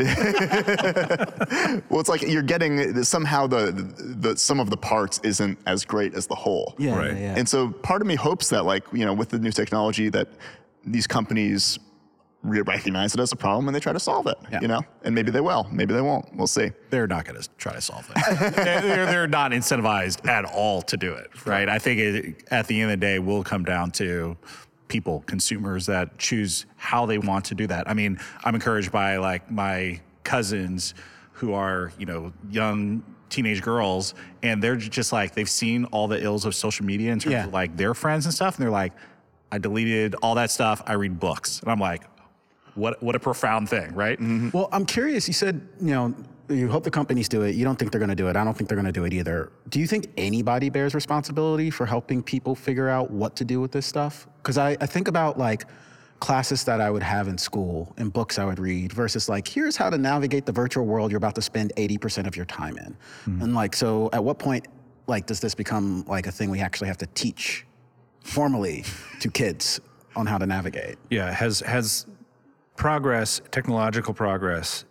well, 1.89 1.99
it's 1.99 2.09
like 2.09 2.21
you're 2.21 2.41
getting 2.41 3.03
somehow 3.03 3.47
the, 3.47 3.71
the 3.97 4.37
some 4.37 4.59
of 4.59 4.69
the 4.69 4.77
parts 4.77 5.19
isn't 5.23 5.57
as 5.65 5.85
great 5.85 6.13
as 6.13 6.27
the 6.27 6.35
whole. 6.35 6.75
Yeah, 6.77 6.97
Right. 6.97 7.13
yeah, 7.13 7.19
yeah. 7.19 7.35
And 7.37 7.47
so 7.47 7.69
part 7.71 8.01
of 8.01 8.07
me 8.07 8.15
hopes 8.15 8.49
that 8.49 8.65
like, 8.65 8.83
you 8.91 9.05
know, 9.05 9.13
with 9.13 9.29
the 9.29 9.39
new 9.39 9.51
technology 9.51 10.09
that 10.09 10.27
these 10.85 11.07
companies 11.07 11.79
re- 11.79 11.88
recognize 12.43 13.13
it 13.13 13.19
as 13.19 13.31
a 13.31 13.35
problem 13.35 13.67
and 13.67 13.75
they 13.75 13.79
try 13.81 13.91
to 13.91 13.99
solve 13.99 14.25
it, 14.27 14.37
you 14.61 14.67
know? 14.67 14.81
And 15.03 15.13
maybe 15.13 15.29
they 15.31 15.41
will, 15.41 15.67
maybe 15.71 15.93
they 15.93 16.01
won't. 16.01 16.33
We'll 16.35 16.47
see. 16.47 16.71
they're 16.89 17.07
not 17.07 17.25
going 17.25 17.41
to 17.41 17.49
try 17.57 17.73
to 17.73 17.81
solve 17.81 18.09
it. 18.15 18.39
they're, 18.55 18.81
they're- 18.81 19.05
they're 19.05 19.27
not 19.27 19.51
incentivized 19.51 20.25
at 20.27 20.45
all 20.45 20.81
to 20.83 20.95
do 20.97 21.13
it, 21.13 21.45
right? 21.45 21.67
I 21.67 21.79
think 21.79 21.99
it, 21.99 22.43
at 22.51 22.67
the 22.67 22.79
end 22.79 22.91
of 22.91 22.99
the 22.99 23.05
day, 23.05 23.19
will 23.19 23.43
come 23.43 23.63
down 23.65 23.91
to 23.91 24.37
people, 24.87 25.21
consumers 25.27 25.85
that 25.87 26.17
choose 26.17 26.65
how 26.77 27.05
they 27.05 27.17
want 27.17 27.45
to 27.45 27.55
do 27.55 27.67
that. 27.67 27.89
I 27.89 27.93
mean, 27.93 28.19
I'm 28.43 28.55
encouraged 28.55 28.91
by 28.91 29.17
like 29.17 29.51
my 29.51 29.99
cousins 30.23 30.93
who 31.33 31.53
are, 31.53 31.91
you 31.99 32.05
know, 32.05 32.31
young 32.49 33.03
teenage 33.29 33.61
girls, 33.61 34.15
and 34.43 34.63
they're 34.63 34.75
just 34.75 35.11
like 35.13 35.35
they've 35.35 35.49
seen 35.49 35.85
all 35.85 36.07
the 36.07 36.23
ills 36.23 36.45
of 36.45 36.55
social 36.55 36.85
media 36.85 37.11
in 37.11 37.19
terms 37.19 37.33
Yeah. 37.33 37.45
of 37.47 37.53
like 37.53 37.75
their 37.77 37.93
friends 37.93 38.25
and 38.25 38.33
stuff, 38.33 38.55
and 38.57 38.63
they're 38.63 38.71
like, 38.71 38.93
I 39.51 39.57
deleted 39.57 40.15
all 40.21 40.35
that 40.35 40.51
stuff. 40.51 40.81
I 40.87 40.93
read 40.93 41.19
books, 41.19 41.59
and 41.61 41.69
I'm 41.71 41.79
like, 41.79 42.03
what 42.75 43.01
what 43.01 43.15
a 43.15 43.19
profound 43.19 43.69
thing, 43.69 43.93
right? 43.93 44.19
Mm-hmm. 44.19 44.49
Well, 44.53 44.69
I'm 44.71 44.85
curious. 44.85 45.27
You 45.27 45.33
said, 45.33 45.67
you 45.79 45.91
know, 45.91 46.15
you 46.49 46.67
hope 46.67 46.83
the 46.83 46.91
companies 46.91 47.29
do 47.29 47.43
it. 47.43 47.55
You 47.55 47.63
don't 47.63 47.77
think 47.77 47.91
they're 47.91 47.99
going 47.99 48.09
to 48.09 48.15
do 48.15 48.27
it. 48.27 48.35
I 48.35 48.43
don't 48.43 48.55
think 48.55 48.69
they're 48.69 48.75
going 48.75 48.85
to 48.85 48.91
do 48.91 49.05
it 49.05 49.13
either. 49.13 49.51
Do 49.69 49.79
you 49.79 49.87
think 49.87 50.07
anybody 50.17 50.69
bears 50.69 50.95
responsibility 50.95 51.69
for 51.69 51.85
helping 51.85 52.23
people 52.23 52.55
figure 52.55 52.89
out 52.89 53.11
what 53.11 53.35
to 53.37 53.45
do 53.45 53.61
with 53.61 53.71
this 53.71 53.85
stuff? 53.85 54.27
Because 54.37 54.57
I, 54.57 54.71
I 54.81 54.85
think 54.85 55.07
about 55.07 55.37
like 55.37 55.65
classes 56.19 56.63
that 56.65 56.81
I 56.81 56.89
would 56.89 57.03
have 57.03 57.27
in 57.27 57.37
school 57.37 57.93
and 57.97 58.11
books 58.11 58.39
I 58.39 58.45
would 58.45 58.59
read 58.59 58.91
versus 58.91 59.29
like, 59.29 59.47
here's 59.47 59.77
how 59.77 59.89
to 59.89 59.97
navigate 59.97 60.45
the 60.45 60.51
virtual 60.51 60.85
world 60.85 61.11
you're 61.11 61.17
about 61.17 61.35
to 61.35 61.41
spend 61.41 61.71
80% 61.75 62.27
of 62.27 62.35
your 62.35 62.45
time 62.45 62.77
in. 62.77 62.97
Mm-hmm. 63.25 63.41
And 63.41 63.55
like, 63.55 63.75
so 63.75 64.09
at 64.11 64.23
what 64.23 64.39
point, 64.39 64.67
like, 65.07 65.25
does 65.25 65.39
this 65.39 65.55
become 65.55 66.03
like 66.07 66.27
a 66.27 66.31
thing 66.31 66.49
we 66.49 66.59
actually 66.59 66.87
have 66.87 66.97
to 66.97 67.07
teach 67.07 67.65
formally 68.23 68.83
to 69.21 69.29
kids 69.29 69.79
on 70.15 70.25
how 70.25 70.37
to 70.37 70.45
navigate? 70.45 70.97
Yeah, 71.09 71.31
has 71.31 71.61
has 71.61 72.05
progress, 72.79 73.41
technological 73.51 74.13
progress, 74.13 74.85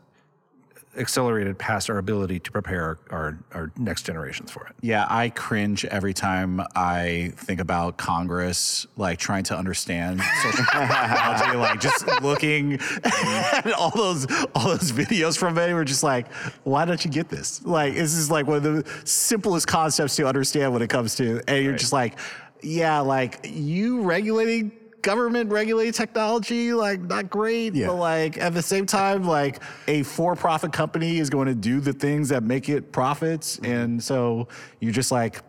accelerated 0.99 1.59
past 1.59 1.89
our 1.89 1.97
ability 1.97 2.39
to 2.39 2.53
prepare 2.53 2.99
our, 3.11 3.39
our 3.55 3.72
next 3.78 4.05
generations 4.05 4.51
for 4.51 4.66
it. 4.66 4.74
Yeah, 4.82 5.07
I 5.09 5.30
cringe 5.30 5.86
every 5.86 6.12
time 6.12 6.61
I 6.76 7.32
think 7.36 7.61
about 7.61 7.97
Congress, 7.97 8.86
like 8.97 9.18
trying 9.18 9.45
to 9.45 9.57
understand 9.57 10.20
social 10.43 10.64
technology, 10.66 11.57
like 11.57 11.80
just 11.80 12.07
looking 12.20 12.74
at 13.05 13.72
all 13.72 13.91
those 13.91 14.26
all 14.55 14.68
those 14.68 14.93
videos 14.93 15.39
from 15.39 15.57
it. 15.57 15.72
We're 15.72 15.84
just 15.84 16.03
like, 16.03 16.30
why 16.64 16.84
don't 16.84 17.03
you 17.03 17.11
get 17.11 17.30
this? 17.30 17.64
Like, 17.64 17.95
this 17.95 18.12
is 18.14 18.30
like 18.30 18.47
one 18.47 18.59
of 18.59 18.62
the 18.64 18.84
simplest 19.05 19.66
concepts 19.66 20.14
to 20.16 20.26
understand 20.26 20.74
when 20.74 20.82
it 20.82 20.91
comes 20.91 21.14
to, 21.16 21.41
and 21.49 21.64
you're 21.64 21.76
just 21.76 21.95
like, 21.95 22.18
yeah, 22.62 23.01
like 23.01 23.41
you 23.45 24.03
regulating 24.03 24.72
government 25.03 25.51
regulated 25.51 25.94
technology, 25.94 26.72
like 26.72 27.01
not 27.01 27.30
great, 27.30 27.74
Yeah. 27.74 27.88
but 27.88 27.96
like 27.96 28.38
at 28.38 28.55
the 28.55 28.62
same 28.62 28.86
time, 28.86 29.24
like 29.24 29.62
a 29.86 30.03
for-profit 30.03 30.72
company 30.72 31.18
is 31.18 31.30
going 31.30 31.49
to 31.49 31.55
do 31.55 31.80
the 31.80 31.92
things 31.92 32.28
that 32.30 32.42
make 32.42 32.68
it 32.68 32.92
profits, 32.92 33.57
mm-hmm. 33.57 33.72
and 33.72 34.03
so 34.03 34.49
you're 34.80 34.92
just 34.92 35.12
like, 35.12 35.42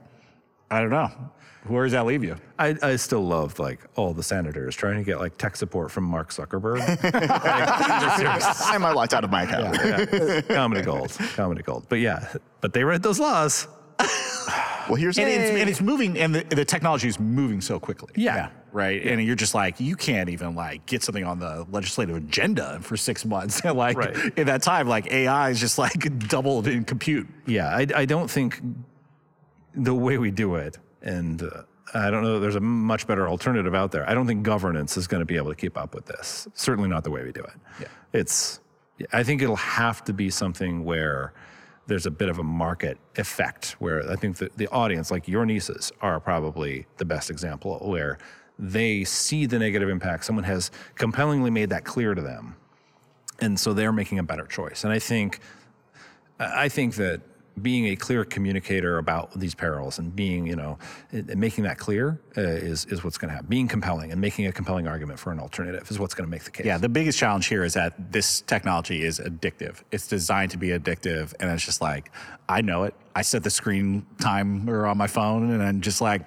I 0.72 0.82
don't 0.82 0.92
know, 0.92 1.12
where 1.68 1.84
does 1.84 1.92
that 1.94 2.06
leave 2.06 2.24
you? 2.24 2.36
I, 2.58 2.76
I 2.82 2.96
still 2.96 3.26
love 3.26 3.60
like 3.60 3.80
all 3.96 4.14
the 4.14 4.24
senators 4.24 4.76
trying 4.76 4.98
to 4.98 5.04
get 5.04 5.20
like 5.20 5.38
tech 5.38 5.56
support 5.56 5.92
from 5.92 6.04
Mark 6.06 6.32
Zuckerberg. 6.32 6.80
Why 8.64 8.76
am 8.76 8.86
I 8.86 8.92
locked 8.92 9.14
out 9.14 9.24
of 9.24 9.30
my 9.30 9.44
account? 9.44 10.48
comedy 10.48 10.82
gold, 10.82 11.12
comedy 11.36 11.62
gold. 11.62 11.86
But 11.90 12.00
yeah, 12.00 12.34
but 12.62 12.74
they 12.74 12.84
read 12.84 13.04
those 13.04 13.20
laws. 13.20 13.68
Well, 14.90 14.96
here's 14.98 15.18
And 15.18 15.30
it's, 15.30 15.52
and 15.52 15.70
it's 15.70 15.82
moving, 15.82 16.18
and 16.18 16.34
the, 16.34 16.44
the 16.44 16.66
technology 16.66 17.08
is 17.08 17.20
moving 17.20 17.62
so 17.62 17.80
quickly. 17.80 18.10
Yeah. 18.16 18.50
Right. 18.72 19.04
And 19.06 19.24
you're 19.24 19.36
just 19.36 19.54
like, 19.56 19.80
you 19.80 19.96
can't 19.96 20.30
even 20.30 20.56
like 20.56 20.86
get 20.86 21.04
something 21.04 21.24
on 21.24 21.40
the 21.40 21.66
legislative 21.72 22.16
agenda 22.16 22.80
for 22.82 22.98
six 22.98 23.24
months. 23.26 23.62
And 23.64 23.78
like 23.78 23.98
Right. 23.98 24.16
in 24.38 24.48
that 24.48 24.62
time, 24.64 24.88
like 24.88 25.08
AI 25.12 25.50
is 25.52 25.60
just 25.60 25.78
like 25.78 26.18
doubled 26.28 26.68
in 26.68 26.84
compute. 26.84 27.28
Yeah, 27.46 27.70
I, 27.70 27.88
I 27.96 28.06
don't 28.06 28.30
think 28.30 28.62
the 29.76 29.94
way 29.94 30.18
we 30.18 30.32
do 30.32 30.56
it, 30.56 30.78
and 31.04 31.42
uh, 31.44 31.64
I 31.94 32.10
don't 32.10 32.24
know 32.24 32.34
that 32.34 32.40
there's 32.40 32.56
a 32.56 32.60
much 32.60 33.06
better 33.08 33.28
alternative 33.28 33.74
out 33.76 33.92
there. 33.92 34.08
I 34.10 34.14
don't 34.14 34.28
think 34.28 34.44
governance 34.44 34.98
is 34.98 35.08
going 35.08 35.22
to 35.22 35.26
be 35.26 35.36
able 35.38 35.50
to 35.50 35.56
keep 35.56 35.78
up 35.78 35.94
with 35.96 36.06
this. 36.06 36.48
Certainly 36.54 36.90
not 36.90 37.04
the 37.04 37.12
way 37.12 37.24
we 37.24 37.32
do 37.32 37.42
it. 37.42 37.54
Yeah. 37.80 37.88
It's, 38.14 38.60
I 39.14 39.24
think 39.24 39.42
it'll 39.42 39.56
have 39.56 40.04
to 40.06 40.14
be 40.14 40.30
something 40.30 40.84
where 40.84 41.34
there's 41.90 42.06
a 42.06 42.12
bit 42.12 42.30
of 42.30 42.40
a 42.40 42.44
market 42.44 42.98
effect 43.18 43.76
where 43.80 44.10
I 44.10 44.16
think 44.16 44.38
that 44.38 44.56
the 44.58 44.68
audience, 44.70 45.12
like 45.12 45.28
your 45.28 45.46
nieces, 45.46 45.92
are 46.02 46.20
probably 46.20 46.86
the 46.98 47.06
best 47.06 47.30
example 47.30 47.80
where 47.80 48.18
they 48.58 49.04
see 49.04 49.46
the 49.46 49.60
negative 49.60 49.90
impact. 49.90 50.24
Someone 50.24 50.46
has 50.46 50.72
compellingly 50.96 51.50
made 51.50 51.70
that 51.72 51.84
clear 51.84 52.14
to 52.14 52.22
them. 52.22 52.56
And 53.40 53.60
so 53.60 53.74
they're 53.74 53.92
making 53.92 54.20
a 54.20 54.24
better 54.24 54.46
choice. 54.46 54.84
And 54.84 54.94
I 54.94 55.00
think 55.00 55.40
I 56.40 56.70
think 56.70 56.96
that 56.96 57.22
being 57.62 57.88
a 57.88 57.96
clear 57.96 58.26
communicator 58.26 58.98
about 58.98 59.38
these 59.40 59.54
perils 59.56 60.00
and 60.00 60.16
being, 60.16 60.46
you 60.48 60.56
know, 60.56 60.78
and 61.12 61.36
making 61.38 61.64
that 61.66 61.78
clear 61.78 62.20
uh, 62.38 62.42
is 62.42 62.86
is 62.86 63.04
what's 63.04 63.18
going 63.18 63.30
to 63.30 63.36
happen. 63.36 63.50
Being 63.50 63.68
compelling 63.68 64.12
and 64.12 64.20
making 64.22 64.48
a 64.48 64.52
compelling 64.52 64.88
argument 64.88 65.20
for 65.20 65.32
an 65.32 65.40
alternative 65.40 65.90
is 65.92 66.00
what's 66.00 66.14
going 66.14 66.28
to 66.28 66.32
make 66.32 66.44
the 66.44 66.52
case. 66.52 66.66
Yeah, 66.66 66.78
the 66.78 66.90
biggest 66.90 67.18
challenge 67.20 67.48
here 67.48 67.64
is 67.64 67.74
that 67.74 68.12
this 68.12 68.42
technology 68.42 69.04
is 69.04 69.20
addictive. 69.20 69.84
It's 69.92 70.08
designed 70.08 70.52
to 70.52 70.58
be 70.58 70.70
addictive, 70.70 71.34
and 71.40 71.50
it's 71.52 71.66
just 71.66 71.82
like 71.82 72.12
I 72.48 72.62
know 72.62 72.84
it. 72.84 72.94
I 73.16 73.22
set 73.22 73.44
the 73.44 73.50
screen 73.50 74.06
timer 74.20 74.86
on 74.86 74.98
my 74.98 75.08
phone, 75.08 75.52
and 75.52 75.62
I'm 75.62 75.82
just 75.82 76.02
like, 76.02 76.22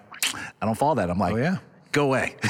I 0.61 0.67
don't 0.67 0.75
follow 0.77 0.95
that. 0.97 1.11
I'm 1.11 1.19
like, 1.19 1.35
Oh, 1.35 1.39
yeah. 1.39 1.57
go 1.93 2.05
away. 2.05 2.37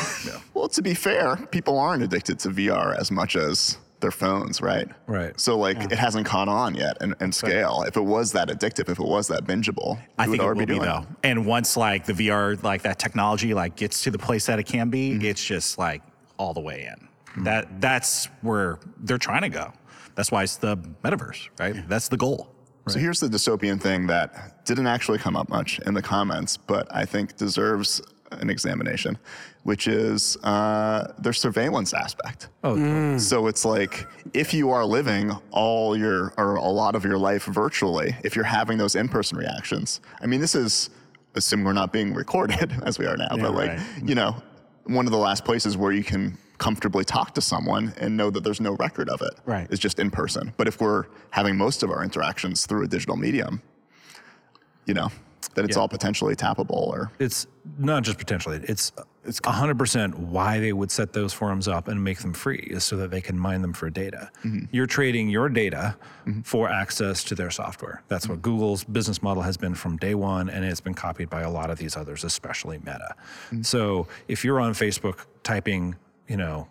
Well, 0.54 0.68
to 0.68 0.82
be 0.82 0.94
fair, 0.94 1.34
people 1.50 1.76
aren't 1.78 2.04
addicted 2.04 2.38
to 2.40 2.50
VR 2.50 2.96
as 2.96 3.10
much 3.10 3.34
as 3.34 3.78
their 4.02 4.10
phones, 4.10 4.60
right? 4.60 4.86
Right. 5.06 5.38
So 5.40 5.58
like 5.58 5.80
it 5.90 5.92
hasn't 5.92 6.26
caught 6.26 6.48
on 6.48 6.74
yet 6.74 6.98
and, 7.00 7.14
and 7.20 7.34
scale. 7.34 7.84
If 7.86 7.96
it 7.96 8.04
was 8.04 8.32
that 8.32 8.48
addictive, 8.48 8.90
if 8.90 8.98
it 8.98 9.06
was 9.06 9.28
that 9.28 9.44
bingeable, 9.44 9.98
I 10.18 10.26
think 10.26 10.32
would 10.32 10.40
it 10.40 10.44
already 10.44 10.60
will 10.60 10.66
be 10.66 10.72
be 10.74 10.78
doing 10.80 10.88
though. 10.90 11.06
And 11.22 11.46
once 11.46 11.76
like 11.78 12.04
the 12.04 12.12
VR, 12.12 12.62
like 12.62 12.82
that 12.82 12.98
technology, 12.98 13.54
like 13.54 13.76
gets 13.76 14.02
to 14.02 14.10
the 14.10 14.18
place 14.18 14.44
that 14.46 14.58
it 14.58 14.64
can 14.64 14.90
be, 14.90 15.12
Mm-hmm. 15.12 15.24
it's 15.24 15.42
just 15.44 15.78
like 15.78 16.02
all 16.36 16.52
the 16.52 16.60
way 16.60 16.84
in. 16.92 17.08
That 17.44 17.80
that's 17.80 18.26
where 18.42 18.78
they're 18.98 19.16
trying 19.16 19.42
to 19.42 19.48
go. 19.48 19.72
That's 20.14 20.30
why 20.30 20.42
it's 20.42 20.56
the 20.56 20.76
metaverse, 21.02 21.48
right? 21.58 21.88
That's 21.88 22.08
the 22.08 22.18
goal. 22.18 22.50
So 22.88 22.98
here's 22.98 23.20
the 23.20 23.28
dystopian 23.28 23.80
thing 23.80 24.08
that 24.08 24.64
didn't 24.66 24.88
actually 24.88 25.18
come 25.18 25.36
up 25.36 25.48
much 25.48 25.78
in 25.86 25.94
the 25.94 26.02
comments, 26.02 26.56
but 26.56 26.86
I 26.94 27.04
think 27.04 27.36
deserves 27.36 28.02
an 28.40 28.50
examination, 28.50 29.18
which 29.64 29.86
is 29.86 30.36
uh, 30.44 31.12
their 31.18 31.32
surveillance 31.32 31.92
aspect. 31.94 32.48
Oh, 32.64 33.18
So 33.18 33.46
it's 33.46 33.64
like 33.64 34.06
if 34.34 34.52
you 34.54 34.70
are 34.70 34.84
living 34.84 35.32
all 35.50 35.96
your 35.96 36.32
or 36.36 36.56
a 36.56 36.62
lot 36.68 36.94
of 36.94 37.04
your 37.04 37.18
life 37.18 37.44
virtually, 37.44 38.16
if 38.24 38.34
you're 38.36 38.44
having 38.44 38.78
those 38.78 38.94
in-person 38.96 39.38
reactions, 39.38 40.00
I 40.20 40.26
mean, 40.26 40.40
this 40.40 40.54
is 40.54 40.90
assuming 41.34 41.64
we're 41.64 41.72
not 41.72 41.92
being 41.92 42.12
recorded 42.14 42.72
as 42.84 42.98
we 42.98 43.06
are 43.06 43.16
now, 43.16 43.28
but 43.36 43.54
like 43.54 43.70
right. 43.70 43.80
you 44.04 44.14
know, 44.14 44.36
one 44.84 45.06
of 45.06 45.12
the 45.12 45.18
last 45.18 45.44
places 45.44 45.76
where 45.76 45.92
you 45.92 46.04
can 46.04 46.36
comfortably 46.58 47.04
talk 47.04 47.34
to 47.34 47.40
someone 47.40 47.92
and 47.98 48.16
know 48.16 48.30
that 48.30 48.44
there's 48.44 48.60
no 48.60 48.72
record 48.76 49.08
of 49.08 49.20
it 49.22 49.34
Right. 49.46 49.66
is 49.70 49.78
just 49.80 49.98
in 49.98 50.10
person. 50.10 50.52
But 50.56 50.68
if 50.68 50.80
we're 50.80 51.06
having 51.30 51.56
most 51.56 51.82
of 51.82 51.90
our 51.90 52.04
interactions 52.04 52.66
through 52.66 52.84
a 52.84 52.86
digital 52.86 53.16
medium, 53.16 53.60
you 54.86 54.94
know, 54.94 55.10
that 55.54 55.64
it's 55.64 55.76
Yeah. 55.76 55.82
all 55.82 55.88
potentially 55.88 56.34
tappable 56.34 56.86
or 56.88 57.10
it's 57.18 57.46
not 57.78 58.02
just 58.02 58.18
potentially 58.18 58.60
it's 58.64 58.92
it's 59.24 59.38
100% 59.40 60.14
why 60.16 60.58
they 60.58 60.72
would 60.72 60.90
set 60.90 61.12
those 61.12 61.32
forums 61.32 61.68
up 61.68 61.86
and 61.86 62.02
make 62.02 62.18
them 62.18 62.32
free 62.32 62.66
is 62.70 62.82
so 62.82 62.96
that 62.96 63.12
they 63.12 63.20
can 63.20 63.38
mine 63.38 63.62
them 63.62 63.72
for 63.72 63.88
data. 63.88 64.28
Mm-hmm. 64.42 64.64
You're 64.72 64.86
trading 64.86 65.28
your 65.28 65.48
data 65.48 65.96
mm-hmm. 66.26 66.40
for 66.40 66.68
access 66.68 67.22
to 67.24 67.36
their 67.36 67.50
software. 67.50 68.02
That's 68.08 68.28
what 68.28 68.38
mm-hmm. 68.38 68.50
google's 68.50 68.82
business 68.82 69.22
model 69.22 69.44
has 69.44 69.56
been 69.56 69.76
from 69.76 69.96
day 69.96 70.16
one 70.16 70.50
and 70.50 70.64
it's 70.64 70.80
been 70.80 70.94
copied 70.94 71.30
by 71.30 71.42
a 71.42 71.50
lot 71.50 71.70
of 71.70 71.78
these 71.78 71.96
others 71.96 72.24
especially 72.24 72.78
meta. 72.78 73.14
So 73.62 74.08
if 74.26 74.44
you're 74.44 74.60
on 74.60 74.72
facebook 74.72 75.26
typing 75.44 75.94
you 76.28 76.36
know 76.36 76.66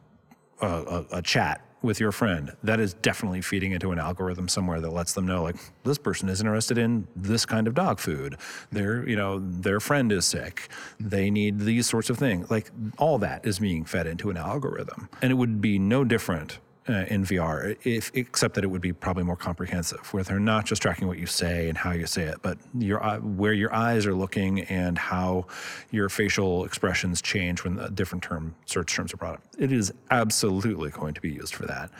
a, 0.62 0.68
a, 0.68 1.06
a 1.18 1.22
chat 1.22 1.66
with 1.82 2.00
your 2.00 2.12
friend, 2.12 2.56
that 2.64 2.80
is 2.80 2.94
definitely 2.94 3.42
feeding 3.42 3.72
into 3.72 3.92
an 3.92 4.00
algorithm 4.00 4.48
somewhere 4.48 4.80
that 4.80 4.92
lets 4.92 5.14
them 5.14 5.26
know, 5.26 5.44
like, 5.44 5.56
this 5.84 5.98
person 5.98 6.30
is 6.30 6.40
interested 6.40 6.78
in 6.78 7.08
this 7.16 7.46
kind 7.46 7.68
of 7.68 7.74
dog 7.74 8.00
food. 8.00 8.38
Their, 8.72 9.08
you 9.08 9.16
know, 9.16 9.40
their 9.40 9.80
friend 9.80 10.12
is 10.12 10.26
sick. 10.26 10.70
They 11.00 11.30
need 11.32 11.60
these 11.60 11.88
sorts 11.88 12.10
of 12.10 12.18
things. 12.18 12.52
Like, 12.52 12.72
all 12.98 13.18
that 13.20 13.46
is 13.46 13.60
being 13.60 13.86
fed 13.86 14.08
into 14.08 14.30
an 14.30 14.38
algorithm, 14.38 15.10
and 15.22 15.32
it 15.32 15.36
would 15.36 15.62
be 15.62 15.80
no 15.80 16.04
different. 16.04 16.60
Uh, 16.90 17.06
in 17.10 17.24
VR, 17.24 17.78
if 17.84 18.10
except 18.16 18.56
that 18.56 18.64
it 18.64 18.68
would 18.68 18.82
be 18.82 18.92
probably 18.92 19.22
more 19.24 19.36
comprehensive, 19.36 20.12
where 20.16 20.24
they're 20.24 20.40
not 20.40 20.66
just 20.66 20.82
tracking 20.82 21.08
what 21.08 21.20
you 21.20 21.28
say 21.28 21.70
and 21.70 21.78
how 21.78 21.92
you 21.92 22.08
say 22.08 22.24
it, 22.24 22.38
but 22.42 22.58
your 22.76 23.00
where 23.20 23.54
your 23.54 23.72
eyes 23.72 24.08
are 24.08 24.16
looking 24.16 24.62
and 24.62 24.98
how 24.98 25.46
your 25.92 26.10
facial 26.10 26.66
expressions 26.66 27.22
change 27.22 27.64
when 27.64 27.76
the 27.76 27.88
different 27.90 28.24
term 28.24 28.56
search 28.66 28.96
terms 28.96 29.14
are 29.14 29.18
brought 29.18 29.36
up. 29.36 29.44
It 29.60 29.72
is 29.72 29.94
absolutely 30.10 30.90
going 30.90 31.14
to 31.14 31.22
be 31.22 31.30
used 31.32 31.54
for 31.54 31.68
that, 31.68 31.92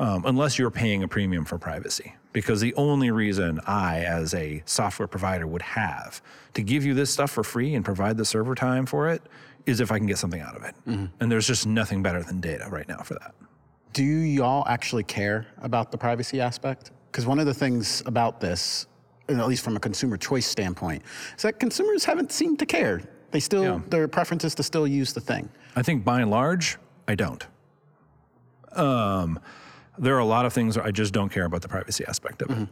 um, 0.00 0.24
unless 0.26 0.58
you're 0.58 0.68
paying 0.68 1.04
a 1.04 1.08
premium 1.08 1.44
for 1.44 1.56
privacy. 1.56 2.16
Because 2.32 2.60
the 2.60 2.74
only 2.74 3.12
reason 3.12 3.60
I, 3.68 4.00
as 4.00 4.34
a 4.34 4.64
software 4.66 5.06
provider, 5.06 5.46
would 5.46 5.62
have 5.62 6.20
to 6.54 6.62
give 6.62 6.84
you 6.84 6.92
this 6.92 7.08
stuff 7.12 7.30
for 7.30 7.44
free 7.44 7.76
and 7.76 7.84
provide 7.84 8.16
the 8.16 8.24
server 8.24 8.56
time 8.56 8.84
for 8.84 9.08
it 9.08 9.22
is 9.64 9.78
if 9.78 9.92
I 9.92 9.98
can 9.98 10.08
get 10.08 10.18
something 10.18 10.40
out 10.40 10.56
of 10.56 10.64
it. 10.64 10.74
And 11.20 11.30
there's 11.30 11.46
just 11.46 11.68
nothing 11.68 12.02
better 12.02 12.24
than 12.24 12.40
data 12.40 12.66
right 12.68 12.88
now 12.88 12.98
for 12.98 13.14
that. 13.14 13.32
Do 13.94 14.02
y'all 14.02 14.64
actually 14.66 15.04
care 15.04 15.46
about 15.62 15.90
the 15.92 15.96
privacy 15.98 16.40
aspect? 16.40 16.90
Because 17.10 17.26
one 17.26 17.38
of 17.38 17.46
the 17.46 17.54
things 17.54 18.02
about 18.06 18.40
this, 18.40 18.86
at 19.28 19.46
least 19.48 19.62
from 19.64 19.76
a 19.76 19.80
consumer 19.80 20.16
choice 20.16 20.46
standpoint, 20.46 21.02
is 21.36 21.42
that 21.42 21.60
consumers 21.60 22.04
haven't 22.04 22.32
seemed 22.32 22.58
to 22.58 22.66
care. 22.66 23.00
They 23.30 23.38
still, 23.40 23.62
Yeah. 23.62 23.80
their 23.88 24.08
preference 24.08 24.44
is 24.44 24.54
to 24.56 24.62
still 24.64 24.86
use 24.86 25.12
the 25.12 25.20
thing. 25.20 25.48
I 25.76 25.82
think 25.82 26.04
by 26.04 26.20
and 26.20 26.30
large, 26.30 26.76
I 27.06 27.14
don't. 27.14 27.46
Um, 28.72 29.38
there 29.96 30.16
are 30.16 30.20
a 30.20 30.24
lot 30.24 30.44
of 30.44 30.52
things 30.52 30.76
where 30.76 30.84
I 30.84 30.90
just 30.90 31.14
don't 31.14 31.28
care 31.30 31.44
about 31.44 31.62
the 31.62 31.68
privacy 31.68 32.04
aspect 32.06 32.42
of 32.42 32.50
it. 32.50 32.68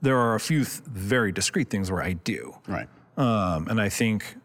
There 0.00 0.16
are 0.16 0.34
a 0.36 0.40
few 0.40 0.64
th- 0.64 0.80
very 0.86 1.32
discrete 1.32 1.68
things 1.68 1.90
where 1.90 2.02
I 2.02 2.14
do. 2.14 2.56
Right. 2.66 2.88
Um, 3.18 3.68
and 3.68 3.78
I 3.78 3.90
think 3.90 4.36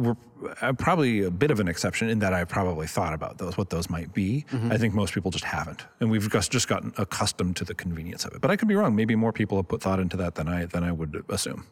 we're 0.00 0.16
uh, 0.60 0.72
probably 0.72 1.22
a 1.22 1.30
bit 1.30 1.50
of 1.50 1.60
an 1.60 1.68
exception 1.68 2.08
in 2.08 2.18
that 2.20 2.32
I've 2.32 2.48
probably 2.48 2.86
thought 2.86 3.12
about 3.12 3.38
those, 3.38 3.56
what 3.56 3.70
those 3.70 3.90
might 3.90 4.12
be. 4.12 4.44
I 4.70 4.78
think 4.78 4.94
most 4.94 5.14
people 5.14 5.30
just 5.30 5.44
haven't. 5.44 5.84
And 6.00 6.10
we've 6.10 6.30
just, 6.30 6.50
just 6.50 6.68
gotten 6.68 6.92
accustomed 6.96 7.56
to 7.56 7.64
the 7.64 7.74
convenience 7.74 8.24
of 8.24 8.34
it. 8.34 8.40
But 8.40 8.50
I 8.50 8.56
could 8.56 8.68
be 8.68 8.74
wrong. 8.74 8.94
Maybe 8.96 9.14
more 9.14 9.32
people 9.32 9.58
have 9.58 9.68
put 9.68 9.82
thought 9.82 10.00
into 10.00 10.16
that 10.18 10.34
than 10.34 10.48
I, 10.48 10.66
than 10.66 10.82
I 10.82 10.92
would 10.92 11.24
assume. 11.28 11.66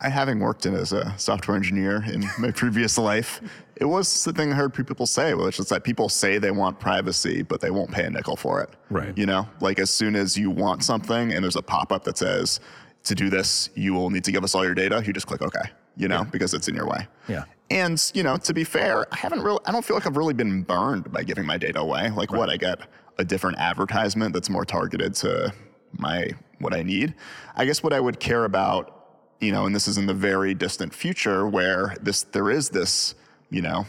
I 0.00 0.08
having 0.08 0.38
worked 0.38 0.64
in 0.64 0.74
as 0.74 0.92
a 0.92 1.12
software 1.18 1.56
engineer 1.56 2.04
in 2.04 2.24
my 2.38 2.52
previous 2.52 2.98
life, 2.98 3.40
it 3.76 3.84
was 3.84 4.24
the 4.24 4.32
thing 4.32 4.52
I 4.52 4.54
heard 4.54 4.72
people 4.72 5.06
say, 5.06 5.34
which 5.34 5.58
is 5.58 5.68
that 5.70 5.82
people 5.82 6.08
say 6.08 6.38
they 6.38 6.52
want 6.52 6.78
privacy, 6.78 7.42
but 7.42 7.60
they 7.60 7.70
won't 7.70 7.90
pay 7.90 8.04
a 8.04 8.10
nickel 8.10 8.36
for 8.36 8.62
it. 8.62 8.70
Right. 8.90 9.16
You 9.18 9.26
know, 9.26 9.48
like 9.60 9.78
as 9.78 9.90
soon 9.90 10.14
as 10.14 10.36
you 10.36 10.50
want 10.50 10.84
something 10.84 11.32
and 11.32 11.42
there's 11.42 11.56
a 11.56 11.62
pop 11.62 11.92
up 11.92 12.04
that 12.04 12.18
says, 12.18 12.60
to 13.04 13.14
do 13.14 13.30
this, 13.30 13.70
you 13.74 13.94
will 13.94 14.10
need 14.10 14.24
to 14.24 14.32
give 14.32 14.44
us 14.44 14.54
all 14.54 14.64
your 14.64 14.74
data, 14.74 15.02
you 15.06 15.12
just 15.12 15.26
click 15.26 15.42
OK, 15.42 15.58
you 15.98 16.08
know, 16.08 16.24
because 16.24 16.54
it's 16.54 16.68
in 16.68 16.74
your 16.74 16.86
way. 16.86 17.06
Yeah. 17.28 17.44
And, 17.70 18.02
you 18.14 18.22
know, 18.22 18.38
to 18.38 18.54
be 18.54 18.64
fair, 18.64 19.06
I 19.12 19.16
haven't 19.16 19.42
really, 19.42 19.60
I 19.66 19.72
don't 19.72 19.84
feel 19.84 19.94
like 19.94 20.06
I've 20.06 20.16
really 20.16 20.32
been 20.32 20.62
burned 20.62 21.12
by 21.12 21.22
giving 21.22 21.44
my 21.44 21.58
data 21.58 21.80
away. 21.80 22.08
Like 22.08 22.32
what, 22.32 22.48
I 22.48 22.56
get 22.56 22.78
a 23.18 23.24
different 23.24 23.58
advertisement 23.58 24.32
that's 24.32 24.48
more 24.48 24.64
targeted 24.64 25.14
to 25.16 25.52
my, 25.92 26.30
what 26.60 26.72
I 26.72 26.82
need. 26.82 27.14
I 27.56 27.66
guess 27.66 27.82
what 27.82 27.92
I 27.92 28.00
would 28.00 28.20
care 28.20 28.46
about 28.46 28.98
you 29.40 29.52
know, 29.52 29.66
and 29.66 29.74
this 29.74 29.86
is 29.86 29.98
in 29.98 30.06
the 30.06 30.14
very 30.14 30.54
distant 30.54 30.94
future 30.94 31.46
where 31.46 31.94
this 32.02 32.22
there 32.22 32.50
is 32.50 32.70
this, 32.70 33.14
you 33.50 33.62
know, 33.62 33.86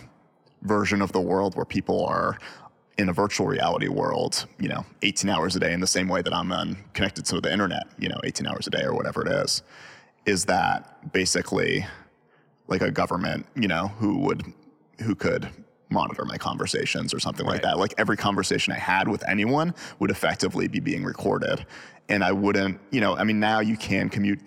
version 0.62 1.02
of 1.02 1.12
the 1.12 1.22
world 1.22 1.56
where 1.56 1.66
people 1.66 2.06
are 2.06 2.38
in 2.98 3.10
a 3.10 3.14
virtual 3.14 3.48
reality 3.48 3.88
world, 3.88 4.46
you 4.60 4.68
know, 4.68 4.86
18 5.02 5.30
hours 5.30 5.56
a 5.56 5.60
day 5.60 5.74
in 5.74 5.80
the 5.80 5.88
same 5.88 6.08
way 6.08 6.22
that 6.22 6.34
I'm 6.34 6.52
on 6.52 6.78
connected 6.94 7.26
to 7.26 7.40
the 7.40 7.52
internet, 7.52 7.88
you 7.98 8.10
know, 8.10 8.20
18 8.24 8.46
hours 8.46 8.68
a 8.68 8.70
day 8.70 8.84
or 8.84 8.94
whatever 8.94 9.26
it 9.26 9.32
is, 9.32 9.64
is 10.26 10.46
that 10.46 11.12
basically 11.14 11.86
like 12.70 12.82
a 12.82 12.92
government, 12.92 13.46
you 13.56 13.68
know, 13.68 13.88
who 14.00 14.18
would 14.20 14.44
who 15.02 15.16
could 15.16 15.50
monitor 15.90 16.24
my 16.24 16.38
conversations 16.38 17.14
or 17.14 17.20
something 17.20 17.46
like 17.46 17.64
that. 17.64 17.80
Like 17.80 17.96
every 17.98 18.16
conversation 18.16 18.72
I 18.74 18.78
had 18.78 19.08
with 19.08 19.28
anyone 19.28 19.74
would 19.98 20.12
effectively 20.12 20.68
be 20.68 20.80
being 20.80 21.04
recorded. 21.04 21.66
And 22.10 22.24
I 22.24 22.32
wouldn't, 22.32 22.80
you 22.92 23.02
know, 23.02 23.16
I 23.18 23.24
mean 23.24 23.40
now 23.40 23.60
you 23.60 23.76
can 23.76 24.10
commute 24.10 24.40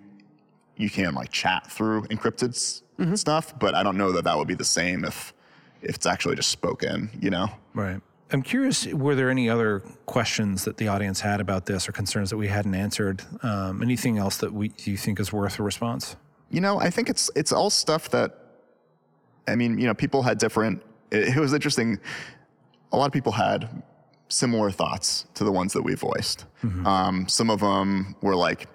you 0.76 0.88
can 0.88 1.14
like 1.14 1.30
chat 1.30 1.70
through 1.70 2.02
encrypted 2.04 2.50
s- 2.50 2.82
stuff, 3.20 3.58
but 3.58 3.74
I 3.74 3.82
don't 3.82 3.96
know 3.96 4.12
that 4.12 4.24
that 4.24 4.38
would 4.38 4.48
be 4.48 4.54
the 4.54 4.64
same 4.64 5.04
if 5.04 5.34
if 5.82 5.96
it's 5.96 6.06
actually 6.06 6.36
just 6.36 6.50
spoken, 6.50 7.10
you 7.20 7.30
know. 7.30 7.48
Right. 7.74 8.00
I'm 8.30 8.42
curious, 8.42 8.86
were 8.86 9.14
there 9.14 9.28
any 9.28 9.50
other 9.50 9.80
questions 10.06 10.64
that 10.64 10.78
the 10.78 10.88
audience 10.88 11.20
had 11.20 11.40
about 11.40 11.66
this 11.66 11.86
or 11.86 11.92
concerns 11.92 12.30
that 12.30 12.38
we 12.38 12.48
hadn't 12.48 12.74
answered? 12.74 13.22
Um, 13.42 13.82
anything 13.82 14.16
else 14.16 14.38
that 14.38 14.54
we, 14.54 14.72
you 14.84 14.96
think 14.96 15.20
is 15.20 15.32
worth 15.32 15.58
a 15.58 15.62
response? 15.62 16.16
You 16.52 16.60
know, 16.60 16.78
I 16.78 16.90
think 16.90 17.08
it's 17.08 17.30
it's 17.34 17.50
all 17.50 17.70
stuff 17.70 18.10
that 18.10 18.38
I 19.48 19.56
mean, 19.56 19.78
you 19.78 19.86
know, 19.86 19.94
people 19.94 20.22
had 20.22 20.38
different 20.38 20.82
it, 21.10 21.36
it 21.36 21.40
was 21.40 21.52
interesting. 21.52 21.98
A 22.92 22.96
lot 22.96 23.06
of 23.06 23.12
people 23.12 23.32
had 23.32 23.82
similar 24.28 24.70
thoughts 24.70 25.26
to 25.34 25.44
the 25.44 25.52
ones 25.52 25.72
that 25.72 25.82
we 25.82 25.94
voiced. 25.94 26.46
Um, 26.86 27.26
some 27.28 27.50
of 27.50 27.60
them 27.60 28.14
were 28.22 28.36
like, 28.36 28.68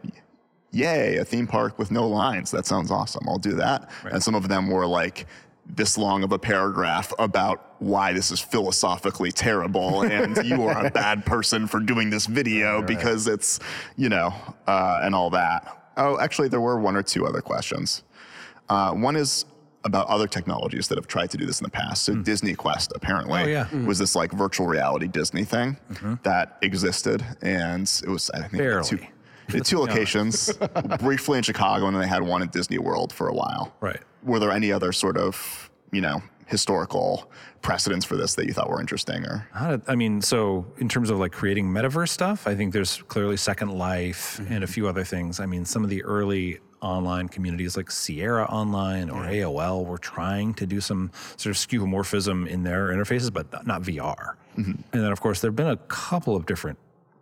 "Yay, 0.72 1.18
a 1.18 1.26
theme 1.26 1.48
park 1.48 1.78
with 1.80 1.92
no 1.92 2.08
lines! 2.08 2.52
That 2.52 2.66
sounds 2.66 2.92
awesome. 2.92 3.24
I'll 3.28 3.38
do 3.38 3.54
that." 3.54 3.90
And 4.12 4.22
some 4.24 4.36
of 4.36 4.48
them 4.48 4.70
were 4.70 4.88
like 4.88 5.28
this 5.76 5.98
long 5.98 6.24
of 6.24 6.32
a 6.32 6.40
paragraph 6.40 7.14
about 7.20 7.76
why 7.80 8.14
this 8.14 8.32
is 8.32 8.40
philosophically 8.40 9.32
terrible 9.32 10.02
and 10.16 10.38
you 10.46 10.64
are 10.64 10.86
a 10.86 10.90
bad 10.90 11.26
person 11.26 11.68
for 11.68 11.80
doing 11.80 12.10
this 12.10 12.26
video 12.26 12.82
because 12.82 13.28
it's, 13.28 13.60
you 13.98 14.10
know, 14.10 14.34
uh, 14.66 15.02
and 15.04 15.14
all 15.14 15.30
that. 15.30 15.87
Oh, 15.98 16.20
actually, 16.20 16.48
there 16.48 16.62
were 16.62 16.80
one 16.80 16.96
or 16.96 17.04
two 17.04 17.26
other 17.26 17.42
questions. 17.42 18.04
Uh, 18.70 18.92
one 18.94 19.16
is 19.16 19.46
about 19.84 20.08
other 20.08 20.28
technologies 20.28 20.88
that 20.90 20.98
have 20.98 21.08
tried 21.08 21.30
to 21.32 21.38
do 21.38 21.46
this 21.46 21.60
in 21.62 21.64
the 21.64 21.70
past. 21.72 22.04
So 22.04 22.16
Disney 22.16 22.54
Quest 22.56 22.92
apparently. 22.96 23.42
Oh, 23.42 23.46
yeah. 23.46 23.66
Mm. 23.72 23.86
was 23.86 23.98
this 24.00 24.16
like 24.16 24.32
virtual 24.32 24.68
reality 24.68 25.08
Disney 25.08 25.44
thing 25.46 25.78
that 26.24 26.58
existed, 26.62 27.24
and 27.42 27.84
it 28.04 28.10
was 28.10 28.30
I 28.32 28.40
think 28.48 28.54
Mm-hmm. 28.54 28.58
Barely. 28.58 29.10
two, 29.50 29.60
two 29.62 29.80
locations, 29.86 30.52
briefly 31.00 31.38
in 31.38 31.44
Chicago, 31.44 31.86
and 31.88 31.96
then 31.96 32.02
they 32.02 32.08
had 32.10 32.22
one 32.24 32.42
at 32.42 32.52
Disney 32.52 32.78
World 32.80 33.14
for 33.14 33.30
a 33.30 33.34
while. 33.34 33.74
Right. 33.80 34.02
Were 34.24 34.40
there 34.40 34.52
any 34.52 34.72
other 34.74 34.92
sort 34.92 35.16
of 35.18 35.70
you 35.92 36.02
know 36.02 36.22
historical 36.48 37.30
precedents 37.62 38.06
for 38.06 38.16
this 38.16 38.36
that 38.36 38.48
you 38.48 38.54
thought 38.54 38.70
were 38.70 38.80
interesting 38.80 39.24
or? 39.26 39.48
How 39.52 39.72
did, 39.72 39.82
I 39.88 39.96
mean, 39.96 40.22
so 40.22 40.66
in 40.78 40.90
terms 40.90 41.10
of 41.10 41.20
like 41.20 41.32
creating 41.32 41.68
metaverse 41.68 42.10
stuff, 42.10 42.48
I 42.48 42.56
think 42.56 42.74
there's 42.74 43.04
clearly 43.04 43.38
Second 43.38 43.78
Life 43.78 44.40
mm-hmm. 44.42 44.54
and 44.54 44.64
a 44.64 44.68
few 44.68 44.88
other 44.88 45.04
things. 45.04 45.40
I 45.40 45.46
mean, 45.46 45.66
some 45.66 45.84
of 45.84 45.90
the 45.90 46.04
early 46.04 46.60
online 46.82 47.28
communities 47.28 47.76
like 47.76 47.92
Sierra 47.92 48.46
Online 48.46 49.10
or 49.10 49.24
AOL 49.24 49.86
were 49.86 49.98
trying 49.98 50.54
to 50.56 50.66
do 50.66 50.80
some 50.80 51.12
sort 51.36 51.56
of 51.56 51.58
skeuomorphism 51.58 52.48
in 52.48 52.64
their 52.64 52.90
interfaces, 52.90 53.32
but 53.32 53.52
not- 53.52 53.68
not 53.68 53.82
VR. 53.82 54.36
Mm-hmm. 54.58 54.72
And 54.94 55.04
then, 55.04 55.12
of 55.12 55.20
course, 55.20 55.42
there 55.42 55.50
have 55.50 55.56
been 55.56 55.68
a 55.68 55.78
couple 55.78 56.36
of 56.36 56.46
different 56.46 56.78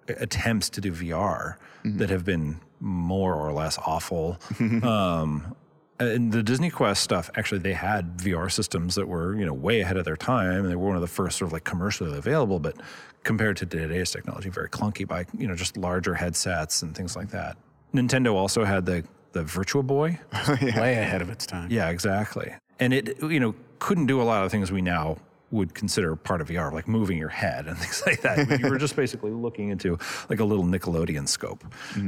attempts 0.08 0.70
to 0.70 0.82
do 0.82 0.92
VR 0.92 1.58
mm-hmm. 1.84 1.98
that 1.98 2.10
have 2.10 2.24
been 2.24 2.60
more 2.80 3.34
or 3.34 3.52
less 3.52 3.80
awful. 3.80 4.38
um, 4.84 5.56
Uh, 6.00 6.06
and 6.06 6.32
the 6.32 6.44
Disney 6.44 6.70
Quest 6.70 7.02
stuff, 7.02 7.30
actually, 7.36 7.60
they 7.60 7.74
had 7.74 8.18
VR 8.18 8.52
systems 8.52 8.96
that 8.96 9.08
were, 9.08 9.36
you 9.36 9.46
know, 9.46 9.54
way 9.54 9.82
ahead 9.82 9.96
of 9.96 10.04
their 10.04 10.18
time, 10.18 10.62
and 10.64 10.70
they 10.70 10.76
were 10.76 10.88
one 10.88 10.96
of 10.96 11.02
the 11.02 11.08
first 11.08 11.38
sort 11.38 11.48
of 11.48 11.54
like 11.54 11.64
commercially 11.64 12.18
available. 12.18 12.60
But 12.60 12.76
compared 13.24 13.58
to 13.58 13.66
today's 13.66 14.12
technology, 14.12 14.50
very 14.50 14.70
clunky 14.70 15.08
by 15.08 15.26
you 15.38 15.48
know 15.48 15.56
just 15.56 15.78
larger 15.78 16.14
headsets 16.14 16.82
and 16.82 16.96
things 16.96 17.16
like 17.16 17.30
that. 17.30 17.58
Nintendo 17.94 18.34
also 18.34 18.64
had 18.64 18.86
the 18.86 19.04
the 19.32 19.44
Virtual 19.44 19.84
Boy. 19.84 20.20
Way 20.62 20.98
ahead 20.98 21.22
of 21.22 21.30
its 21.30 21.46
time. 21.46 21.70
Yeah, 21.70 21.90
exactly. 21.90 22.54
And 22.80 22.94
it, 22.94 23.22
you 23.22 23.40
know, 23.40 23.56
couldn't 23.80 24.06
do 24.06 24.22
a 24.22 24.24
lot 24.24 24.46
of 24.46 24.52
things 24.52 24.72
we 24.72 24.82
now 24.82 25.18
would 25.52 25.74
consider 25.74 26.16
part 26.16 26.42
of 26.42 26.50
VR, 26.50 26.72
like 26.72 26.88
moving 26.88 27.18
your 27.18 27.30
head 27.30 27.68
and 27.68 27.78
things 27.84 28.04
like 28.06 28.22
that. 28.22 28.48
But 28.48 28.60
you 28.60 28.70
were 28.70 28.78
just 28.78 28.96
basically 28.96 29.32
looking 29.32 29.70
into 29.70 29.98
like 30.30 30.40
a 30.40 30.46
little 30.46 30.66
Nickelodeon 30.66 31.28
scope. 31.28 31.64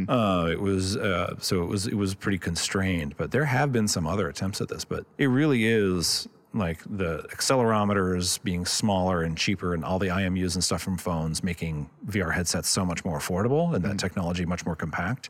Uh, 0.10 0.50
it 0.52 0.60
was 0.60 0.98
uh, 0.98 1.36
so 1.40 1.64
it 1.64 1.68
was 1.68 1.88
it 1.88 1.96
was 1.96 2.16
pretty 2.16 2.38
constrained. 2.38 3.16
But 3.18 3.32
there 3.32 3.46
have 3.46 3.72
been 3.72 3.88
some 3.88 4.08
other 4.08 4.28
attempts 4.30 4.62
at 4.62 4.70
this. 4.70 4.86
But 4.86 5.06
it 5.18 5.28
really 5.28 5.66
is 5.68 6.28
like 6.54 6.82
the 6.86 7.20
accelerometers 7.32 8.42
being 8.44 8.66
smaller 8.66 9.24
and 9.24 9.38
cheaper, 9.38 9.74
and 9.74 9.84
all 9.84 10.00
the 10.00 10.08
IMUs 10.08 10.56
and 10.56 10.64
stuff 10.64 10.82
from 10.82 10.98
phones 10.98 11.44
making 11.44 11.90
VR 12.08 12.34
headsets 12.34 12.70
so 12.70 12.86
much 12.86 13.06
more 13.06 13.20
affordable, 13.20 13.76
and 13.76 13.84
that 13.86 14.00
technology 14.00 14.46
much 14.46 14.66
more 14.66 14.76
compact, 14.76 15.30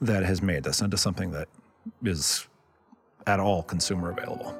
that 0.00 0.24
has 0.24 0.40
made 0.40 0.64
this 0.64 0.80
into 0.80 0.96
something 0.96 1.30
that 1.32 1.48
is 2.04 2.46
at 3.26 3.40
all 3.40 3.62
consumer 3.62 4.10
available. 4.10 4.56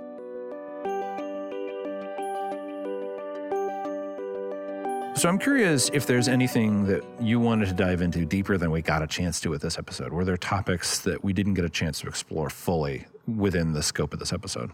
So 5.15 5.29
I'm 5.29 5.39
curious 5.39 5.91
if 5.93 6.07
there's 6.07 6.27
anything 6.27 6.87
that 6.87 7.05
you 7.21 7.39
wanted 7.39 7.67
to 7.67 7.75
dive 7.75 8.01
into 8.01 8.25
deeper 8.25 8.57
than 8.57 8.71
we 8.71 8.83
got 8.83 9.03
a 9.03 9.07
chance 9.07 9.41
to 9.43 9.51
with 9.51 9.61
this 9.63 9.79
episode. 9.79 10.13
Were 10.13 10.25
there 10.25 10.39
topics 10.39 11.01
that 11.01 11.23
we 11.23 11.33
didn't 11.33 11.55
get 11.55 11.65
a 11.65 11.69
chance 11.69 12.01
to 12.01 12.09
explore 12.09 12.51
fully 12.51 13.07
within 13.29 13.73
the 13.73 13.83
scope 13.83 14.15
of 14.15 14.19
this 14.19 14.33
episode? 14.33 14.73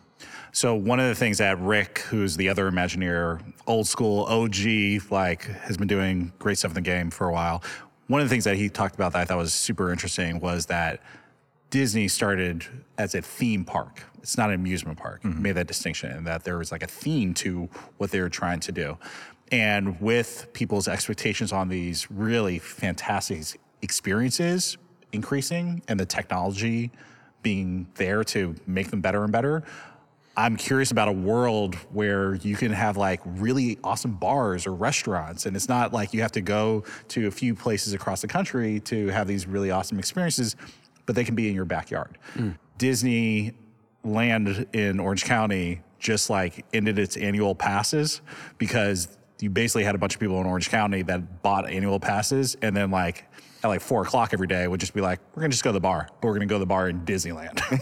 So 0.53 0.75
one 0.75 1.01
of 1.01 1.09
the 1.09 1.15
things 1.15 1.39
that 1.39 1.61
Rick, 1.61 1.99
who's 2.09 2.37
the 2.37 2.49
other 2.49 2.71
Imagineer, 2.71 3.43
old 3.67 3.89
school 3.89 4.25
OG, 4.25 5.11
like 5.11 5.43
has 5.43 5.77
been 5.77 5.89
doing 5.89 6.33
great 6.39 6.57
stuff 6.57 6.71
in 6.71 6.77
the 6.77 6.81
game 6.83 7.11
for 7.11 7.29
a 7.29 7.33
while. 7.33 7.63
One 8.07 8.21
of 8.21 8.27
the 8.27 8.31
things 8.31 8.45
that 8.45 8.57
he 8.57 8.71
talked 8.71 8.95
about 8.95 9.13
that 9.13 9.21
I 9.21 9.25
thought 9.27 9.39
was 9.39 9.53
super 9.53 9.91
interesting 9.91 10.41
was 10.41 10.67
that 10.67 11.03
Disney 11.71 12.09
started 12.09 12.65
as 12.97 13.15
a 13.15 13.21
theme 13.21 13.65
park. 13.65 14.05
It's 14.23 14.39
not 14.39 14.49
an 14.49 14.55
amusement 14.55 14.99
park. 14.99 15.21
He 15.23 15.29
Made 15.29 15.53
that 15.53 15.67
distinction 15.67 16.11
and 16.11 16.27
that 16.27 16.45
there 16.45 16.57
was 16.57 16.73
like 16.73 16.83
a 16.83 16.87
theme 16.87 17.35
to 17.35 17.69
what 17.99 18.13
they 18.13 18.21
were 18.21 18.31
trying 18.31 18.61
to 18.61 18.73
do. 18.73 18.99
And 19.51 20.01
with 20.01 20.49
people's 20.53 20.89
expectations 20.89 21.53
on 21.53 21.69
these 21.69 22.11
really 22.11 22.59
fantastic 22.59 23.61
experiences 23.83 24.77
increasing 25.13 25.83
and 25.89 25.99
the 25.99 26.05
technology 26.05 26.91
being 27.43 27.87
there 27.95 28.25
to 28.25 28.55
make 28.67 28.91
them 28.91 29.01
better 29.01 29.23
and 29.23 29.33
better, 29.33 29.65
I'm 30.37 30.57
curious 30.57 30.93
about 30.93 31.09
a 31.09 31.13
world 31.13 31.75
where 31.93 32.35
you 32.37 32.55
can 32.55 32.73
have 32.73 32.97
like 32.97 33.21
really 33.25 33.77
awesome 33.83 34.13
bars 34.15 34.67
or 34.67 34.75
restaurants. 34.75 35.47
And 35.47 35.57
it's 35.57 35.69
not 35.69 35.93
like 35.93 36.15
you 36.15 36.21
have 36.23 36.33
to 36.33 36.41
go 36.41 36.85
to 37.09 37.27
a 37.27 37.31
few 37.31 37.57
places 37.57 37.93
across 37.93 38.21
the 38.21 38.29
country 38.29 38.79
to 38.81 39.09
have 39.09 39.27
these 39.27 39.49
really 39.49 39.73
awesome 39.73 39.99
experiences, 39.99 40.55
but 41.07 41.17
they 41.17 41.25
can 41.25 41.35
be 41.35 41.49
in 41.49 41.57
your 41.57 41.65
backyard. 41.65 42.19
Hmm. 42.35 42.51
Disney 42.77 43.55
Land 44.05 44.67
in 44.73 45.01
Orange 45.01 45.25
County 45.25 45.81
just 45.99 46.31
like 46.31 46.65
ended 46.73 47.01
its 47.01 47.17
annual 47.17 47.57
passes 47.57 48.21
because 48.59 49.18
you 49.41 49.51
basically 49.51 49.85
had 49.85 49.95
a 49.95 49.99
bunch 49.99 50.15
of 50.15 50.21
people 50.21 50.41
in 50.41 50.47
Orange 50.47 50.71
County 50.71 51.03
that 51.03 51.43
bought 51.43 51.69
annual 51.71 52.01
passes 52.01 52.57
and 52.63 52.77
then 52.77 52.91
like 52.91 53.25
at 53.63 53.69
like 53.69 53.81
four 53.81 54.03
o'clock 54.03 54.33
every 54.33 54.47
day 54.47 54.69
would 54.69 54.79
just 54.79 54.95
be 54.95 55.01
like, 55.01 55.19
we're 55.35 55.43
gonna 55.43 55.51
just 55.51 55.65
go 55.65 55.71
to 55.71 55.75
the 55.75 55.81
bar, 55.81 56.09
but 56.21 56.29
we're 56.29 56.35
gonna 56.35 56.47
go 56.47 56.57
to 56.57 56.61
the 56.61 56.67
bar 56.67 56.89
in 56.89 57.01
Disneyland. 57.01 57.59
Which, 57.71 57.81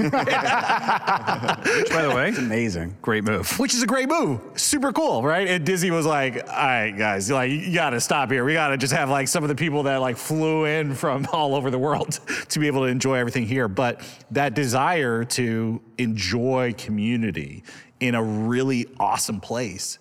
by 1.91 2.03
the 2.03 2.13
way, 2.15 2.31
Amazing. 2.31 2.97
great 3.03 3.25
move. 3.25 3.59
which 3.59 3.75
is 3.75 3.83
a 3.83 3.87
great 3.87 4.09
move. 4.09 4.41
Super 4.55 4.93
cool, 4.93 5.23
right? 5.23 5.47
And 5.49 5.67
Disney 5.67 5.91
was 5.91 6.07
like, 6.07 6.37
all 6.49 6.55
right, 6.57 6.93
guys, 6.97 7.31
like 7.31 7.51
you 7.51 7.75
gotta 7.75 8.01
stop 8.01 8.31
here. 8.31 8.45
We 8.45 8.55
gotta 8.55 8.79
just 8.79 8.93
have 8.95 9.11
like 9.11 9.29
some 9.29 9.45
of 9.45 9.49
the 9.49 9.55
people 9.55 9.83
that 9.85 10.01
like 10.01 10.17
flew 10.17 10.65
in 10.65 10.95
from 10.95 11.27
all 11.33 11.55
over 11.55 11.71
the 11.71 11.79
world 11.79 12.21
to 12.49 12.59
be 12.59 12.67
able 12.67 12.81
to 12.83 12.87
enjoy 12.87 13.17
everything 13.17 13.47
here. 13.47 13.69
But 13.69 14.01
that 14.31 14.55
desire 14.55 15.25
to 15.25 15.81
enjoy 15.99 16.75
community 16.79 17.65
in 18.01 18.15
a 18.15 18.23
really 18.23 18.87
awesome 18.99 19.41
place 19.41 19.99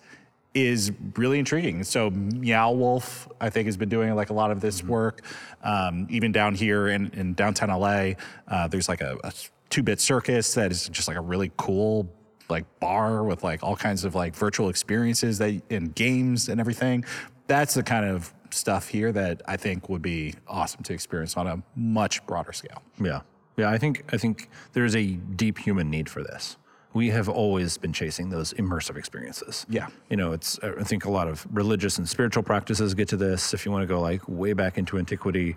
is 0.56 0.90
really 1.16 1.38
intriguing. 1.38 1.84
So 1.84 2.08
Meow 2.08 2.72
Wolf, 2.72 3.28
I 3.42 3.50
think, 3.50 3.66
has 3.66 3.76
been 3.76 3.90
doing 3.90 4.14
like 4.14 4.30
a 4.30 4.32
lot 4.32 4.50
of 4.50 4.62
this 4.62 4.82
work. 4.82 5.20
Um, 5.62 6.06
even 6.08 6.32
down 6.32 6.54
here 6.54 6.88
in, 6.88 7.10
in 7.10 7.34
downtown 7.34 7.68
LA, 7.68 8.12
uh, 8.48 8.66
there's 8.66 8.88
like 8.88 9.02
a, 9.02 9.18
a 9.22 9.32
two-bit 9.68 10.00
circus 10.00 10.54
that 10.54 10.72
is 10.72 10.88
just 10.88 11.08
like 11.08 11.18
a 11.18 11.20
really 11.20 11.52
cool 11.58 12.10
like 12.48 12.64
bar 12.80 13.24
with 13.24 13.44
like 13.44 13.62
all 13.62 13.76
kinds 13.76 14.04
of 14.04 14.14
like 14.14 14.34
virtual 14.34 14.70
experiences 14.70 15.36
that 15.38 15.60
and 15.68 15.94
games 15.94 16.48
and 16.48 16.58
everything. 16.58 17.04
That's 17.48 17.74
the 17.74 17.82
kind 17.82 18.06
of 18.06 18.32
stuff 18.50 18.88
here 18.88 19.12
that 19.12 19.42
I 19.46 19.58
think 19.58 19.90
would 19.90 20.02
be 20.02 20.34
awesome 20.48 20.82
to 20.84 20.94
experience 20.94 21.36
on 21.36 21.46
a 21.46 21.62
much 21.74 22.24
broader 22.26 22.52
scale. 22.52 22.82
Yeah. 22.98 23.20
Yeah, 23.58 23.70
I 23.70 23.78
think 23.78 24.04
I 24.12 24.16
think 24.16 24.48
there's 24.72 24.96
a 24.96 25.04
deep 25.14 25.58
human 25.58 25.90
need 25.90 26.08
for 26.08 26.22
this. 26.22 26.56
We 26.96 27.10
have 27.10 27.28
always 27.28 27.76
been 27.76 27.92
chasing 27.92 28.30
those 28.30 28.54
immersive 28.54 28.96
experiences. 28.96 29.66
Yeah. 29.68 29.88
You 30.08 30.16
know, 30.16 30.32
it's 30.32 30.58
I 30.62 30.82
think 30.82 31.04
a 31.04 31.10
lot 31.10 31.28
of 31.28 31.46
religious 31.52 31.98
and 31.98 32.08
spiritual 32.08 32.42
practices 32.42 32.94
get 32.94 33.06
to 33.08 33.18
this. 33.18 33.52
If 33.52 33.66
you 33.66 33.70
want 33.70 33.82
to 33.82 33.86
go 33.86 34.00
like 34.00 34.22
way 34.26 34.54
back 34.54 34.78
into 34.78 34.96
antiquity, 34.96 35.56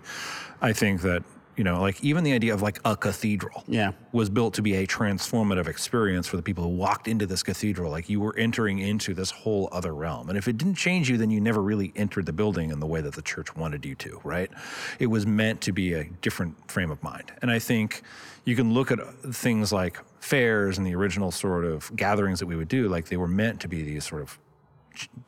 I 0.60 0.74
think 0.74 1.00
that 1.00 1.22
you 1.56 1.64
know, 1.64 1.80
like 1.80 2.02
even 2.02 2.24
the 2.24 2.32
idea 2.32 2.54
of 2.54 2.62
like 2.62 2.80
a 2.84 2.96
cathedral 2.96 3.64
Yeah. 3.66 3.92
was 4.12 4.30
built 4.30 4.54
to 4.54 4.62
be 4.62 4.74
a 4.76 4.86
transformative 4.86 5.66
experience 5.66 6.26
for 6.26 6.36
the 6.36 6.42
people 6.42 6.64
who 6.64 6.70
walked 6.70 7.06
into 7.08 7.26
this 7.26 7.42
cathedral. 7.42 7.90
Like 7.90 8.08
you 8.08 8.20
were 8.20 8.34
entering 8.36 8.78
into 8.78 9.14
this 9.14 9.30
whole 9.30 9.68
other 9.72 9.94
realm. 9.94 10.28
And 10.28 10.38
if 10.38 10.48
it 10.48 10.56
didn't 10.56 10.76
change 10.76 11.10
you, 11.10 11.18
then 11.18 11.30
you 11.30 11.40
never 11.40 11.60
really 11.60 11.92
entered 11.96 12.26
the 12.26 12.32
building 12.32 12.70
in 12.70 12.80
the 12.80 12.86
way 12.86 13.00
that 13.00 13.14
the 13.14 13.22
church 13.22 13.54
wanted 13.56 13.84
you 13.84 13.94
to, 13.96 14.20
right? 14.24 14.50
It 14.98 15.08
was 15.08 15.26
meant 15.26 15.60
to 15.62 15.72
be 15.72 15.92
a 15.94 16.04
different 16.04 16.70
frame 16.70 16.90
of 16.90 17.02
mind. 17.02 17.32
And 17.42 17.50
I 17.50 17.58
think 17.58 18.02
you 18.44 18.56
can 18.56 18.72
look 18.72 18.90
at 18.90 18.98
things 19.34 19.72
like 19.72 19.98
fairs 20.20 20.78
and 20.78 20.86
the 20.86 20.94
original 20.94 21.30
sort 21.30 21.64
of 21.64 21.94
gatherings 21.96 22.38
that 22.38 22.46
we 22.46 22.56
would 22.56 22.68
do, 22.68 22.88
like 22.88 23.06
they 23.08 23.16
were 23.16 23.28
meant 23.28 23.60
to 23.60 23.68
be 23.68 23.82
these 23.82 24.04
sort 24.06 24.22
of 24.22 24.38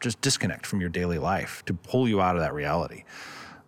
just 0.00 0.20
disconnect 0.20 0.66
from 0.66 0.80
your 0.80 0.90
daily 0.90 1.18
life 1.18 1.62
to 1.66 1.74
pull 1.74 2.08
you 2.08 2.20
out 2.20 2.36
of 2.36 2.42
that 2.42 2.52
reality. 2.54 3.04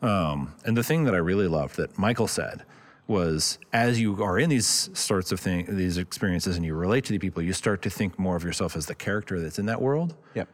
Um, 0.04 0.54
and 0.64 0.76
the 0.76 0.82
thing 0.82 1.04
that 1.04 1.14
I 1.14 1.18
really 1.18 1.48
loved 1.48 1.76
that 1.76 1.98
Michael 1.98 2.28
said 2.28 2.64
was 3.06 3.58
as 3.72 4.00
you 4.00 4.22
are 4.22 4.38
in 4.38 4.48
these 4.48 4.90
sorts 4.94 5.32
of 5.32 5.40
things, 5.40 5.68
these 5.68 5.98
experiences, 5.98 6.56
and 6.56 6.64
you 6.64 6.74
relate 6.74 7.04
to 7.04 7.12
the 7.12 7.18
people, 7.18 7.42
you 7.42 7.52
start 7.52 7.82
to 7.82 7.90
think 7.90 8.18
more 8.18 8.36
of 8.36 8.44
yourself 8.44 8.76
as 8.76 8.86
the 8.86 8.94
character 8.94 9.40
that's 9.40 9.58
in 9.58 9.66
that 9.66 9.80
world. 9.80 10.14
Yep. 10.34 10.48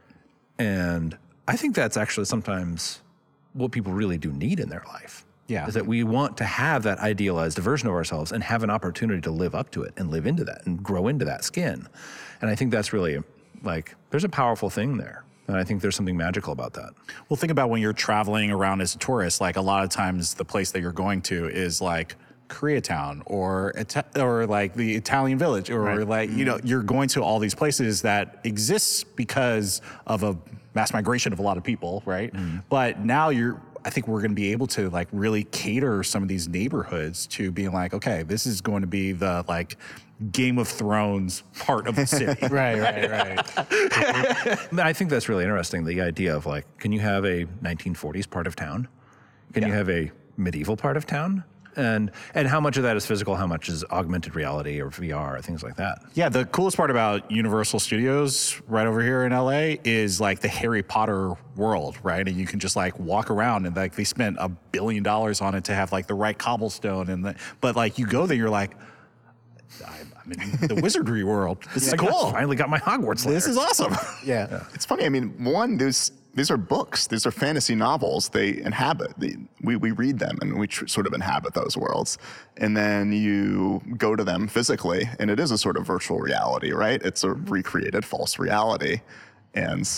And 0.59 1.16
I 1.46 1.57
think 1.57 1.74
that's 1.74 1.96
actually 1.96 2.26
sometimes 2.26 3.03
what 3.53 3.72
people 3.72 3.92
really 3.92 4.18
do 4.18 4.32
need 4.32 4.61
in 4.61 4.68
their 4.68 4.84
life. 4.88 5.24
Yeah. 5.46 5.66
Is 5.66 5.74
that 5.74 5.86
we 5.86 6.05
want 6.05 6.36
to 6.36 6.44
have 6.44 6.84
that 6.84 6.98
idealized 7.01 7.59
version 7.59 7.88
of 7.88 7.94
ourselves 7.94 8.30
and 8.30 8.42
have 8.44 8.62
an 8.62 8.70
opportunity 8.70 9.20
to 9.22 9.32
live 9.32 9.55
up 9.55 9.72
to 9.72 9.82
it 9.82 9.92
and 9.96 10.11
live 10.11 10.26
into 10.26 10.44
that 10.44 10.64
and 10.64 10.80
grow 10.80 11.09
into 11.09 11.24
that 11.24 11.42
skin. 11.42 11.88
And 12.40 12.48
I 12.48 12.55
think 12.55 12.70
that's 12.70 12.92
really 12.92 13.20
like, 13.62 13.96
there's 14.11 14.22
a 14.22 14.28
powerful 14.28 14.70
thing 14.70 14.96
there. 14.96 15.24
And 15.51 15.59
I 15.59 15.64
think 15.64 15.82
there's 15.82 15.96
something 15.96 16.16
magical 16.16 16.53
about 16.53 16.74
that. 16.74 16.90
Well, 17.28 17.36
think 17.36 17.51
about 17.51 17.70
when 17.70 17.82
you're 17.82 17.92
traveling 17.92 18.51
around 18.51 18.80
as 18.80 18.94
a 18.94 18.98
tourist. 18.98 19.40
Like 19.40 19.57
a 19.57 19.61
lot 19.61 19.84
of 19.84 19.90
times, 19.90 20.34
the 20.34 20.44
place 20.44 20.70
that 20.72 20.80
you're 20.80 20.92
going 20.92 21.22
to 21.22 21.48
is 21.48 21.80
like 21.80 22.16
Koreatown 22.48 23.22
or 23.26 23.72
or 24.16 24.46
like 24.46 24.74
the 24.74 24.94
Italian 24.94 25.38
Village, 25.38 25.70
or 25.70 26.05
like 26.05 26.30
you 26.30 26.44
know, 26.44 26.57
mm-hmm. 26.57 26.66
you're 26.66 26.82
going 26.82 27.09
to 27.11 27.22
all 27.22 27.38
these 27.38 27.55
places 27.55 28.03
that 28.03 28.40
exists 28.44 29.05
because 29.05 29.80
of 30.07 30.22
a 30.22 30.36
mass 30.74 30.92
migration 30.92 31.32
of 31.32 31.38
a 31.38 31.42
lot 31.42 31.57
of 31.57 31.64
people, 31.64 32.03
right? 32.07 32.32
Mm-hmm. 32.32 32.59
But 32.68 33.01
now 33.01 33.30
you're. 33.30 33.61
I 33.82 33.88
think 33.88 34.09
we're 34.09 34.20
going 34.20 34.32
to 34.32 34.36
be 34.36 34.53
able 34.53 34.66
to 34.68 34.90
like 34.90 35.09
really 35.11 35.44
cater 35.44 36.03
some 36.03 36.22
of 36.22 36.28
these 36.28 36.48
neighborhoods 36.48 37.26
to 37.28 37.51
being 37.51 37.72
like, 37.72 37.94
okay, 37.94 38.24
this 38.24 38.44
is 38.44 38.61
going 38.61 38.82
to 38.82 38.86
be 38.86 39.12
the 39.12 39.42
like 39.48 39.78
Game 40.33 40.59
of 40.59 40.68
Thrones 40.68 41.43
part 41.59 41.87
of 41.87 41.97
the 41.97 42.07
city. 42.07 42.47
Right, 42.51 42.79
right, 42.79 43.11
right. 43.11 44.59
But 44.73 44.87
I 44.87 44.93
think 44.93 45.09
that's 45.11 45.29
really 45.29 45.45
interesting. 45.45 45.85
The 45.85 46.01
idea 46.01 46.35
of 46.37 46.47
like, 46.47 46.66
can 46.79 46.93
you 46.93 47.01
have 47.01 47.25
a 47.25 47.47
1940s 47.62 48.29
part 48.29 48.47
of 48.47 48.57
town? 48.57 48.89
Can 49.53 49.66
you 49.66 49.73
have 49.73 49.89
a 49.89 50.11
medieval 50.37 50.77
part 50.77 50.97
of 50.97 51.07
town? 51.07 51.45
And 51.77 52.11
and 52.35 52.49
how 52.49 52.61
much 52.61 52.77
of 52.77 52.83
that 52.83 52.97
is 52.97 53.07
physical? 53.07 53.37
How 53.37 53.47
much 53.47 53.68
is 53.68 53.85
augmented 53.85 54.35
reality 54.35 54.81
or 54.81 54.91
VR 54.91 55.39
or 55.39 55.41
things 55.41 55.62
like 55.62 55.77
that? 55.77 56.03
Yeah, 56.14 56.29
the 56.29 56.45
coolest 56.47 56.77
part 56.77 56.91
about 56.91 57.31
Universal 57.31 57.79
Studios 57.81 58.61
right 58.66 58.87
over 58.87 59.01
here 59.01 59.25
in 59.25 59.33
LA 59.33 59.77
is 59.85 60.21
like 60.21 60.41
the 60.41 60.49
Harry 60.49 60.83
Potter 60.83 61.35
world, 61.57 61.97
right? 62.03 62.27
And 62.27 62.37
you 62.37 62.47
can 62.47 62.59
just 62.59 62.75
like 62.75 62.99
walk 62.99 63.31
around 63.31 63.66
and 63.66 63.77
like 63.77 63.95
they 63.95 64.05
spent 64.05 64.37
a 64.41 64.49
billion 64.49 65.03
dollars 65.05 65.41
on 65.41 65.55
it 65.55 65.64
to 65.64 65.75
have 65.75 65.93
like 65.93 66.09
the 66.09 66.14
right 66.14 66.37
cobblestone 66.37 67.09
and 67.09 67.25
the, 67.25 67.37
but 67.61 67.77
like 67.77 67.99
you 67.99 68.07
go 68.07 68.27
there, 68.27 68.37
you're 68.37 68.51
like, 68.51 68.73
I'm 70.39 70.62
in 70.62 70.68
the 70.68 70.81
wizardry 70.83 71.24
world. 71.24 71.64
This 71.74 71.87
is 71.87 71.95
cool. 71.95 72.09
I 72.09 72.11
got- 72.11 72.20
cool. 72.20 72.31
finally 72.33 72.57
got 72.57 72.68
my 72.68 72.78
Hogwarts. 72.78 73.24
This 73.24 73.47
is 73.47 73.57
awesome. 73.57 73.97
Yeah. 74.24 74.64
It's 74.74 74.85
funny. 74.85 75.07
I 75.07 75.09
mean, 75.09 75.33
one, 75.43 75.78
these 75.78 76.12
these 76.35 76.51
are 76.51 76.57
books. 76.57 77.07
These 77.07 77.26
are 77.26 77.31
fantasy 77.31 77.74
novels. 77.74 78.28
They 78.28 78.59
inhabit. 78.59 79.18
The, 79.18 79.37
we 79.62 79.76
we 79.76 79.91
read 79.91 80.18
them 80.18 80.39
and 80.41 80.59
we 80.59 80.66
tr- 80.66 80.87
sort 80.87 81.07
of 81.07 81.12
inhabit 81.12 81.55
those 81.55 81.76
worlds. 81.76 82.18
And 82.57 82.76
then 82.76 83.12
you 83.12 83.83
go 83.97 84.14
to 84.14 84.22
them 84.22 84.47
physically, 84.47 85.09
and 85.18 85.31
it 85.31 85.41
is 85.41 85.51
a 85.51 85.59
sort 85.59 85.76
of 85.76 85.87
virtual 85.87 86.20
reality, 86.20 86.72
right? 86.72 87.03
It's 87.03 87.24
a 87.24 87.33
recreated 87.33 88.05
false 88.05 88.39
reality, 88.39 89.01
and. 89.55 89.89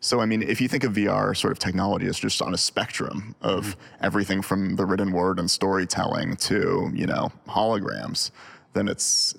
So, 0.00 0.20
I 0.20 0.26
mean, 0.26 0.42
if 0.42 0.60
you 0.60 0.68
think 0.68 0.84
of 0.84 0.92
VR 0.92 1.36
sort 1.36 1.50
of 1.50 1.58
technology 1.58 2.06
as 2.06 2.16
just 2.16 2.40
on 2.40 2.54
a 2.54 2.56
spectrum 2.56 3.34
of 3.40 3.66
mm-hmm. 3.66 4.04
everything 4.04 4.42
from 4.42 4.76
the 4.76 4.86
written 4.86 5.10
word 5.10 5.40
and 5.40 5.50
storytelling 5.50 6.36
to, 6.36 6.88
you 6.94 7.04
know, 7.04 7.32
holograms, 7.48 8.30
then 8.78 8.88
it's, 8.88 9.34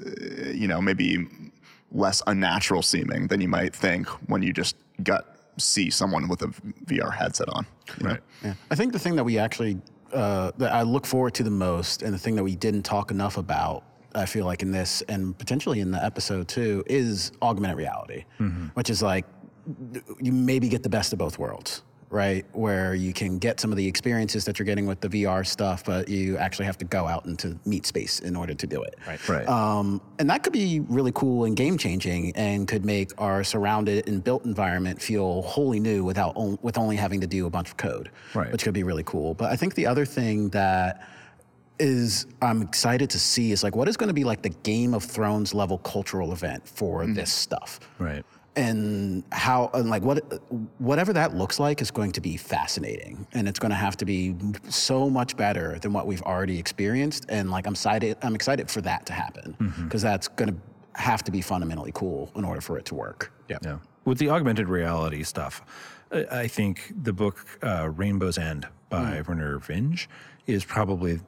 you 0.54 0.68
know, 0.68 0.82
maybe 0.82 1.28
less 1.92 2.22
unnatural 2.28 2.82
seeming 2.82 3.28
than 3.28 3.42
you 3.42 3.48
might 3.48 3.76
think 3.76 4.08
when 4.30 4.44
you 4.44 4.54
just 4.54 4.76
got 5.04 5.26
see 5.58 5.90
someone 5.90 6.28
with 6.28 6.42
a 6.42 6.48
VR 6.86 7.14
headset 7.14 7.50
on. 7.50 7.66
Right. 8.02 8.20
Yeah. 8.44 8.54
I 8.72 8.76
think 8.76 8.94
the 8.94 9.00
thing 9.00 9.16
that 9.16 9.24
we 9.24 9.38
actually 9.38 9.80
uh, 10.14 10.52
that 10.58 10.74
I 10.74 10.82
look 10.82 11.06
forward 11.06 11.34
to 11.36 11.44
the 11.44 11.52
most, 11.52 12.02
and 12.02 12.14
the 12.14 12.18
thing 12.18 12.36
that 12.36 12.44
we 12.44 12.56
didn't 12.56 12.84
talk 12.84 13.12
enough 13.12 13.38
about, 13.38 13.84
I 14.16 14.26
feel 14.26 14.46
like 14.46 14.62
in 14.62 14.72
this 14.72 15.04
and 15.04 15.38
potentially 15.38 15.82
in 15.82 15.92
the 15.92 16.04
episode 16.04 16.48
too, 16.48 16.84
is 16.88 17.32
augmented 17.42 17.78
reality, 17.78 18.26
which 18.74 18.90
is 18.90 19.02
like 19.02 19.26
you 20.20 20.32
maybe 20.32 20.68
get 20.68 20.82
the 20.82 20.90
best 20.90 21.14
of 21.14 21.20
both 21.20 21.38
worlds. 21.38 21.84
Right, 22.12 22.44
where 22.54 22.96
you 22.96 23.14
can 23.14 23.38
get 23.38 23.60
some 23.60 23.72
of 23.72 23.78
the 23.78 23.86
experiences 23.86 24.44
that 24.46 24.58
you're 24.58 24.66
getting 24.66 24.88
with 24.88 25.00
the 25.00 25.10
VR 25.10 25.46
stuff, 25.46 25.86
but 25.86 26.10
you 26.10 26.38
actually 26.38 26.66
have 26.66 26.78
to 26.80 26.86
go 26.86 27.06
out 27.06 27.26
into 27.28 27.56
meet 27.66 27.86
space 27.86 28.20
in 28.22 28.36
order 28.36 28.56
to 28.56 28.66
do 28.66 28.82
it. 28.82 28.96
Right. 29.06 29.30
Right. 29.30 29.48
Um, 29.48 30.02
and 30.18 30.28
that 30.32 30.42
could 30.42 30.52
be 30.54 30.80
really 30.80 31.12
cool 31.14 31.46
and 31.46 31.56
game 31.56 31.78
changing, 31.78 32.36
and 32.36 32.68
could 32.68 32.84
make 32.84 33.12
our 33.20 33.44
surrounded 33.44 34.08
and 34.10 34.24
built 34.24 34.44
environment 34.46 35.00
feel 35.00 35.44
wholly 35.44 35.80
new 35.80 36.04
without 36.04 36.36
on, 36.36 36.58
with 36.64 36.80
only 36.80 36.96
having 36.96 37.22
to 37.22 37.28
do 37.28 37.46
a 37.46 37.50
bunch 37.52 37.70
of 37.70 37.78
code, 37.78 38.10
Right. 38.34 38.52
which 38.52 38.64
could 38.64 38.74
be 38.74 38.82
really 38.84 39.04
cool. 39.04 39.36
But 39.36 39.52
I 39.52 39.56
think 39.56 39.76
the 39.76 39.86
other 39.86 40.06
thing 40.06 40.50
that 40.50 41.08
is 41.78 42.26
I'm 42.42 42.62
excited 42.64 43.12
to 43.12 43.20
see 43.20 43.52
is 43.52 43.64
like 43.64 43.76
what 43.76 43.88
is 43.88 43.96
going 43.98 44.10
to 44.10 44.14
be 44.14 44.24
like 44.24 44.42
the 44.42 44.50
Game 44.50 44.94
of 44.96 45.04
Thrones 45.04 45.54
level 45.54 45.78
cultural 45.78 46.34
event 46.34 46.68
for 46.68 47.06
this 47.06 47.32
stuff 47.32 47.80
right. 48.00 48.26
And 48.56 49.24
how 49.32 49.70
and 49.74 49.90
like 49.90 50.04
what 50.04 50.20
whatever 50.80 51.14
that 51.14 51.36
looks 51.36 51.60
like 51.60 51.82
is 51.82 51.92
going 51.92 52.12
to 52.14 52.22
be 52.22 52.36
fascinating. 52.36 53.26
And 53.34 53.48
it's 53.48 53.60
going 53.60 53.70
to 53.70 53.76
have 53.78 53.96
to 53.98 54.06
be 54.06 54.36
so 54.68 55.10
much 55.10 55.38
better 55.38 55.80
than 55.80 55.94
what 55.94 56.08
we've 56.08 56.22
already 56.24 56.60
experienced. 56.60 57.26
And 57.30 57.52
like 57.52 57.68
i'm 57.68 57.74
excited 57.74 58.18
i'm 58.22 58.36
excited 58.36 58.70
for 58.70 58.82
that 58.82 59.06
to 59.06 59.14
happen. 59.14 59.56
Because 59.84 60.02
that's 60.02 60.28
going 60.28 60.54
to 60.54 61.02
have 61.02 61.24
to 61.24 61.32
be 61.32 61.42
fundamentally 61.42 61.92
cool 61.94 62.32
in 62.36 62.44
order 62.44 62.60
for 62.62 62.78
it 62.78 62.86
to 62.86 62.96
work. 62.96 63.32
Yeah. 63.48 63.58
Yeah. 63.64 63.78
With 64.06 64.18
the 64.18 64.30
augmented 64.30 64.68
reality 64.68 65.24
stuff, 65.24 65.62
I 66.12 66.48
think 66.48 66.92
the 67.04 67.14
book 67.14 67.46
uh, 67.62 67.90
Rainbow's 67.96 68.38
End 68.38 68.68
by 68.90 69.22
Vernor 69.22 69.60
Vinge 69.60 70.08
is 70.48 70.66
probably, 70.66 71.16
mm, 71.16 71.22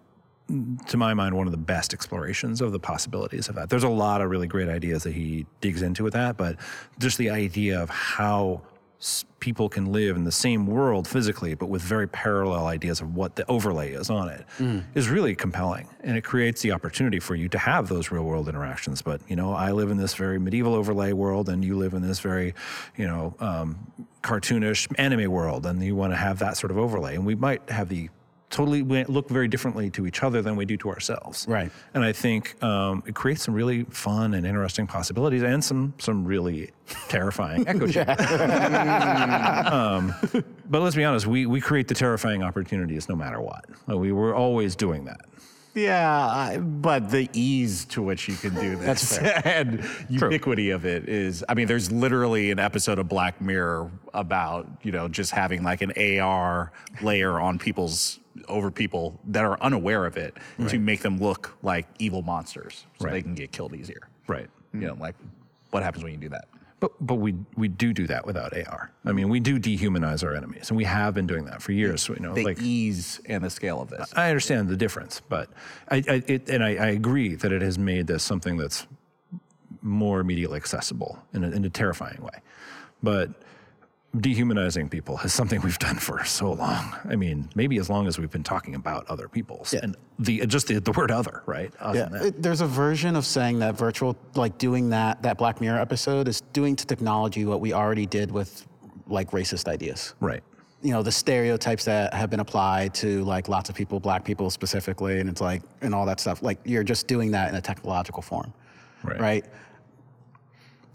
to 0.87 0.97
my 0.97 1.13
mind, 1.13 1.35
one 1.35 1.47
of 1.47 1.51
the 1.51 1.57
best 1.57 1.93
explorations 1.93 2.61
of 2.61 2.71
the 2.71 2.79
possibilities 2.79 3.49
of 3.49 3.55
that. 3.55 3.69
There's 3.69 3.83
a 3.83 3.89
lot 3.89 4.21
of 4.21 4.29
really 4.29 4.47
great 4.47 4.69
ideas 4.69 5.03
that 5.03 5.13
he 5.13 5.45
digs 5.61 5.81
into 5.81 6.03
with 6.03 6.13
that, 6.13 6.37
but 6.37 6.57
just 6.99 7.17
the 7.17 7.29
idea 7.29 7.81
of 7.81 7.89
how 7.89 8.61
people 9.39 9.67
can 9.67 9.91
live 9.91 10.15
in 10.15 10.25
the 10.25 10.31
same 10.31 10.67
world 10.67 11.07
physically, 11.07 11.55
but 11.55 11.69
with 11.69 11.81
very 11.81 12.07
parallel 12.07 12.67
ideas 12.67 13.01
of 13.01 13.15
what 13.15 13.35
the 13.35 13.49
overlay 13.49 13.93
is 13.93 14.11
on 14.11 14.29
it, 14.29 14.45
is 14.93 15.09
really 15.09 15.33
compelling. 15.33 15.87
And 16.01 16.15
it 16.15 16.21
creates 16.21 16.61
the 16.61 16.71
opportunity 16.71 17.19
for 17.19 17.33
you 17.33 17.49
to 17.49 17.57
have 17.57 17.87
those 17.87 18.11
real 18.11 18.23
world 18.23 18.47
interactions. 18.47 19.01
But, 19.01 19.21
you 19.27 19.35
know, 19.35 19.53
I 19.53 19.71
live 19.71 19.89
in 19.89 19.97
this 19.97 20.13
very 20.13 20.37
medieval 20.37 20.75
overlay 20.75 21.13
world, 21.13 21.49
and 21.49 21.65
you 21.65 21.77
live 21.77 21.95
in 21.95 22.03
this 22.03 22.19
very, 22.19 22.53
you 22.95 23.07
know, 23.07 23.33
um, 23.39 23.91
cartoonish 24.21 24.87
anime 24.99 25.31
world, 25.31 25.65
and 25.65 25.83
you 25.83 25.95
want 25.95 26.13
to 26.13 26.17
have 26.17 26.37
that 26.37 26.57
sort 26.57 26.69
of 26.69 26.77
overlay. 26.77 27.15
And 27.15 27.25
we 27.25 27.33
might 27.33 27.67
have 27.71 27.89
the 27.89 28.09
totally 28.51 28.81
we 28.81 29.03
look 29.05 29.29
very 29.29 29.47
differently 29.47 29.89
to 29.91 30.05
each 30.05 30.21
other 30.23 30.41
than 30.41 30.55
we 30.55 30.65
do 30.65 30.77
to 30.77 30.89
ourselves. 30.89 31.45
Right. 31.47 31.71
And 31.93 32.03
I 32.03 32.11
think 32.11 32.61
um, 32.63 33.01
it 33.07 33.15
creates 33.15 33.43
some 33.43 33.53
really 33.53 33.83
fun 33.85 34.33
and 34.33 34.45
interesting 34.45 34.87
possibilities 34.87 35.41
and 35.43 35.63
some 35.63 35.93
some 35.97 36.25
really 36.25 36.71
terrifying 37.07 37.67
echo 37.67 37.87
chambers. 37.87 38.19
um, 39.71 40.13
but 40.69 40.81
let's 40.81 40.95
be 40.95 41.03
honest, 41.03 41.27
we, 41.27 41.45
we 41.45 41.61
create 41.61 41.87
the 41.87 41.93
terrifying 41.95 42.43
opportunities 42.43 43.09
no 43.09 43.15
matter 43.15 43.41
what. 43.41 43.65
Like, 43.87 43.97
We 43.97 44.11
were 44.11 44.35
always 44.35 44.75
doing 44.75 45.05
that. 45.05 45.21
Yeah, 45.73 46.27
I- 46.27 46.57
but 46.57 47.11
the 47.11 47.29
ease 47.31 47.85
to 47.85 48.01
which 48.01 48.27
you 48.27 48.35
can 48.35 48.53
do 48.55 48.75
this 48.75 49.17
and 49.45 49.85
ubiquity 50.09 50.71
of 50.71 50.85
it 50.85 51.07
is, 51.07 51.45
I 51.47 51.53
mean, 51.53 51.67
there's 51.67 51.89
literally 51.91 52.51
an 52.51 52.59
episode 52.59 52.99
of 52.99 53.07
Black 53.07 53.39
Mirror 53.39 53.89
about, 54.13 54.67
you 54.81 54.91
know, 54.91 55.07
just 55.07 55.31
having 55.31 55.63
like 55.63 55.81
an 55.81 55.93
AR 56.19 56.73
layer 57.01 57.39
on 57.39 57.57
people's, 57.57 58.19
over 58.51 58.69
people 58.69 59.19
that 59.29 59.43
are 59.43 59.59
unaware 59.61 60.05
of 60.05 60.17
it 60.17 60.35
to 60.67 60.77
make 60.77 61.01
them 61.01 61.17
look 61.17 61.55
like 61.63 61.87
evil 61.97 62.21
monsters 62.21 62.85
so 62.99 63.05
Right. 63.05 63.13
they 63.13 63.21
can 63.21 63.33
get 63.33 63.51
killed 63.51 63.73
easier. 63.73 64.07
Right. 64.27 64.49
You 64.73 64.81
know, 64.81 64.93
like 64.93 65.15
what 65.71 65.81
happens 65.83 66.03
when 66.03 66.13
you 66.13 66.19
do 66.19 66.29
that? 66.29 66.45
But 66.79 66.91
but 66.99 67.15
we 67.15 67.35
we 67.55 67.67
do 67.67 67.93
do 67.93 68.07
that 68.07 68.25
without 68.25 68.57
AR. 68.57 68.91
I 69.05 69.11
mean, 69.11 69.29
we 69.29 69.39
do 69.39 69.59
dehumanize 69.59 70.23
our 70.23 70.33
enemies, 70.35 70.69
and 70.69 70.77
we 70.77 70.83
have 70.85 71.13
been 71.13 71.27
doing 71.27 71.45
that 71.45 71.61
for 71.61 71.73
years. 71.73 72.01
So, 72.01 72.13
you 72.13 72.19
know, 72.21 72.33
The 72.33 72.43
like 72.43 72.59
ease 72.59 73.21
and 73.27 73.43
the 73.43 73.51
scale 73.51 73.81
of 73.81 73.89
this. 73.89 74.11
I 74.15 74.29
understand 74.29 74.67
the 74.67 74.75
difference, 74.77 75.21
but 75.29 75.49
I, 75.89 75.97
I 75.97 76.23
it, 76.27 76.49
and 76.49 76.63
I, 76.63 76.69
I 76.69 76.87
agree 76.87 77.35
that 77.35 77.51
it 77.51 77.61
has 77.61 77.77
made 77.77 78.07
this 78.07 78.23
something 78.23 78.57
that's 78.57 78.87
more 79.83 80.19
immediately 80.19 80.57
accessible 80.57 81.19
in 81.33 81.43
a, 81.43 81.49
in 81.51 81.65
a 81.65 81.69
terrifying 81.69 82.21
way. 82.21 82.39
But 83.03 83.29
dehumanizing 84.19 84.89
people 84.89 85.17
is 85.23 85.33
something 85.33 85.61
we've 85.61 85.79
done 85.79 85.95
for 85.95 86.23
so 86.25 86.51
long. 86.51 86.93
I 87.09 87.15
mean, 87.15 87.47
maybe 87.55 87.77
as 87.77 87.89
long 87.89 88.07
as 88.07 88.19
we've 88.19 88.29
been 88.31 88.43
talking 88.43 88.75
about 88.75 89.07
other 89.09 89.29
people's 89.29 89.73
and 89.73 89.95
the 90.19 90.45
just 90.47 90.67
the, 90.67 90.79
the 90.81 90.91
word 90.91 91.11
other, 91.11 91.43
right? 91.45 91.71
Us 91.79 91.95
Yeah, 91.95 92.23
it- 92.23 92.41
there's 92.41 92.59
a 92.61 92.67
version 92.67 93.15
of 93.15 93.25
saying 93.25 93.59
that 93.59 93.77
virtual, 93.77 94.17
like 94.35 94.57
doing 94.57 94.89
that 94.89 95.21
that 95.23 95.37
Black 95.37 95.61
Mirror 95.61 95.79
episode 95.79 96.27
is 96.27 96.41
doing 96.51 96.75
to 96.75 96.85
technology 96.85 97.45
what 97.45 97.61
we 97.61 97.71
already 97.71 98.05
did 98.05 98.31
with 98.31 98.67
like 99.07 99.31
racist 99.31 99.67
ideas. 99.67 100.13
right. 100.19 100.43
You 100.83 100.89
know, 100.91 101.03
the 101.03 101.11
stereotypes 101.11 101.85
that 101.85 102.11
have 102.11 102.31
been 102.31 102.39
applied 102.39 102.95
to 102.95 103.23
like 103.23 103.47
lots 103.47 103.69
of 103.69 103.75
people, 103.75 103.99
black 103.99 104.25
people 104.25 104.49
specifically, 104.49 105.19
and 105.19 105.29
it's 105.29 105.39
like 105.39 105.61
and 105.81 105.93
all 105.93 106.07
that 106.07 106.19
stuff. 106.19 106.41
Like 106.41 106.57
you're 106.65 106.83
just 106.83 107.05
doing 107.07 107.29
that 107.31 107.49
in 107.49 107.55
a 107.55 107.61
technological 107.61 108.23
form, 108.23 108.51
Right. 109.03 109.19
right? 109.21 109.45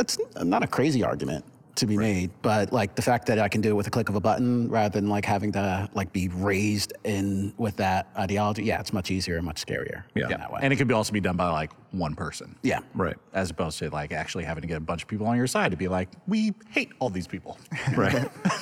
It's 0.00 0.18
not 0.42 0.62
a 0.64 0.66
crazy 0.66 1.02
argument 1.04 1.44
to 1.76 1.86
be 1.86 1.96
made, 1.96 2.30
but 2.42 2.72
like 2.72 2.94
the 2.96 3.02
fact 3.02 3.26
that 3.26 3.38
I 3.38 3.48
can 3.48 3.60
do 3.60 3.70
it 3.70 3.74
with 3.74 3.86
a 3.86 3.90
click 3.90 4.08
of 4.08 4.14
a 4.14 4.20
button 4.20 4.68
rather 4.68 5.00
than 5.00 5.08
like 5.08 5.24
having 5.24 5.52
to 5.52 5.88
like 5.94 6.12
be 6.12 6.28
raised 6.28 6.92
in 7.04 7.54
with 7.56 7.76
that 7.76 8.08
ideology, 8.16 8.64
yeah, 8.64 8.80
it's 8.80 8.92
much 8.92 9.10
easier 9.10 9.36
and 9.36 9.44
much 9.44 9.64
scarier. 9.64 10.04
Yeah. 10.14 10.24
in 10.24 10.38
that 10.38 10.52
way. 10.52 10.60
And 10.62 10.72
it 10.72 10.76
could 10.76 10.88
be 10.88 10.94
also 10.94 11.12
be 11.12 11.20
done 11.20 11.36
by 11.36 11.50
like 11.50 11.70
one 11.92 12.14
person. 12.14 12.56
yeah, 12.62 12.80
Right. 12.94 13.16
As 13.32 13.50
opposed 13.50 13.78
to 13.78 13.90
like 13.90 14.12
actually 14.12 14.44
having 14.44 14.62
to 14.62 14.68
get 14.68 14.76
a 14.76 14.80
bunch 14.80 15.02
of 15.02 15.08
people 15.08 15.26
on 15.26 15.36
your 15.36 15.46
side 15.46 15.70
to 15.70 15.76
be 15.76 15.88
like, 15.88 16.08
we 16.26 16.52
hate 16.70 16.90
all 16.98 17.10
these 17.10 17.26
people. 17.26 17.58
Right. 17.96 18.12
that 18.44 18.60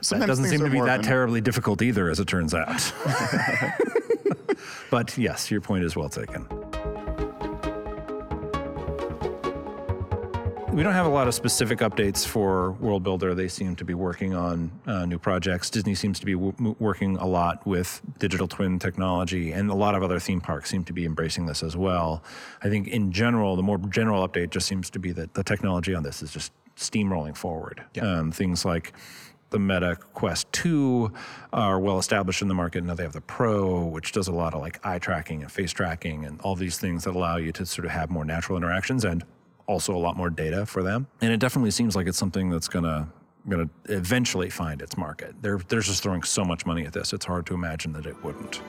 Sometimes 0.00 0.28
doesn't 0.28 0.46
seem 0.46 0.60
to 0.60 0.70
be 0.70 0.80
that 0.80 1.00
of 1.00 1.06
terribly 1.06 1.40
difficult 1.40 1.80
either, 1.80 2.10
as 2.10 2.20
it 2.20 2.28
turns 2.28 2.52
out. 2.52 2.92
but 4.90 5.16
yes, 5.16 5.50
your 5.50 5.62
point 5.62 5.84
is 5.84 5.96
well 5.96 6.10
taken. 6.10 6.46
We 10.74 10.82
don't 10.82 10.92
have 10.92 11.06
a 11.06 11.10
lot 11.10 11.28
of 11.28 11.34
specific 11.34 11.78
updates 11.78 12.26
for 12.26 12.72
World 12.72 13.04
Builder. 13.04 13.32
They 13.32 13.46
seem 13.46 13.76
to 13.76 13.84
be 13.84 13.94
working 13.94 14.34
on 14.34 14.72
uh, 14.88 15.06
new 15.06 15.20
projects. 15.20 15.70
Disney 15.70 15.94
seems 15.94 16.18
to 16.18 16.26
be 16.26 16.32
w- 16.32 16.74
working 16.80 17.16
a 17.18 17.26
lot 17.28 17.64
with 17.64 18.02
digital 18.18 18.48
twin 18.48 18.80
technology, 18.80 19.52
and 19.52 19.70
a 19.70 19.74
lot 19.74 19.94
of 19.94 20.02
other 20.02 20.18
theme 20.18 20.40
parks 20.40 20.68
seem 20.70 20.82
to 20.86 20.92
be 20.92 21.04
embracing 21.04 21.46
this 21.46 21.62
as 21.62 21.76
well. 21.76 22.24
I 22.60 22.70
think, 22.70 22.88
in 22.88 23.12
general, 23.12 23.54
the 23.54 23.62
more 23.62 23.78
general 23.78 24.26
update 24.28 24.50
just 24.50 24.66
seems 24.66 24.90
to 24.90 24.98
be 24.98 25.12
that 25.12 25.34
the 25.34 25.44
technology 25.44 25.94
on 25.94 26.02
this 26.02 26.24
is 26.24 26.32
just 26.32 26.50
steamrolling 26.76 27.36
forward. 27.36 27.84
Um, 28.02 28.32
things 28.32 28.64
like 28.64 28.94
the 29.50 29.60
Meta 29.60 29.96
Quest 30.12 30.52
2 30.54 31.12
are 31.52 31.78
well 31.78 32.00
established 32.00 32.42
in 32.42 32.48
the 32.48 32.54
market. 32.54 32.82
Now 32.82 32.94
they 32.94 33.04
have 33.04 33.12
the 33.12 33.20
Pro, 33.20 33.84
which 33.84 34.10
does 34.10 34.26
a 34.26 34.32
lot 34.32 34.54
of 34.54 34.60
like 34.60 34.84
eye 34.84 34.98
tracking 34.98 35.42
and 35.42 35.52
face 35.52 35.70
tracking 35.70 36.24
and 36.24 36.40
all 36.40 36.56
these 36.56 36.78
things 36.78 37.04
that 37.04 37.14
allow 37.14 37.36
you 37.36 37.52
to 37.52 37.64
sort 37.64 37.84
of 37.84 37.92
have 37.92 38.10
more 38.10 38.24
natural 38.24 38.58
interactions 38.58 39.04
and 39.04 39.24
also 39.66 39.94
a 39.94 39.98
lot 39.98 40.16
more 40.16 40.30
data 40.30 40.66
for 40.66 40.82
them. 40.82 41.06
And 41.20 41.32
it 41.32 41.40
definitely 41.40 41.70
seems 41.70 41.96
like 41.96 42.06
it's 42.06 42.18
something 42.18 42.50
that's 42.50 42.68
gonna 42.68 43.08
gonna 43.48 43.68
eventually 43.86 44.50
find 44.50 44.80
its 44.80 44.96
market. 44.96 45.34
They're 45.42 45.58
they're 45.68 45.80
just 45.80 46.02
throwing 46.02 46.22
so 46.22 46.44
much 46.44 46.66
money 46.66 46.84
at 46.86 46.92
this. 46.92 47.12
It's 47.12 47.26
hard 47.26 47.46
to 47.46 47.54
imagine 47.54 47.92
that 47.92 48.06
it 48.06 48.22
wouldn't. 48.24 48.60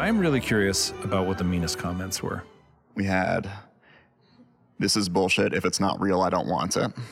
I'm 0.00 0.18
really 0.18 0.40
curious 0.40 0.94
about 1.04 1.26
what 1.26 1.36
the 1.36 1.44
meanest 1.44 1.76
comments 1.76 2.22
were. 2.22 2.42
We 2.94 3.04
had, 3.04 3.50
this 4.78 4.96
is 4.96 5.10
bullshit. 5.10 5.52
If 5.52 5.66
it's 5.66 5.78
not 5.78 6.00
real, 6.00 6.22
I 6.22 6.30
don't 6.30 6.48
want 6.48 6.76
it. 6.76 6.90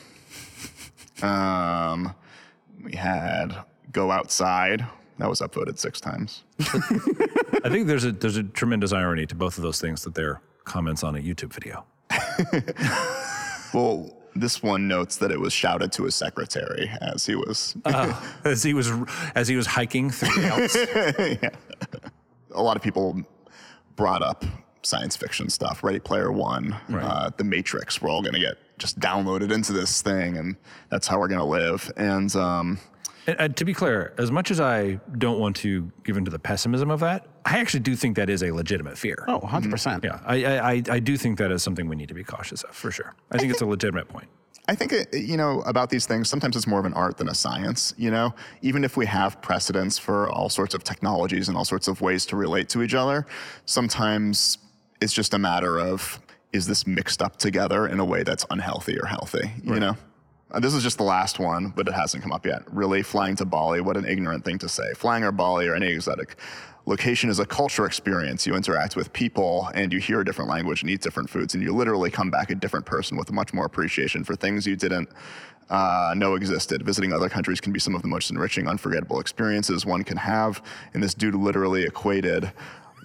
Um, 1.21 2.15
we 2.81 2.95
had, 2.95 3.53
go 3.91 4.09
outside. 4.09 4.85
That 5.19 5.29
was 5.29 5.41
upvoted 5.41 5.77
six 5.77 6.01
times. 6.01 6.43
I 6.59 7.69
think 7.69 7.87
there's 7.87 8.05
a 8.05 8.11
there's 8.11 8.37
a 8.37 8.43
tremendous 8.43 8.91
irony 8.93 9.25
to 9.27 9.35
both 9.35 9.57
of 9.57 9.63
those 9.63 9.79
things 9.79 10.03
that 10.03 10.15
they're 10.15 10.41
comments 10.63 11.03
on 11.03 11.15
a 11.15 11.19
YouTube 11.19 11.53
video. 11.53 11.85
Well, 13.73 14.17
this 14.35 14.63
one 14.63 14.87
notes 14.87 15.17
that 15.17 15.31
it 15.31 15.39
was 15.39 15.53
shouted 15.53 15.91
to 15.93 16.03
his 16.05 16.15
secretary 16.15 16.89
as 17.01 17.25
he 17.25 17.35
was. 17.35 17.75
As 18.43 18.63
he 18.63 18.73
was 18.73 18.91
as 19.35 19.47
he 19.47 19.55
was 19.55 19.67
hiking 19.67 20.09
through 20.09 20.41
the 20.41 20.47
Alps. 20.47 21.39
yeah. 21.43 21.49
a 22.51 22.61
lot 22.61 22.77
of 22.77 22.81
people 22.81 23.21
brought 23.95 24.21
up 24.23 24.45
science 24.81 25.15
fiction 25.15 25.49
stuff. 25.49 25.83
Ready 25.83 25.99
Player 25.99 26.31
One, 26.31 26.73
uh, 26.91 27.31
The 27.37 27.43
Matrix. 27.43 28.01
We're 28.01 28.09
all 28.09 28.21
going 28.21 28.33
to 28.33 28.39
get 28.39 28.57
just 28.77 28.99
downloaded 28.99 29.51
into 29.51 29.73
this 29.73 30.01
thing, 30.01 30.37
and 30.37 30.55
that's 30.89 31.05
how 31.05 31.19
we're 31.19 31.27
going 31.27 31.39
to 31.39 31.45
live. 31.45 31.91
And 31.97 32.33
um, 32.35 32.79
And, 33.29 33.39
uh, 33.51 33.53
to 33.55 33.65
be 33.65 33.73
clear, 33.73 34.13
as 34.17 34.31
much 34.31 34.49
as 34.51 34.59
I 34.59 34.99
don't 35.17 35.39
want 35.39 35.55
to 35.57 35.91
give 36.03 36.17
into 36.17 36.31
the 36.31 36.39
pessimism 36.39 36.89
of 36.89 36.99
that, 37.01 37.27
I 37.45 37.59
actually 37.59 37.81
do 37.81 37.95
think 37.95 38.15
that 38.15 38.29
is 38.29 38.41
a 38.43 38.51
legitimate 38.51 38.97
fear. 38.97 39.23
Oh, 39.27 39.39
100%. 39.39 40.03
Yeah, 40.03 40.19
I, 40.25 40.45
I, 40.45 40.71
I- 40.71 40.83
I 40.89 40.99
do 40.99 41.15
think 41.17 41.37
that 41.37 41.51
is 41.51 41.61
something 41.61 41.87
we 41.87 41.95
need 41.95 42.07
to 42.09 42.13
be 42.13 42.23
cautious 42.23 42.63
of 42.63 42.71
for 42.75 42.91
sure. 42.91 43.13
I 43.31 43.37
think 43.37 43.51
it's 43.51 43.61
a 43.61 43.65
legitimate 43.65 44.07
point. 44.07 44.27
I 44.67 44.75
think, 44.75 44.91
it, 44.93 45.13
you 45.13 45.35
know, 45.37 45.61
about 45.61 45.89
these 45.89 46.05
things, 46.05 46.29
sometimes 46.29 46.55
it's 46.55 46.67
more 46.67 46.79
of 46.79 46.85
an 46.85 46.93
art 46.93 47.17
than 47.17 47.27
a 47.29 47.33
science, 47.35 47.93
you 47.97 48.11
know? 48.11 48.33
Even 48.61 48.83
if 48.83 48.97
we 48.97 49.05
have 49.07 49.41
precedents 49.41 49.97
for 49.97 50.29
all 50.29 50.47
sorts 50.49 50.73
of 50.75 50.83
technologies 50.83 51.47
and 51.47 51.57
all 51.57 51.65
sorts 51.65 51.87
of 51.87 52.01
ways 52.01 52.25
to 52.27 52.35
relate 52.35 52.69
to 52.69 52.83
each 52.83 52.93
other, 52.93 53.25
sometimes 53.65 54.57
it's 55.01 55.13
just 55.13 55.33
a 55.33 55.39
matter 55.39 55.79
of 55.79 56.19
is 56.51 56.65
this 56.67 56.85
mixed 56.87 57.21
up 57.21 57.37
together 57.37 57.87
in 57.87 57.99
a 57.99 58.05
way 58.05 58.23
that's 58.23 58.45
unhealthy 58.49 58.99
or 58.99 59.05
healthy, 59.05 59.51
you 59.63 59.79
know? 59.79 59.95
Uh, 60.51 60.59
this 60.59 60.73
is 60.73 60.81
just 60.81 60.97
the 60.97 61.03
last 61.03 61.37
one, 61.37 61.69
but 61.75 61.87
it 61.87 61.93
hasn't 61.93 62.23
come 62.23 62.31
up 62.31 62.45
yet. 62.45 62.63
Really, 62.73 63.03
flying 63.03 63.35
to 63.35 63.45
Bali, 63.45 63.81
what 63.81 63.97
an 63.97 64.05
ignorant 64.05 64.43
thing 64.43 64.57
to 64.59 64.69
say. 64.69 64.93
Flying 64.95 65.23
or 65.23 65.31
Bali 65.31 65.67
or 65.67 65.75
any 65.75 65.87
exotic 65.87 66.37
location 66.87 67.29
is 67.29 67.37
a 67.37 67.45
culture 67.45 67.85
experience. 67.85 68.47
You 68.47 68.55
interact 68.55 68.95
with 68.95 69.13
people 69.13 69.69
and 69.75 69.93
you 69.93 69.99
hear 69.99 70.21
a 70.21 70.25
different 70.25 70.49
language 70.49 70.81
and 70.81 70.89
eat 70.89 71.01
different 71.01 71.29
foods, 71.29 71.53
and 71.53 71.61
you 71.61 71.71
literally 71.71 72.09
come 72.09 72.31
back 72.31 72.49
a 72.49 72.55
different 72.55 72.87
person 72.87 73.15
with 73.15 73.31
much 73.31 73.53
more 73.53 73.65
appreciation 73.65 74.23
for 74.23 74.35
things 74.35 74.65
you 74.65 74.75
didn't 74.75 75.09
uh, 75.69 76.15
know 76.17 76.33
existed. 76.33 76.81
Visiting 76.81 77.13
other 77.13 77.29
countries 77.29 77.61
can 77.61 77.71
be 77.71 77.79
some 77.79 77.93
of 77.93 78.01
the 78.01 78.07
most 78.07 78.31
enriching, 78.31 78.67
unforgettable 78.67 79.19
experiences 79.19 79.85
one 79.85 80.03
can 80.03 80.17
have. 80.17 80.63
And 80.95 81.03
this 81.03 81.13
dude 81.13 81.35
literally 81.35 81.83
equated 81.83 82.51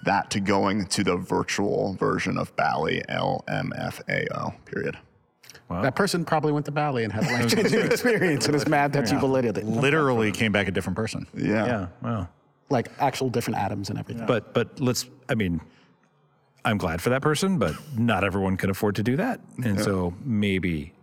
that 0.03 0.31
to 0.31 0.39
going 0.39 0.87
to 0.87 1.03
the 1.03 1.15
virtual 1.15 1.93
version 1.93 2.39
of 2.39 2.55
Bali, 2.55 3.03
LMFAO, 3.07 4.55
period. 4.65 4.97
That 5.69 5.95
person 5.95 6.25
probably 6.25 6.51
went 6.51 6.65
to 6.65 6.71
Bali 6.71 7.03
and 7.03 7.11
had 7.13 7.23
a 7.23 7.33
life 7.33 7.49
changing 7.55 7.81
experience 7.85 8.45
and 8.47 8.55
is 8.55 8.67
mad 8.67 8.93
that 8.93 9.11
you 9.11 9.19
belated 9.19 9.57
it. 9.57 9.65
Literally 9.65 10.31
came 10.31 10.51
back 10.51 10.67
a 10.67 10.71
different 10.71 10.95
person. 10.95 11.27
Yeah. 11.35 11.65
Yeah, 11.65 11.87
well, 12.01 12.29
Like 12.69 12.89
actual 12.99 13.29
different 13.29 13.59
atoms 13.59 13.89
and 13.89 13.99
everything. 13.99 14.25
but 14.25 14.53
but 14.53 14.79
let's. 14.79 15.05
I 15.29 15.35
mean, 15.35 15.61
I'm 16.63 16.77
glad 16.77 17.01
for 17.01 17.09
that 17.11 17.21
person, 17.21 17.57
but 17.59 17.75
not 17.97 18.23
everyone 18.23 18.57
can 18.57 18.69
afford 18.69 18.95
to 18.95 19.03
do 19.03 19.17
that, 19.17 19.39
and 19.63 19.79
so 19.79 20.13
maybe 20.23 20.93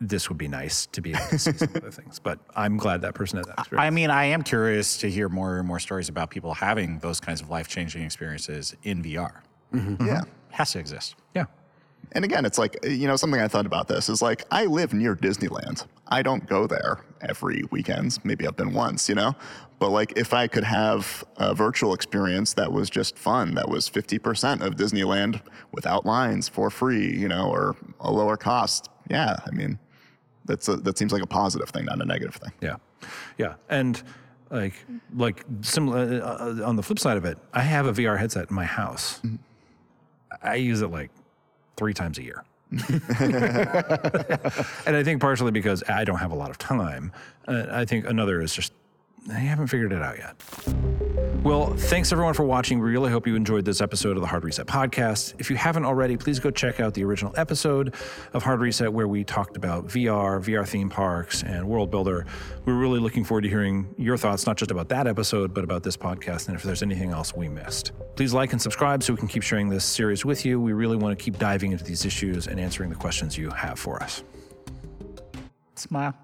this 0.00 0.28
would 0.28 0.36
be 0.38 0.48
nice 0.48 0.86
to 0.86 1.00
be 1.00 1.10
able 1.12 1.24
to 1.30 1.38
see 1.38 1.52
some 1.52 1.70
other 1.76 1.90
things. 1.90 2.18
But 2.18 2.40
I'm 2.56 2.76
glad 2.76 3.00
that 3.02 3.14
person 3.14 3.38
had 3.38 3.46
that 3.46 3.58
experience. 3.60 3.86
I 3.86 3.90
mean, 3.90 4.10
I 4.10 4.24
am 4.26 4.42
curious 4.42 4.98
to 4.98 5.08
hear 5.10 5.28
more 5.28 5.58
and 5.58 5.66
more 5.68 5.78
stories 5.78 6.08
about 6.08 6.30
people 6.30 6.52
having 6.52 6.98
those 6.98 7.20
kinds 7.20 7.40
of 7.40 7.48
life 7.48 7.68
changing 7.68 8.02
experiences 8.02 8.74
in 8.82 9.02
VR. 9.02 9.40
Mm-hmm. 9.72 9.94
Mm-hmm. 9.94 10.06
Yeah. 10.06 10.22
Has 10.50 10.72
to 10.72 10.78
exist. 10.80 11.14
yeah. 11.34 11.44
And 12.14 12.24
again, 12.24 12.44
it's 12.44 12.58
like, 12.58 12.76
uh, 12.84 12.88
you 12.88 13.06
know, 13.06 13.16
something 13.16 13.40
I 13.40 13.48
thought 13.48 13.66
about 13.66 13.88
this 13.88 14.08
is 14.08 14.22
like, 14.22 14.44
I 14.50 14.66
live 14.66 14.94
near 14.94 15.16
Disneyland. 15.16 15.86
I 16.08 16.22
don't 16.22 16.46
go 16.46 16.66
there 16.66 17.00
every 17.22 17.64
weekend. 17.70 18.18
Maybe 18.24 18.46
I've 18.46 18.56
been 18.56 18.72
once, 18.72 19.08
you 19.08 19.14
know? 19.14 19.34
But 19.80 19.90
like, 19.90 20.12
if 20.16 20.32
I 20.32 20.46
could 20.46 20.64
have 20.64 21.24
a 21.36 21.54
virtual 21.54 21.92
experience 21.92 22.54
that 22.54 22.72
was 22.72 22.88
just 22.88 23.18
fun, 23.18 23.54
that 23.54 23.68
was 23.68 23.90
50% 23.90 24.60
of 24.64 24.76
Disneyland 24.76 25.40
without 25.72 26.06
lines 26.06 26.48
for 26.48 26.70
free, 26.70 27.16
you 27.16 27.28
know, 27.28 27.48
or 27.50 27.76
a 28.00 28.12
lower 28.12 28.36
cost, 28.36 28.88
yeah, 29.10 29.36
I 29.46 29.50
mean, 29.50 29.78
that's 30.44 30.68
a, 30.68 30.76
that 30.76 30.98
seems 30.98 31.12
like 31.12 31.22
a 31.22 31.26
positive 31.26 31.70
thing, 31.70 31.86
not 31.86 32.00
a 32.00 32.04
negative 32.04 32.34
thing. 32.36 32.52
Yeah, 32.60 32.76
yeah, 33.38 33.54
and 33.68 34.02
like 34.50 34.74
like 35.14 35.44
similar 35.62 36.22
uh, 36.22 36.26
uh, 36.26 36.54
uh, 36.60 36.68
on 36.68 36.76
the 36.76 36.82
flip 36.82 36.98
side 36.98 37.16
of 37.16 37.24
it, 37.24 37.38
I 37.52 37.60
have 37.60 37.86
a 37.86 37.92
VR 37.92 38.18
headset 38.18 38.50
in 38.50 38.56
my 38.56 38.64
house. 38.64 39.20
Mm-hmm. 39.20 39.36
I 40.42 40.56
use 40.56 40.82
it 40.82 40.88
like 40.88 41.10
three 41.76 41.94
times 41.94 42.18
a 42.18 42.22
year. 42.22 42.44
and 42.70 42.96
I 44.96 45.02
think 45.04 45.20
partially 45.20 45.50
because 45.50 45.82
I 45.88 46.04
don't 46.04 46.18
have 46.18 46.32
a 46.32 46.36
lot 46.36 46.50
of 46.50 46.58
time. 46.58 47.12
Uh, 47.46 47.66
I 47.70 47.84
think 47.84 48.06
another 48.06 48.40
is 48.40 48.54
just 48.54 48.72
I 49.30 49.38
haven't 49.38 49.68
figured 49.68 49.92
it 49.92 50.02
out 50.02 50.18
yet. 50.18 50.36
Well, 51.42 51.74
thanks 51.74 52.10
everyone 52.10 52.32
for 52.32 52.44
watching. 52.44 52.78
We 52.78 52.90
really 52.90 53.10
hope 53.10 53.26
you 53.26 53.36
enjoyed 53.36 53.66
this 53.66 53.80
episode 53.82 54.16
of 54.16 54.22
the 54.22 54.26
Hard 54.26 54.44
Reset 54.44 54.66
podcast. 54.66 55.34
If 55.38 55.50
you 55.50 55.56
haven't 55.56 55.84
already, 55.84 56.16
please 56.16 56.38
go 56.38 56.50
check 56.50 56.80
out 56.80 56.94
the 56.94 57.04
original 57.04 57.34
episode 57.36 57.94
of 58.32 58.42
Hard 58.42 58.60
Reset 58.60 58.90
where 58.90 59.08
we 59.08 59.24
talked 59.24 59.56
about 59.56 59.86
VR, 59.86 60.42
VR 60.42 60.66
theme 60.66 60.88
parks, 60.88 61.42
and 61.42 61.68
World 61.68 61.90
Builder. 61.90 62.24
We're 62.64 62.78
really 62.78 62.98
looking 62.98 63.24
forward 63.24 63.42
to 63.42 63.48
hearing 63.48 63.94
your 63.98 64.16
thoughts, 64.16 64.46
not 64.46 64.56
just 64.56 64.70
about 64.70 64.88
that 64.88 65.06
episode, 65.06 65.52
but 65.52 65.64
about 65.64 65.82
this 65.82 65.98
podcast 65.98 66.48
and 66.48 66.56
if 66.56 66.62
there's 66.62 66.82
anything 66.82 67.10
else 67.10 67.34
we 67.34 67.48
missed. 67.48 67.92
Please 68.16 68.32
like 68.32 68.52
and 68.52 68.60
subscribe 68.60 69.02
so 69.02 69.12
we 69.12 69.18
can 69.18 69.28
keep 69.28 69.42
sharing 69.42 69.68
this 69.68 69.84
series 69.84 70.24
with 70.24 70.46
you. 70.46 70.58
We 70.58 70.72
really 70.72 70.96
want 70.96 71.18
to 71.18 71.22
keep 71.22 71.38
diving 71.38 71.72
into 71.72 71.84
these 71.84 72.06
issues 72.06 72.46
and 72.46 72.58
answering 72.58 72.88
the 72.88 72.96
questions 72.96 73.36
you 73.36 73.50
have 73.50 73.78
for 73.78 74.02
us. 74.02 74.22
Smile. 75.74 76.14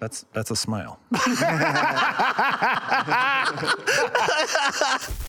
That's 0.00 0.24
that's 0.32 0.50
a 0.50 0.56
smile. 0.56 0.98